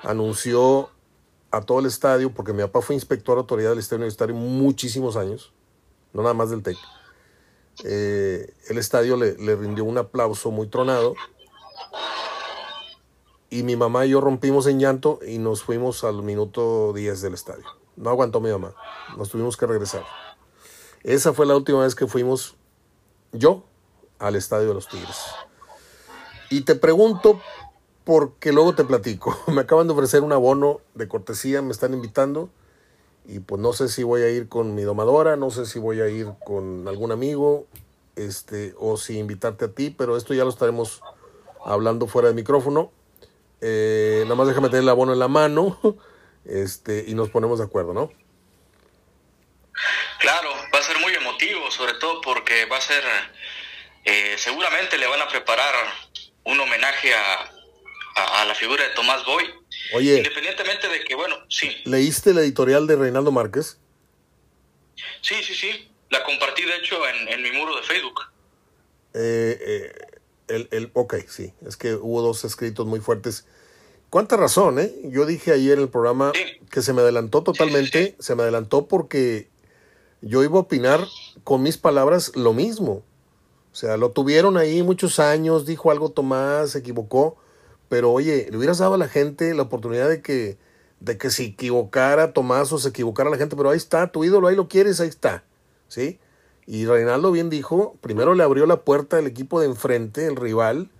anunció 0.00 0.90
a 1.50 1.60
todo 1.60 1.80
el 1.80 1.86
estadio, 1.86 2.32
porque 2.32 2.52
mi 2.52 2.62
papá 2.62 2.82
fue 2.82 2.94
inspector 2.94 3.36
de 3.36 3.40
autoridad 3.40 3.70
del 3.70 3.78
estadio 3.78 3.98
universitario 3.98 4.34
muchísimos 4.34 5.16
años, 5.16 5.52
no 6.12 6.22
nada 6.22 6.34
más 6.34 6.50
del 6.50 6.62
TEC. 6.62 6.76
Eh, 7.84 8.54
el 8.68 8.78
estadio 8.78 9.16
le, 9.16 9.34
rindió 9.56 9.84
un 9.84 9.98
aplauso 9.98 10.50
muy 10.50 10.66
tronado. 10.68 11.14
Y 13.48 13.62
mi 13.62 13.76
mamá 13.76 14.06
y 14.06 14.10
yo 14.10 14.20
rompimos 14.20 14.66
en 14.66 14.80
llanto 14.80 15.20
y 15.26 15.38
nos 15.38 15.62
fuimos 15.62 16.04
al 16.04 16.22
minuto 16.22 16.92
10 16.92 17.20
del 17.20 17.34
estadio. 17.34 17.64
No 17.96 18.10
aguantó 18.10 18.40
mi 18.40 18.50
mamá. 18.50 18.74
Nos 19.16 19.30
tuvimos 19.30 19.56
que 19.56 19.66
regresar. 19.66 20.04
Esa 21.02 21.32
fue 21.32 21.46
la 21.46 21.56
última 21.56 21.82
vez 21.82 21.94
que 21.94 22.06
fuimos 22.06 22.56
yo 23.32 23.64
al 24.18 24.34
estadio 24.34 24.68
de 24.68 24.74
los 24.74 24.88
Tigres. 24.88 25.16
Y 26.50 26.62
te 26.62 26.74
pregunto, 26.74 27.40
porque 28.06 28.52
luego 28.52 28.74
te 28.76 28.84
platico. 28.84 29.36
Me 29.48 29.62
acaban 29.62 29.88
de 29.88 29.92
ofrecer 29.92 30.22
un 30.22 30.32
abono 30.32 30.80
de 30.94 31.08
cortesía, 31.08 31.60
me 31.60 31.72
están 31.72 31.92
invitando 31.92 32.48
y 33.26 33.40
pues 33.40 33.60
no 33.60 33.72
sé 33.72 33.88
si 33.88 34.04
voy 34.04 34.22
a 34.22 34.30
ir 34.30 34.48
con 34.48 34.76
mi 34.76 34.82
domadora, 34.82 35.34
no 35.36 35.50
sé 35.50 35.66
si 35.66 35.80
voy 35.80 36.00
a 36.00 36.08
ir 36.08 36.28
con 36.44 36.86
algún 36.86 37.10
amigo, 37.10 37.66
este, 38.14 38.74
o 38.78 38.96
si 38.96 39.18
invitarte 39.18 39.64
a 39.64 39.72
ti, 39.72 39.90
pero 39.90 40.16
esto 40.16 40.32
ya 40.32 40.44
lo 40.44 40.50
estaremos 40.50 41.02
hablando 41.64 42.06
fuera 42.06 42.28
del 42.28 42.36
micrófono. 42.36 42.92
Eh, 43.60 44.20
nada 44.22 44.36
más 44.36 44.46
déjame 44.46 44.68
tener 44.68 44.84
el 44.84 44.88
abono 44.88 45.12
en 45.12 45.18
la 45.18 45.26
mano, 45.26 45.76
este, 46.44 47.04
y 47.08 47.14
nos 47.14 47.30
ponemos 47.30 47.58
de 47.58 47.64
acuerdo, 47.64 47.92
¿no? 47.92 48.12
Claro, 50.20 50.50
va 50.72 50.78
a 50.78 50.82
ser 50.82 51.00
muy 51.00 51.12
emotivo, 51.12 51.68
sobre 51.72 51.94
todo 51.94 52.20
porque 52.20 52.66
va 52.66 52.76
a 52.76 52.80
ser, 52.80 53.02
eh, 54.04 54.36
seguramente 54.38 54.96
le 54.96 55.08
van 55.08 55.22
a 55.22 55.26
preparar 55.26 55.74
un 56.44 56.60
homenaje 56.60 57.12
a, 57.12 57.55
a 58.16 58.44
la 58.46 58.54
figura 58.54 58.82
de 58.82 58.94
Tomás 58.94 59.24
Boy 59.24 59.44
Oye. 59.94 60.16
Independientemente 60.18 60.88
de 60.88 61.04
que, 61.04 61.14
bueno, 61.14 61.36
sí. 61.48 61.70
¿Leíste 61.84 62.34
la 62.34 62.40
editorial 62.40 62.86
de 62.86 62.96
Reinaldo 62.96 63.30
Márquez? 63.30 63.78
Sí, 65.20 65.34
sí, 65.42 65.54
sí. 65.54 65.90
La 66.10 66.24
compartí, 66.24 66.62
de 66.62 66.76
hecho, 66.76 66.96
en, 67.28 67.42
mi 67.42 67.52
muro 67.52 67.76
de 67.76 67.82
Facebook. 67.82 68.20
Eh, 69.14 69.58
eh, 69.60 70.06
el, 70.48 70.68
el, 70.70 70.90
ok, 70.92 71.16
sí. 71.28 71.52
Es 71.66 71.76
que 71.76 71.94
hubo 71.94 72.22
dos 72.22 72.44
escritos 72.44 72.86
muy 72.86 73.00
fuertes. 73.00 73.46
Cuánta 74.10 74.36
razón, 74.36 74.78
¿eh? 74.78 74.92
Yo 75.04 75.26
dije 75.26 75.52
ayer 75.52 75.74
en 75.74 75.84
el 75.84 75.88
programa 75.88 76.32
que 76.70 76.82
se 76.82 76.92
me 76.92 77.02
adelantó 77.02 77.42
totalmente. 77.42 78.16
se 78.18 78.34
me 78.34 78.42
adelantó 78.42 78.86
porque 78.86 79.48
yo 80.20 80.42
iba 80.42 80.56
a 80.56 80.60
opinar 80.60 81.06
con 81.44 81.62
mis 81.62 81.76
palabras 81.76 82.32
lo 82.34 82.52
mismo. 82.52 83.04
O 83.72 83.74
sea, 83.74 83.96
lo 83.96 84.10
tuvieron 84.10 84.56
ahí 84.56 84.82
muchos 84.82 85.18
años, 85.18 85.66
dijo 85.66 85.90
algo 85.90 86.10
Tomás, 86.10 86.70
se 86.70 86.78
equivocó 86.78 87.36
pero 87.88 88.12
oye, 88.12 88.48
le 88.50 88.56
hubieras 88.56 88.78
dado 88.78 88.94
a 88.94 88.98
la 88.98 89.08
gente 89.08 89.54
la 89.54 89.62
oportunidad 89.62 90.08
de 90.08 90.22
que, 90.22 90.58
de 91.00 91.18
que 91.18 91.30
se 91.30 91.44
equivocara 91.44 92.32
Tomás 92.32 92.72
o 92.72 92.78
se 92.78 92.88
equivocara 92.88 93.30
la 93.30 93.36
gente, 93.36 93.56
pero 93.56 93.70
ahí 93.70 93.76
está, 93.76 94.10
tu 94.10 94.24
ídolo, 94.24 94.48
ahí 94.48 94.56
lo 94.56 94.68
quieres, 94.68 95.00
ahí 95.00 95.08
está. 95.08 95.44
¿Sí? 95.88 96.18
Y 96.66 96.86
Reinaldo 96.86 97.30
bien 97.30 97.48
dijo, 97.48 97.96
primero 98.00 98.34
le 98.34 98.42
abrió 98.42 98.66
la 98.66 98.82
puerta 98.82 99.18
al 99.18 99.26
equipo 99.26 99.60
de 99.60 99.66
enfrente, 99.66 100.26
el 100.26 100.36
rival. 100.36 100.90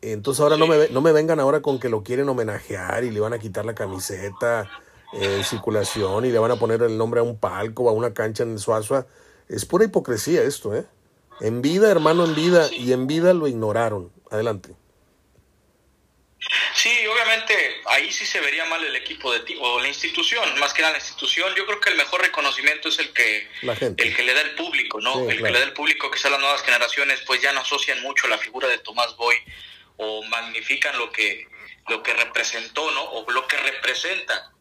Entonces 0.00 0.40
ahora 0.40 0.56
no, 0.56 0.68
me, 0.68 0.88
no 0.90 1.00
me 1.00 1.10
vengan 1.10 1.40
ahora 1.40 1.60
con 1.60 1.80
que 1.80 1.88
lo 1.88 2.04
quieren 2.04 2.28
homenajear 2.28 3.02
y 3.02 3.10
le 3.10 3.18
van 3.18 3.32
a 3.32 3.38
quitar 3.38 3.64
la 3.64 3.74
camiseta 3.74 4.70
en 5.12 5.42
circulación 5.42 6.24
y 6.24 6.30
le 6.30 6.38
van 6.38 6.52
a 6.52 6.56
poner 6.56 6.82
el 6.82 6.96
nombre 6.98 7.20
a 7.20 7.22
un 7.24 7.36
palco 7.36 7.84
o 7.84 7.88
a 7.88 7.92
una 7.92 8.14
cancha 8.14 8.44
en 8.44 8.52
el 8.52 8.58
Suazua. 8.58 9.06
Es 9.48 9.64
pura 9.64 9.84
hipocresía 9.84 10.42
esto, 10.42 10.74
¿eh? 10.74 10.86
En 11.40 11.62
vida, 11.62 11.90
hermano, 11.90 12.24
en 12.24 12.34
vida, 12.34 12.72
y 12.72 12.92
en 12.92 13.06
vida 13.06 13.34
lo 13.34 13.46
ignoraron. 13.46 14.10
Adelante. 14.30 14.74
Obviamente 17.26 17.82
ahí 17.86 18.12
sí 18.12 18.24
se 18.24 18.40
vería 18.40 18.64
mal 18.66 18.84
el 18.84 18.94
equipo 18.94 19.32
de 19.32 19.40
ti 19.40 19.56
o 19.60 19.80
la 19.80 19.88
institución, 19.88 20.58
más 20.60 20.72
que 20.72 20.82
nada 20.82 20.92
la 20.92 20.98
institución. 20.98 21.52
Yo 21.56 21.66
creo 21.66 21.80
que 21.80 21.90
el 21.90 21.96
mejor 21.96 22.20
reconocimiento 22.22 22.88
es 22.88 23.00
el 23.00 23.12
que 23.12 23.48
el 23.62 24.16
que 24.16 24.22
le 24.22 24.32
da 24.32 24.42
el 24.42 24.54
público, 24.54 25.00
¿no? 25.00 25.28
el 25.28 25.42
que 25.42 25.50
le 25.50 25.58
da 25.58 25.64
el 25.64 25.72
público, 25.72 26.08
quizás 26.08 26.30
las 26.30 26.40
nuevas 26.40 26.62
generaciones 26.62 27.20
pues 27.26 27.42
ya 27.42 27.52
no 27.52 27.60
asocian 27.60 28.00
mucho 28.02 28.28
la 28.28 28.38
figura 28.38 28.68
de 28.68 28.78
Tomás 28.78 29.16
Boy 29.16 29.36
o 29.96 30.22
magnifican 30.24 30.96
lo 30.98 31.10
que 31.10 31.48
lo 31.88 32.02
que 32.02 32.14
representó, 32.14 32.90
¿no? 32.92 33.02
O 33.02 33.30
lo 33.30 33.46
que 33.48 33.56
representa. 33.56 34.52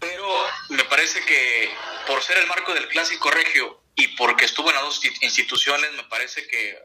Pero 0.00 0.46
me 0.70 0.84
parece 0.84 1.24
que 1.26 1.70
por 2.06 2.22
ser 2.22 2.38
el 2.38 2.46
marco 2.46 2.72
del 2.72 2.88
clásico 2.88 3.30
regio 3.30 3.82
y 3.96 4.08
porque 4.16 4.46
estuvo 4.46 4.70
en 4.70 4.76
las 4.76 4.84
dos 4.84 5.04
instituciones, 5.20 5.92
me 5.92 6.04
parece 6.04 6.46
que 6.46 6.78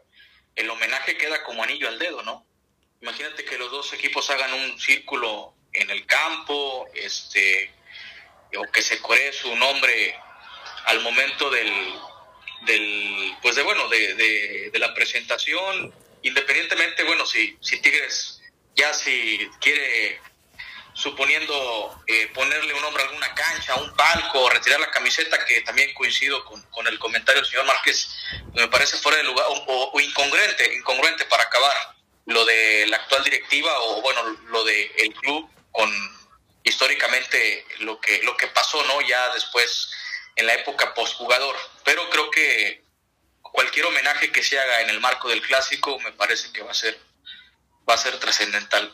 el 0.56 0.70
homenaje 0.70 1.18
queda 1.18 1.44
como 1.44 1.64
anillo 1.64 1.88
al 1.88 1.98
dedo, 1.98 2.24
¿no? 2.24 2.46
Imagínate 3.02 3.46
que 3.46 3.58
los 3.58 3.72
dos 3.72 3.94
equipos 3.94 4.30
hagan 4.30 4.54
un 4.54 4.80
círculo 4.80 5.54
en 5.72 5.90
el 5.90 6.06
campo, 6.06 6.86
este, 6.94 7.72
o 8.58 8.64
que 8.72 8.82
se 8.82 9.00
coree 9.00 9.32
su 9.32 9.56
nombre 9.56 10.20
al 10.86 11.00
momento 11.02 11.50
del, 11.50 11.94
del 12.66 13.38
pues 13.42 13.56
de 13.56 13.64
bueno, 13.64 13.88
de, 13.88 14.70
de, 14.72 14.80
la 14.80 14.94
presentación, 14.94 15.94
independientemente, 16.24 17.04
bueno, 17.04 17.26
si, 17.26 17.58
si 17.62 17.82
Tigres 17.82 18.42
ya 18.76 18.94
si 18.94 19.50
quiere 19.62 20.20
suponiendo 20.94 22.04
eh, 22.08 22.28
ponerle 22.34 22.74
un 22.74 22.82
nombre 22.82 23.04
a 23.04 23.06
alguna 23.08 23.34
cancha, 23.34 23.74
a 23.74 23.78
un 23.78 23.96
palco, 23.96 24.50
retirar 24.50 24.80
la 24.82 24.92
camiseta, 24.92 25.46
que 25.46 25.62
también 25.62 25.94
coincido 25.94 26.44
con, 26.44 26.62
con, 26.64 26.86
el 26.88 27.00
comentario 27.00 27.42
del 27.42 27.50
señor 27.50 27.66
Márquez, 27.66 28.10
me 28.54 28.68
parece 28.68 28.98
fuera 28.98 29.20
de 29.20 29.24
lugar 29.24 29.46
o, 29.48 29.92
o 29.94 30.00
incongruente, 30.02 30.76
incongruente 30.76 31.24
para 31.26 31.44
acabar 31.44 31.99
lo 32.26 32.46
de 32.46 32.86
la 32.88 32.98
actual 32.98 33.24
directiva 33.24 33.72
o 33.82 34.02
bueno, 34.02 34.22
lo 34.48 34.64
de 34.64 34.92
el 34.98 35.14
club 35.14 35.50
con 35.72 35.92
históricamente 36.64 37.66
lo 37.80 38.00
que 38.00 38.22
lo 38.24 38.36
que 38.38 38.48
pasó, 38.48 38.84
¿no? 38.84 39.02
Ya 39.02 39.34
después 39.34 39.90
en 40.36 40.46
la 40.46 40.54
época 40.54 40.94
postjugador, 40.94 41.56
pero 41.84 42.10
creo 42.10 42.30
que 42.32 42.84
cualquier 43.42 43.86
homenaje 43.86 44.32
que 44.32 44.44
se 44.44 44.60
haga 44.60 44.82
en 44.82 44.90
el 44.90 45.00
marco 45.00 45.28
del 45.28 45.42
clásico 45.42 46.00
me 46.00 46.12
parece 46.12 46.52
que 46.52 46.62
va 46.62 46.72
a 46.72 46.76
ser 46.76 46.98
va 47.90 47.96
a 47.96 47.98
ser 47.98 48.20
trascendental. 48.20 48.94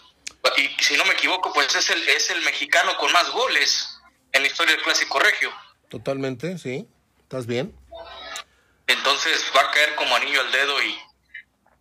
Y 0.58 0.84
si 0.84 0.96
no 0.96 1.06
me 1.06 1.14
equivoco, 1.14 1.52
pues 1.54 1.74
es 1.76 1.90
el 1.90 2.08
es 2.10 2.30
el 2.30 2.42
mexicano 2.42 2.98
con 2.98 3.12
más 3.12 3.30
goles 3.32 4.00
en 4.32 4.42
la 4.42 4.48
historia 4.48 4.76
del 4.76 4.84
clásico 4.84 5.20
regio. 5.20 5.54
Totalmente, 5.90 6.58
sí. 6.58 6.88
¿Estás 7.22 7.46
bien? 7.48 7.76
Entonces 8.88 9.44
va 9.56 9.62
a 9.62 9.72
caer 9.72 9.96
como 9.96 10.16
anillo 10.16 10.42
al 10.42 10.52
dedo 10.52 10.82
y 10.84 10.98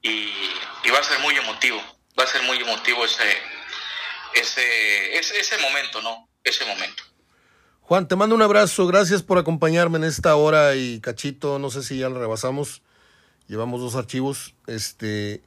y, 0.05 0.91
va 0.91 0.99
a 0.99 1.03
ser 1.03 1.19
muy 1.21 1.35
emotivo, 1.35 1.79
va 2.19 2.25
a 2.25 2.27
ser 2.27 2.43
muy 2.43 2.59
emotivo 2.59 3.05
ese, 3.05 3.25
ese, 4.35 5.17
ese, 5.17 5.59
momento, 5.59 6.03
¿no? 6.03 6.29
Ese 6.45 6.65
momento. 6.67 7.03
Juan, 7.81 8.07
te 8.07 8.15
mando 8.15 8.35
un 8.35 8.43
abrazo, 8.43 8.87
gracias 8.87 9.23
por 9.23 9.39
acompañarme 9.39 9.99
en 9.99 10.05
esta 10.05 10.37
hora 10.37 10.77
y 10.77 11.01
cachito, 11.01 11.59
no 11.59 11.71
sé 11.71 11.83
si 11.83 11.99
ya 11.99 12.09
lo 12.09 12.21
rebasamos, 12.21 12.83
llevamos 13.49 13.81
dos 13.81 13.95
archivos, 13.95 14.55
este, 14.67 15.43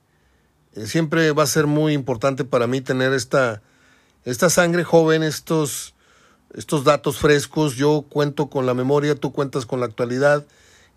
eh, 0.74 0.86
siempre 0.86 1.32
va 1.32 1.44
a 1.44 1.48
ser 1.48 1.68
muy 1.68 1.94
importante 1.94 2.44
para 2.44 2.68
mí 2.68 2.82
tener 2.82 3.14
esta, 3.14 3.62
esta 4.26 4.50
sangre 4.50 4.84
joven, 4.84 5.24
estos, 5.24 5.94
estos 6.56 6.84
datos 6.84 7.20
frescos, 7.20 7.76
yo 7.76 8.06
cuento 8.10 8.50
con 8.50 8.66
la 8.66 8.74
memoria, 8.74 9.16
tú 9.16 9.32
cuentas 9.32 9.66
con 9.66 9.80
la 9.80 9.86
actualidad, 9.86 10.46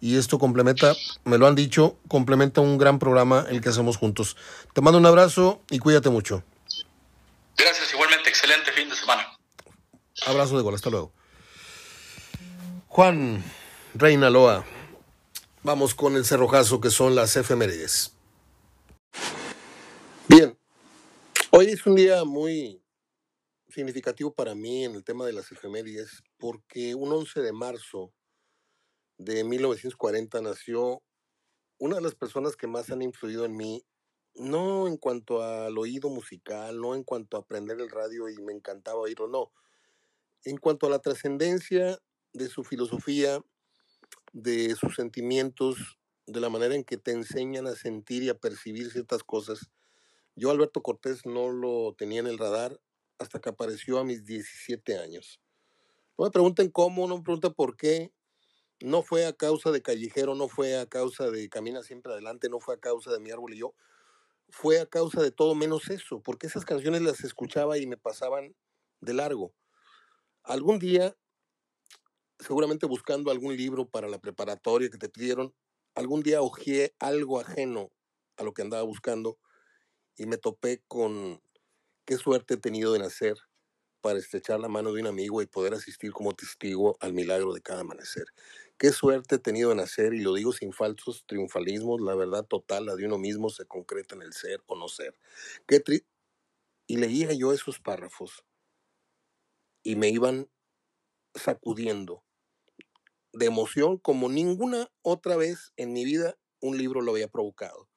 y 0.01 0.17
esto 0.17 0.39
complementa, 0.39 0.95
me 1.25 1.37
lo 1.37 1.47
han 1.47 1.55
dicho, 1.55 1.99
complementa 2.09 2.61
un 2.61 2.79
gran 2.79 2.99
programa 2.99 3.47
el 3.49 3.61
que 3.61 3.69
hacemos 3.69 3.97
juntos. 3.97 4.37
Te 4.73 4.81
mando 4.81 4.99
un 4.99 5.07
abrazo 5.07 5.61
y 5.71 5.79
cuídate 5.79 6.09
mucho. 6.09 6.43
Gracias, 7.57 7.93
igualmente, 7.93 8.31
excelente 8.31 8.73
fin 8.73 8.89
de 8.89 8.97
semana. 8.97 9.27
Abrazo 10.27 10.57
de 10.57 10.63
gol, 10.63 10.75
hasta 10.75 10.91
luego. 10.91 11.13
Juan 12.89 13.45
Reina 13.95 14.31
Loa, 14.31 14.65
vamos 15.63 15.95
con 15.95 16.17
el 16.17 16.25
cerrojazo 16.25 16.81
que 16.81 16.91
son 16.91 17.15
las 17.15 17.37
efemérides. 17.37 18.13
Bien, 20.29 20.59
hoy 21.51 21.67
es 21.67 21.85
un 21.87 21.95
día 21.95 22.25
muy 22.25 22.83
significativo 23.69 24.33
para 24.33 24.55
mí 24.55 24.85
en 24.85 24.95
el 24.95 25.05
tema 25.05 25.27
de 25.27 25.33
las 25.33 25.53
efemérides 25.53 26.23
porque 26.39 26.95
un 26.95 27.13
11 27.13 27.41
de 27.41 27.53
marzo 27.53 28.13
de 29.21 29.45
1940 29.45 30.41
nació 30.41 31.03
una 31.79 31.97
de 31.97 32.01
las 32.01 32.15
personas 32.15 32.57
que 32.57 32.67
más 32.67 32.91
han 32.91 33.03
influido 33.03 33.45
en 33.45 33.55
mí, 33.55 33.85
no 34.35 34.89
en 34.89 34.97
cuanto 34.97 35.43
al 35.43 35.77
oído 35.77 36.09
musical, 36.09 36.81
no 36.81 36.95
en 36.95 37.05
cuanto 37.05 37.37
a 37.37 37.41
aprender 37.41 37.79
el 37.81 37.91
radio 37.91 38.31
y 38.31 38.41
me 38.41 38.55
encantaba 38.55 39.01
oírlo, 39.01 39.29
no, 39.29 39.53
en 40.45 40.57
cuanto 40.57 40.87
a 40.87 40.91
la 40.91 41.01
trascendencia 41.01 41.99
de 42.33 42.49
su 42.49 42.65
filosofía, 42.65 43.45
de 44.33 44.75
sus 44.75 44.95
sentimientos, 44.95 45.99
de 46.27 46.41
la 46.41 46.49
manera 46.49 46.75
en 46.75 46.85
que 46.85 46.97
te 46.97 47.11
enseñan 47.11 47.67
a 47.67 47.75
sentir 47.75 48.23
y 48.23 48.31
a 48.31 48.39
percibir 48.39 48.91
ciertas 48.91 49.23
cosas. 49.23 49.71
Yo, 50.35 50.51
Alberto 50.51 50.81
Cortés, 50.81 51.27
no 51.27 51.51
lo 51.51 51.95
tenía 51.95 52.21
en 52.21 52.27
el 52.27 52.39
radar 52.39 52.81
hasta 53.19 53.39
que 53.39 53.51
apareció 53.51 53.99
a 53.99 54.05
mis 54.05 54.25
17 54.25 54.97
años. 54.97 55.43
No 56.17 56.25
me 56.25 56.31
pregunten 56.31 56.71
cómo, 56.71 57.07
no 57.07 57.19
me 57.19 57.23
pregunten 57.23 57.53
por 57.53 57.77
qué, 57.77 58.13
no 58.83 59.03
fue 59.03 59.27
a 59.27 59.33
causa 59.33 59.71
de 59.71 59.83
Callejero, 59.83 60.35
no 60.35 60.49
fue 60.49 60.79
a 60.79 60.87
causa 60.87 61.31
de 61.31 61.49
Camina 61.49 61.83
siempre 61.83 62.13
adelante, 62.13 62.49
no 62.49 62.61
fue 62.61 62.75
a 62.75 62.79
causa 62.79 63.13
de 63.13 63.21
Mi 63.21 63.31
árbol 63.31 63.55
y 63.55 63.59
yo, 63.59 63.75
fue 64.49 64.81
a 64.81 64.87
causa 64.87 65.23
de 65.23 65.31
todo 65.31 65.55
menos 65.55 65.91
eso, 65.91 66.23
porque 66.23 66.47
esas 66.47 66.65
canciones 66.65 67.03
las 67.03 67.23
escuchaba 67.25 67.79
y 67.79 67.87
me 67.87 67.97
pasaban 67.97 68.55
de 69.01 69.15
largo. 69.15 69.55
Algún 70.43 70.79
día, 70.79 71.17
seguramente 72.39 72.87
buscando 72.87 73.31
algún 73.31 73.57
libro 73.57 73.89
para 73.89 74.09
la 74.09 74.19
preparatoria 74.19 74.91
que 74.91 74.99
te 74.99 75.09
pidieron, 75.09 75.55
algún 75.95 76.23
día 76.23 76.43
hojeé 76.43 76.95
algo 76.99 77.41
ajeno 77.41 77.93
a 78.37 78.43
lo 78.45 78.53
que 78.53 78.63
andaba 78.63 78.83
buscando 78.83 79.39
y 80.17 80.27
me 80.27 80.39
topé 80.39 80.83
con 80.89 81.43
qué 82.07 82.17
suerte 82.17 82.55
he 82.55 82.57
tenido 82.59 82.93
de 82.93 83.01
nacer 83.01 83.37
para 84.01 84.19
estrechar 84.19 84.61
la 84.61 84.69
mano 84.69 84.93
de 84.93 85.01
un 85.03 85.07
amigo 85.07 85.43
y 85.43 85.47
poder 85.47 85.75
asistir 85.75 86.13
como 86.13 86.35
testigo 86.35 86.97
al 87.01 87.13
milagro 87.13 87.53
de 87.53 87.61
cada 87.61 87.81
amanecer. 87.83 88.25
Qué 88.81 88.93
suerte 88.93 89.35
he 89.35 89.39
tenido 89.39 89.69
de 89.69 89.75
nacer, 89.75 90.15
y 90.15 90.21
lo 90.21 90.33
digo 90.33 90.55
sin 90.55 90.73
falsos 90.73 91.27
triunfalismos, 91.27 92.01
la 92.01 92.15
verdad 92.15 92.47
total, 92.47 92.87
la 92.87 92.97
de 92.97 93.05
uno 93.05 93.19
mismo, 93.19 93.51
se 93.51 93.67
concreta 93.67 94.15
en 94.15 94.23
el 94.23 94.33
ser 94.33 94.63
o 94.65 94.75
no 94.75 94.89
ser. 94.89 95.19
Qué 95.69 95.83
y 96.87 96.97
leía 96.97 97.35
yo 97.35 97.53
esos 97.53 97.79
párrafos 97.79 98.43
y 99.83 99.97
me 99.97 100.09
iban 100.09 100.49
sacudiendo 101.35 102.25
de 103.35 103.45
emoción 103.45 103.99
como 103.99 104.31
ninguna 104.31 104.91
otra 105.03 105.37
vez 105.37 105.75
en 105.77 105.93
mi 105.93 106.07
vida 106.07 106.39
un 106.63 106.79
libro 106.79 107.03
lo 107.03 107.13
había 107.13 107.29
provocado. 107.29 107.91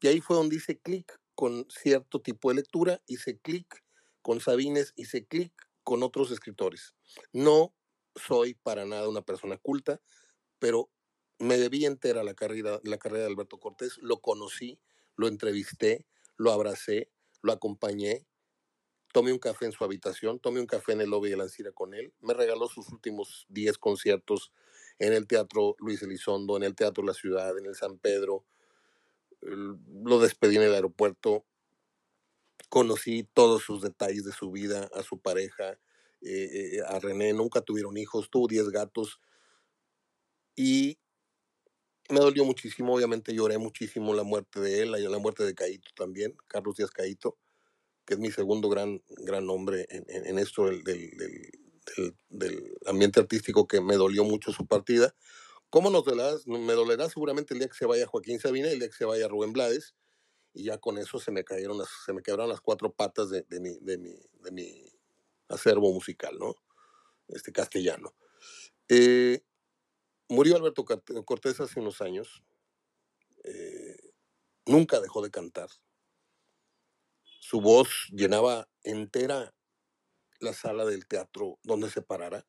Y 0.00 0.06
ahí 0.06 0.22
fue 0.22 0.36
donde 0.36 0.56
hice 0.56 0.80
clic 0.80 1.20
con 1.34 1.66
cierto 1.68 2.22
tipo 2.22 2.48
de 2.48 2.54
lectura, 2.54 3.02
hice 3.06 3.38
clic 3.38 3.84
con 4.22 4.40
Sabines, 4.40 4.94
hice 4.96 5.26
clic 5.26 5.52
con 5.84 6.02
otros 6.02 6.30
escritores. 6.30 6.94
No 7.34 7.74
soy 8.16 8.54
para 8.54 8.84
nada 8.84 9.08
una 9.08 9.22
persona 9.22 9.56
culta, 9.56 10.00
pero 10.62 10.88
me 11.40 11.58
debí 11.58 11.86
entera 11.86 12.22
la 12.22 12.34
carrera, 12.34 12.78
la 12.84 12.96
carrera 12.96 13.24
de 13.24 13.30
Alberto 13.32 13.58
Cortés, 13.58 13.98
lo 13.98 14.20
conocí, 14.20 14.78
lo 15.16 15.26
entrevisté, 15.26 16.06
lo 16.36 16.52
abracé, 16.52 17.10
lo 17.42 17.50
acompañé, 17.50 18.24
tomé 19.12 19.32
un 19.32 19.40
café 19.40 19.64
en 19.64 19.72
su 19.72 19.82
habitación, 19.82 20.38
tomé 20.38 20.60
un 20.60 20.68
café 20.68 20.92
en 20.92 21.00
el 21.00 21.10
lobby 21.10 21.30
de 21.30 21.36
la 21.36 21.46
con 21.74 21.94
él, 21.94 22.14
me 22.20 22.32
regaló 22.32 22.68
sus 22.68 22.90
últimos 22.90 23.44
10 23.48 23.76
conciertos 23.78 24.52
en 25.00 25.12
el 25.14 25.26
Teatro 25.26 25.74
Luis 25.80 26.00
Elizondo, 26.00 26.56
en 26.56 26.62
el 26.62 26.76
Teatro 26.76 27.02
La 27.02 27.12
Ciudad, 27.12 27.58
en 27.58 27.66
el 27.66 27.74
San 27.74 27.98
Pedro, 27.98 28.44
lo 29.40 30.20
despedí 30.20 30.58
en 30.58 30.62
el 30.62 30.74
aeropuerto, 30.74 31.44
conocí 32.68 33.28
todos 33.34 33.64
sus 33.64 33.82
detalles 33.82 34.22
de 34.22 34.32
su 34.32 34.52
vida, 34.52 34.88
a 34.94 35.02
su 35.02 35.18
pareja, 35.18 35.72
eh, 36.20 36.76
eh, 36.76 36.82
a 36.86 37.00
René, 37.00 37.32
nunca 37.32 37.62
tuvieron 37.62 37.96
hijos, 37.96 38.30
tuvo 38.30 38.46
10 38.46 38.68
gatos, 38.68 39.18
y 40.54 40.98
me 42.08 42.20
dolió 42.20 42.44
muchísimo, 42.44 42.94
obviamente 42.94 43.34
lloré 43.34 43.58
muchísimo 43.58 44.14
la 44.14 44.22
muerte 44.22 44.60
de 44.60 44.82
él, 44.82 44.92
la 44.92 45.18
muerte 45.18 45.44
de 45.44 45.54
Caito 45.54 45.90
también, 45.94 46.36
Carlos 46.46 46.76
Díaz 46.76 46.90
Caito, 46.90 47.38
que 48.04 48.14
es 48.14 48.20
mi 48.20 48.30
segundo 48.30 48.68
gran, 48.68 49.02
gran 49.08 49.46
nombre 49.46 49.86
en, 49.88 50.38
esto 50.38 50.66
del, 50.66 50.82
del, 50.84 52.74
ambiente 52.86 53.20
artístico 53.20 53.66
que 53.66 53.80
me 53.80 53.96
dolió 53.96 54.24
mucho 54.24 54.52
su 54.52 54.66
partida. 54.66 55.14
¿Cómo 55.70 55.90
nos 55.90 56.04
dolerá? 56.04 56.34
Me 56.46 56.74
dolerá 56.74 57.08
seguramente 57.08 57.54
el 57.54 57.60
día 57.60 57.68
que 57.68 57.76
se 57.76 57.86
vaya 57.86 58.06
Joaquín 58.06 58.40
Sabina, 58.40 58.68
el 58.68 58.78
día 58.78 58.88
que 58.88 58.96
se 58.96 59.04
vaya 59.04 59.28
Rubén 59.28 59.52
Blades, 59.52 59.94
y 60.52 60.64
ya 60.64 60.78
con 60.78 60.98
eso 60.98 61.18
se 61.18 61.30
me 61.30 61.44
cayeron 61.44 61.78
las, 61.78 61.88
se 62.04 62.12
me 62.12 62.22
quebraron 62.22 62.50
las 62.50 62.60
cuatro 62.60 62.92
patas 62.92 63.30
de, 63.30 63.46
de, 63.48 63.60
mi, 63.60 63.78
de, 63.80 63.96
mi, 63.96 64.14
de 64.40 64.50
mi 64.50 64.84
acervo 65.48 65.92
musical, 65.92 66.36
¿no? 66.38 66.56
Este 67.28 67.52
castellano. 67.52 68.14
Eh, 68.88 69.42
Murió 70.32 70.56
Alberto 70.56 70.86
Cortés 71.26 71.60
hace 71.60 71.78
unos 71.78 72.00
años. 72.00 72.42
eh, 73.44 74.14
nunca 74.64 74.98
dejó 74.98 75.20
de 75.20 75.30
cantar. 75.30 75.68
Su 77.22 77.60
voz 77.60 78.06
llenaba 78.12 78.66
entera 78.82 79.54
la 80.40 80.54
sala 80.54 80.86
del 80.86 81.06
teatro 81.06 81.58
donde 81.62 81.90
se 81.90 82.00
parara. 82.00 82.46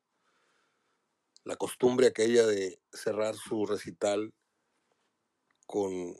La 1.44 1.56
costumbre 1.56 2.06
aquella 2.06 2.46
de 2.46 2.80
cerrar 2.90 3.34
su 3.34 3.66
recital 3.66 4.32
con 5.66 6.16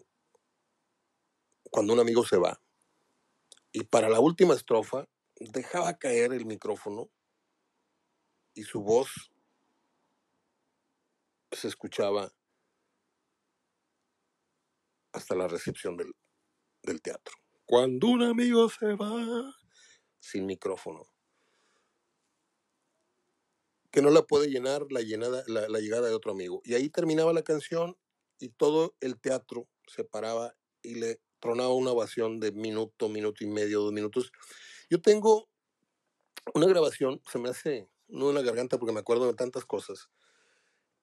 cuando 1.70 1.94
un 1.94 2.00
amigo 2.00 2.26
se 2.26 2.36
va. 2.36 2.60
Y 3.72 3.84
para 3.84 4.10
la 4.10 4.20
última 4.20 4.52
estrofa 4.52 5.08
dejaba 5.36 5.96
caer 5.96 6.34
el 6.34 6.44
micrófono 6.44 7.08
y 8.52 8.64
su 8.64 8.82
voz 8.82 9.30
se 11.54 11.68
escuchaba 11.68 12.32
hasta 15.12 15.34
la 15.34 15.48
recepción 15.48 15.96
del, 15.96 16.12
del 16.82 17.00
teatro. 17.00 17.34
Cuando 17.64 18.08
un 18.08 18.22
amigo 18.22 18.68
se 18.68 18.94
va 18.94 19.54
sin 20.20 20.46
micrófono, 20.46 21.06
que 23.94 24.02
no 24.02 24.10
la 24.10 24.22
puede 24.22 24.48
llenar 24.48 24.90
la, 24.90 25.02
llenada, 25.02 25.44
la, 25.46 25.78
llegada 25.78 26.08
de 26.08 26.14
otro 26.14 26.32
amigo. 26.32 26.60
Y 26.64 26.74
ahí 26.74 26.88
terminaba 26.88 27.32
la 27.32 27.44
canción 27.44 27.96
y 28.40 28.48
todo 28.48 28.96
el 29.00 29.20
teatro 29.20 29.68
se 29.86 30.02
paraba 30.02 30.56
y 30.82 30.96
le 30.96 31.20
tronaba 31.38 31.72
una 31.74 31.92
ovación 31.92 32.40
de 32.40 32.50
minuto, 32.50 33.08
minuto 33.08 33.44
y 33.44 33.46
medio, 33.46 33.82
dos 33.82 33.92
minutos. 33.92 34.32
Yo 34.90 35.00
tengo 35.00 35.48
una 36.54 36.66
grabación, 36.66 37.22
se 37.30 37.38
me 37.38 37.50
hace 37.50 37.88
no 38.08 38.36
en 38.36 38.44
garganta 38.44 38.78
porque 38.78 38.92
me 38.92 38.98
acuerdo 38.98 39.28
de 39.28 39.34
tantas 39.34 39.64
cosas. 39.64 40.08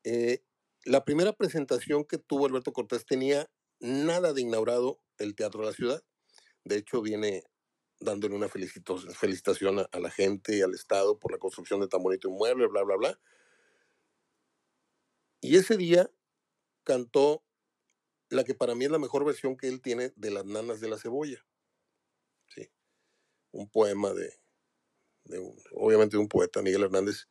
Eh, 0.04 0.44
la 0.84 1.06
primera 1.06 1.34
presentación 1.34 2.06
que 2.06 2.18
tuvo 2.18 2.48
Alberto 2.48 2.74
Cortés 2.74 3.06
tenía 3.06 3.50
nada 3.80 4.34
de 4.34 4.42
inaugurado 4.42 5.00
el 5.18 5.36
Teatro 5.36 5.62
de 5.62 5.68
la 5.68 5.74
Ciudad. 5.74 6.04
De 6.64 6.78
hecho, 6.78 7.02
viene 7.02 7.44
dándole 8.00 8.36
una 8.36 8.50
felicitación 8.50 9.80
a, 9.80 10.00
la 10.00 10.10
gente 10.10 10.58
y 10.58 10.62
al 10.62 10.74
Estado 10.74 11.20
por 11.20 11.32
la 11.32 11.38
construcción 11.38 11.80
de 11.80 11.88
tan 11.88 12.02
bonito 12.02 12.30
inmueble, 12.30 12.68
bla, 12.68 12.84
bla, 12.84 12.96
bla. 12.96 13.20
Y 15.40 15.58
ese 15.58 15.78
día 15.78 16.10
cantó 16.84 17.44
la 18.30 18.44
que 18.44 18.56
para 18.56 18.76
mí 18.76 18.86
es 18.86 18.92
la 18.92 19.00
mejor 19.00 19.26
versión 19.26 19.56
que 19.56 19.68
él 19.68 19.82
tiene 19.82 20.14
de 20.16 20.32
Las 20.32 20.46
Nanas 20.46 20.80
de 20.80 20.90
la 20.90 20.98
Cebolla. 20.98 21.46
Sí. 22.48 22.72
Un 23.52 23.70
poema 23.70 24.14
de, 24.14 24.34
obviamente 25.74 26.18
de 26.18 26.22
un 26.22 26.30
poeta, 26.30 26.62
Miguel 26.62 26.84
Hernández, 26.84 27.28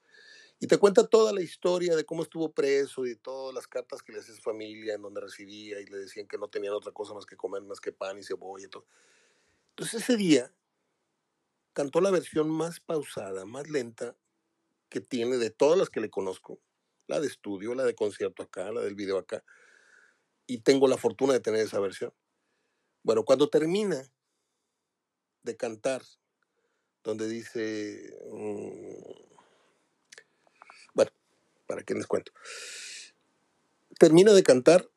y 0.63 0.67
te 0.67 0.77
cuenta 0.77 1.07
toda 1.07 1.33
la 1.33 1.41
historia 1.41 1.97
de 1.97 2.05
cómo 2.05 2.23
estuvo 2.23 2.53
preso 2.53 3.07
y 3.07 3.17
todas 3.17 3.55
las 3.55 3.67
cartas 3.67 4.03
que 4.03 4.13
le 4.13 4.21
hacía 4.21 4.35
su 4.35 4.43
familia, 4.43 4.95
en 4.95 5.01
donde 5.01 5.23
recibía 5.23 5.81
y 5.81 5.87
le 5.87 5.97
decían 5.97 6.29
que 6.29 6.37
no 6.37 6.49
tenían 6.49 6.75
otra 6.75 6.93
cosa 6.93 7.15
más 7.15 7.25
que 7.25 7.35
comer, 7.35 7.63
más 7.63 7.81
que 7.81 7.93
pan 7.93 8.19
y 8.19 8.23
cebolla 8.23 8.67
y. 8.67 8.85
Entonces 9.71 10.03
ese 10.03 10.19
día 10.19 10.53
cantó 11.73 12.03
la 12.03 12.11
versión 12.11 12.51
más 12.51 12.79
pausada, 12.79 13.47
más 13.47 13.71
lenta 13.71 14.15
que 14.91 15.01
tiene 15.01 15.39
de 15.39 15.49
todas 15.49 15.79
las 15.79 15.89
que 15.89 16.01
le 16.01 16.11
conozco. 16.11 16.61
La 17.07 17.21
de 17.21 17.27
estudio, 17.27 17.75
la 17.75 17.85
de 17.85 17.95
concierto 17.95 18.43
acá, 18.43 18.71
la 18.71 18.83
del 18.83 18.95
video 18.95 19.17
acá. 19.17 19.43
Y 20.47 20.59
tengo 20.59 20.89
la 20.89 20.99
fortuna 20.99 21.33
de 21.33 21.41
tener 21.41 21.61
esa 21.61 21.81
versión. 21.81 22.13
Bueno, 23.03 23.25
cuando 23.25 23.49
termina 23.49 24.03
de 25.43 25.57
cantar, 25.57 26.03
donde 27.03 27.29
dice... 27.29 28.15
Para 31.71 31.85
que 31.85 31.95
les 31.95 32.09
cuento. 32.09 32.33
Termina 33.97 34.33
de 34.33 34.43
cantar 34.43 34.91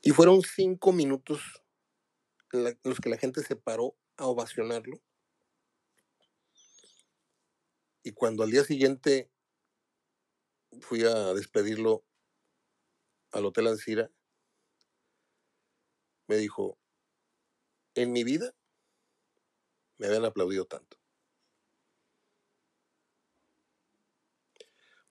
y 0.00 0.12
fueron 0.12 0.40
cinco 0.40 0.92
minutos 0.92 1.62
los 2.52 3.00
que 3.00 3.10
la 3.10 3.18
gente 3.18 3.42
se 3.42 3.54
paró 3.54 3.94
a 4.16 4.28
ovacionarlo. 4.28 4.98
Y 8.02 8.12
cuando 8.12 8.44
al 8.44 8.50
día 8.50 8.64
siguiente 8.64 9.30
fui 10.80 11.04
a 11.04 11.34
despedirlo 11.34 12.02
al 13.32 13.44
Hotel 13.44 13.66
Alcira, 13.66 14.10
me 16.28 16.36
dijo, 16.38 16.78
en 17.94 18.10
mi 18.10 18.24
vida 18.24 18.54
me 19.98 20.06
habían 20.06 20.24
aplaudido 20.24 20.64
tanto. 20.64 21.01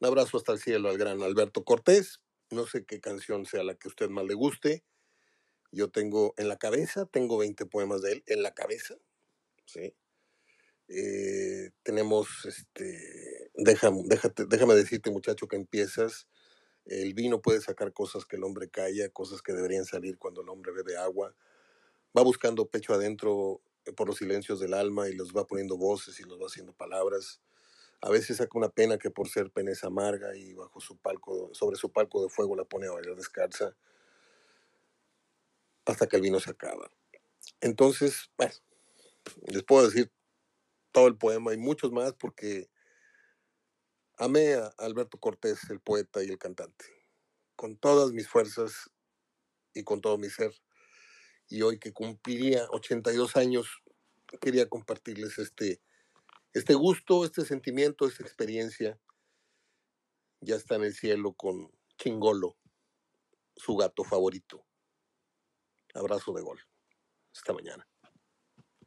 Un 0.02 0.08
abrazo 0.08 0.38
hasta 0.38 0.52
el 0.52 0.58
cielo 0.58 0.90
al 0.90 0.98
gran 0.98 1.22
Alberto 1.22 1.64
Cortés. 1.64 2.22
No 2.50 2.66
sé 2.66 2.86
qué 2.86 3.00
canción 3.00 3.46
sea 3.46 3.64
la 3.64 3.76
que 3.76 3.88
usted 3.88 4.10
más 4.10 4.26
le 4.26 4.34
guste. 4.34 4.84
Yo 5.72 5.92
tengo 5.92 6.34
en 6.38 6.48
la 6.48 6.58
cabeza, 6.58 7.06
tengo 7.06 7.38
20 7.38 7.68
poemas 7.68 8.02
de 8.02 8.14
él 8.14 8.24
en 8.26 8.42
la 8.42 8.52
cabeza. 8.52 8.96
¿sí? 9.66 9.94
Eh, 10.88 11.70
tenemos, 11.84 12.46
este, 12.46 13.52
déjame, 13.54 14.02
déjame 14.48 14.74
decirte 14.74 15.12
muchacho 15.12 15.48
que 15.48 15.56
empiezas. 15.56 16.28
El 16.86 17.14
vino 17.14 17.40
puede 17.40 17.62
sacar 17.62 17.94
cosas 17.94 18.26
que 18.26 18.38
el 18.38 18.44
hombre 18.44 18.72
calla, 18.72 19.08
cosas 19.10 19.44
que 19.44 19.54
deberían 19.54 19.86
salir 19.86 20.18
cuando 20.18 20.42
el 20.42 20.50
hombre 20.50 20.72
bebe 20.72 20.98
agua. 20.98 21.36
Va 22.18 22.24
buscando 22.24 22.68
pecho 22.68 22.96
adentro 22.96 23.62
por 23.96 24.08
los 24.08 24.18
silencios 24.18 24.60
del 24.60 24.74
alma 24.74 25.10
y 25.10 25.14
los 25.14 25.32
va 25.32 25.46
poniendo 25.46 25.78
voces 25.78 26.20
y 26.20 26.24
los 26.24 26.42
va 26.42 26.48
haciendo 26.48 26.74
palabras 26.74 27.40
a 28.02 28.10
veces 28.10 28.38
saca 28.38 28.58
una 28.58 28.70
pena 28.70 28.98
que 28.98 29.12
por 29.12 29.30
ser 29.30 29.52
peneza 29.52 29.88
amarga 29.88 30.36
y 30.36 30.54
bajo 30.54 30.80
su 30.82 30.98
palco, 30.98 31.52
sobre 31.54 31.78
su 31.78 31.92
palco 31.92 32.24
de 32.24 32.30
fuego 32.30 32.56
la 32.56 32.66
pone 32.66 32.88
a 32.88 32.92
bailar 32.92 33.16
descalza 33.16 33.76
hasta 35.86 36.08
que 36.08 36.16
el 36.16 36.24
vino 36.24 36.40
se 36.40 36.52
acaba. 36.52 36.90
Entonces, 37.60 38.32
bueno, 38.38 38.54
les 39.48 39.64
puedo 39.64 39.86
decir 39.88 40.12
todo 40.92 41.08
el 41.08 41.18
poema 41.18 41.54
y 41.54 41.58
muchos 41.58 41.92
más 41.92 42.14
porque 42.14 42.70
amé 44.18 44.56
a 44.56 44.74
Alberto 44.80 45.20
Cortés, 45.20 45.70
el 45.70 45.80
poeta 45.80 46.24
y 46.24 46.30
el 46.30 46.40
cantante, 46.40 46.86
con 47.56 47.78
todas 47.78 48.12
mis 48.12 48.28
fuerzas 48.28 48.90
y 49.74 49.84
con 49.84 50.02
todo 50.02 50.18
mi 50.18 50.30
ser. 50.30 50.54
Y 51.50 51.62
hoy 51.62 51.78
que 51.78 51.94
cumpliría 51.94 52.66
82 52.72 53.36
años, 53.36 53.84
quería 54.40 54.68
compartirles 54.70 55.38
este 55.38 55.82
este 56.54 56.74
gusto, 56.74 57.24
este 57.26 57.46
sentimiento, 57.46 58.08
esta 58.08 58.24
experiencia 58.24 59.00
ya 60.42 60.56
está 60.56 60.76
en 60.76 60.84
el 60.84 60.94
cielo 60.94 61.34
con 61.34 61.72
Chingolo, 61.98 62.58
su 63.56 63.76
gato 63.78 64.04
favorito. 64.04 64.66
Abrazo 65.94 66.34
de 66.34 66.42
gol. 66.42 66.60
Hasta 67.34 67.54
mañana. 67.54 67.91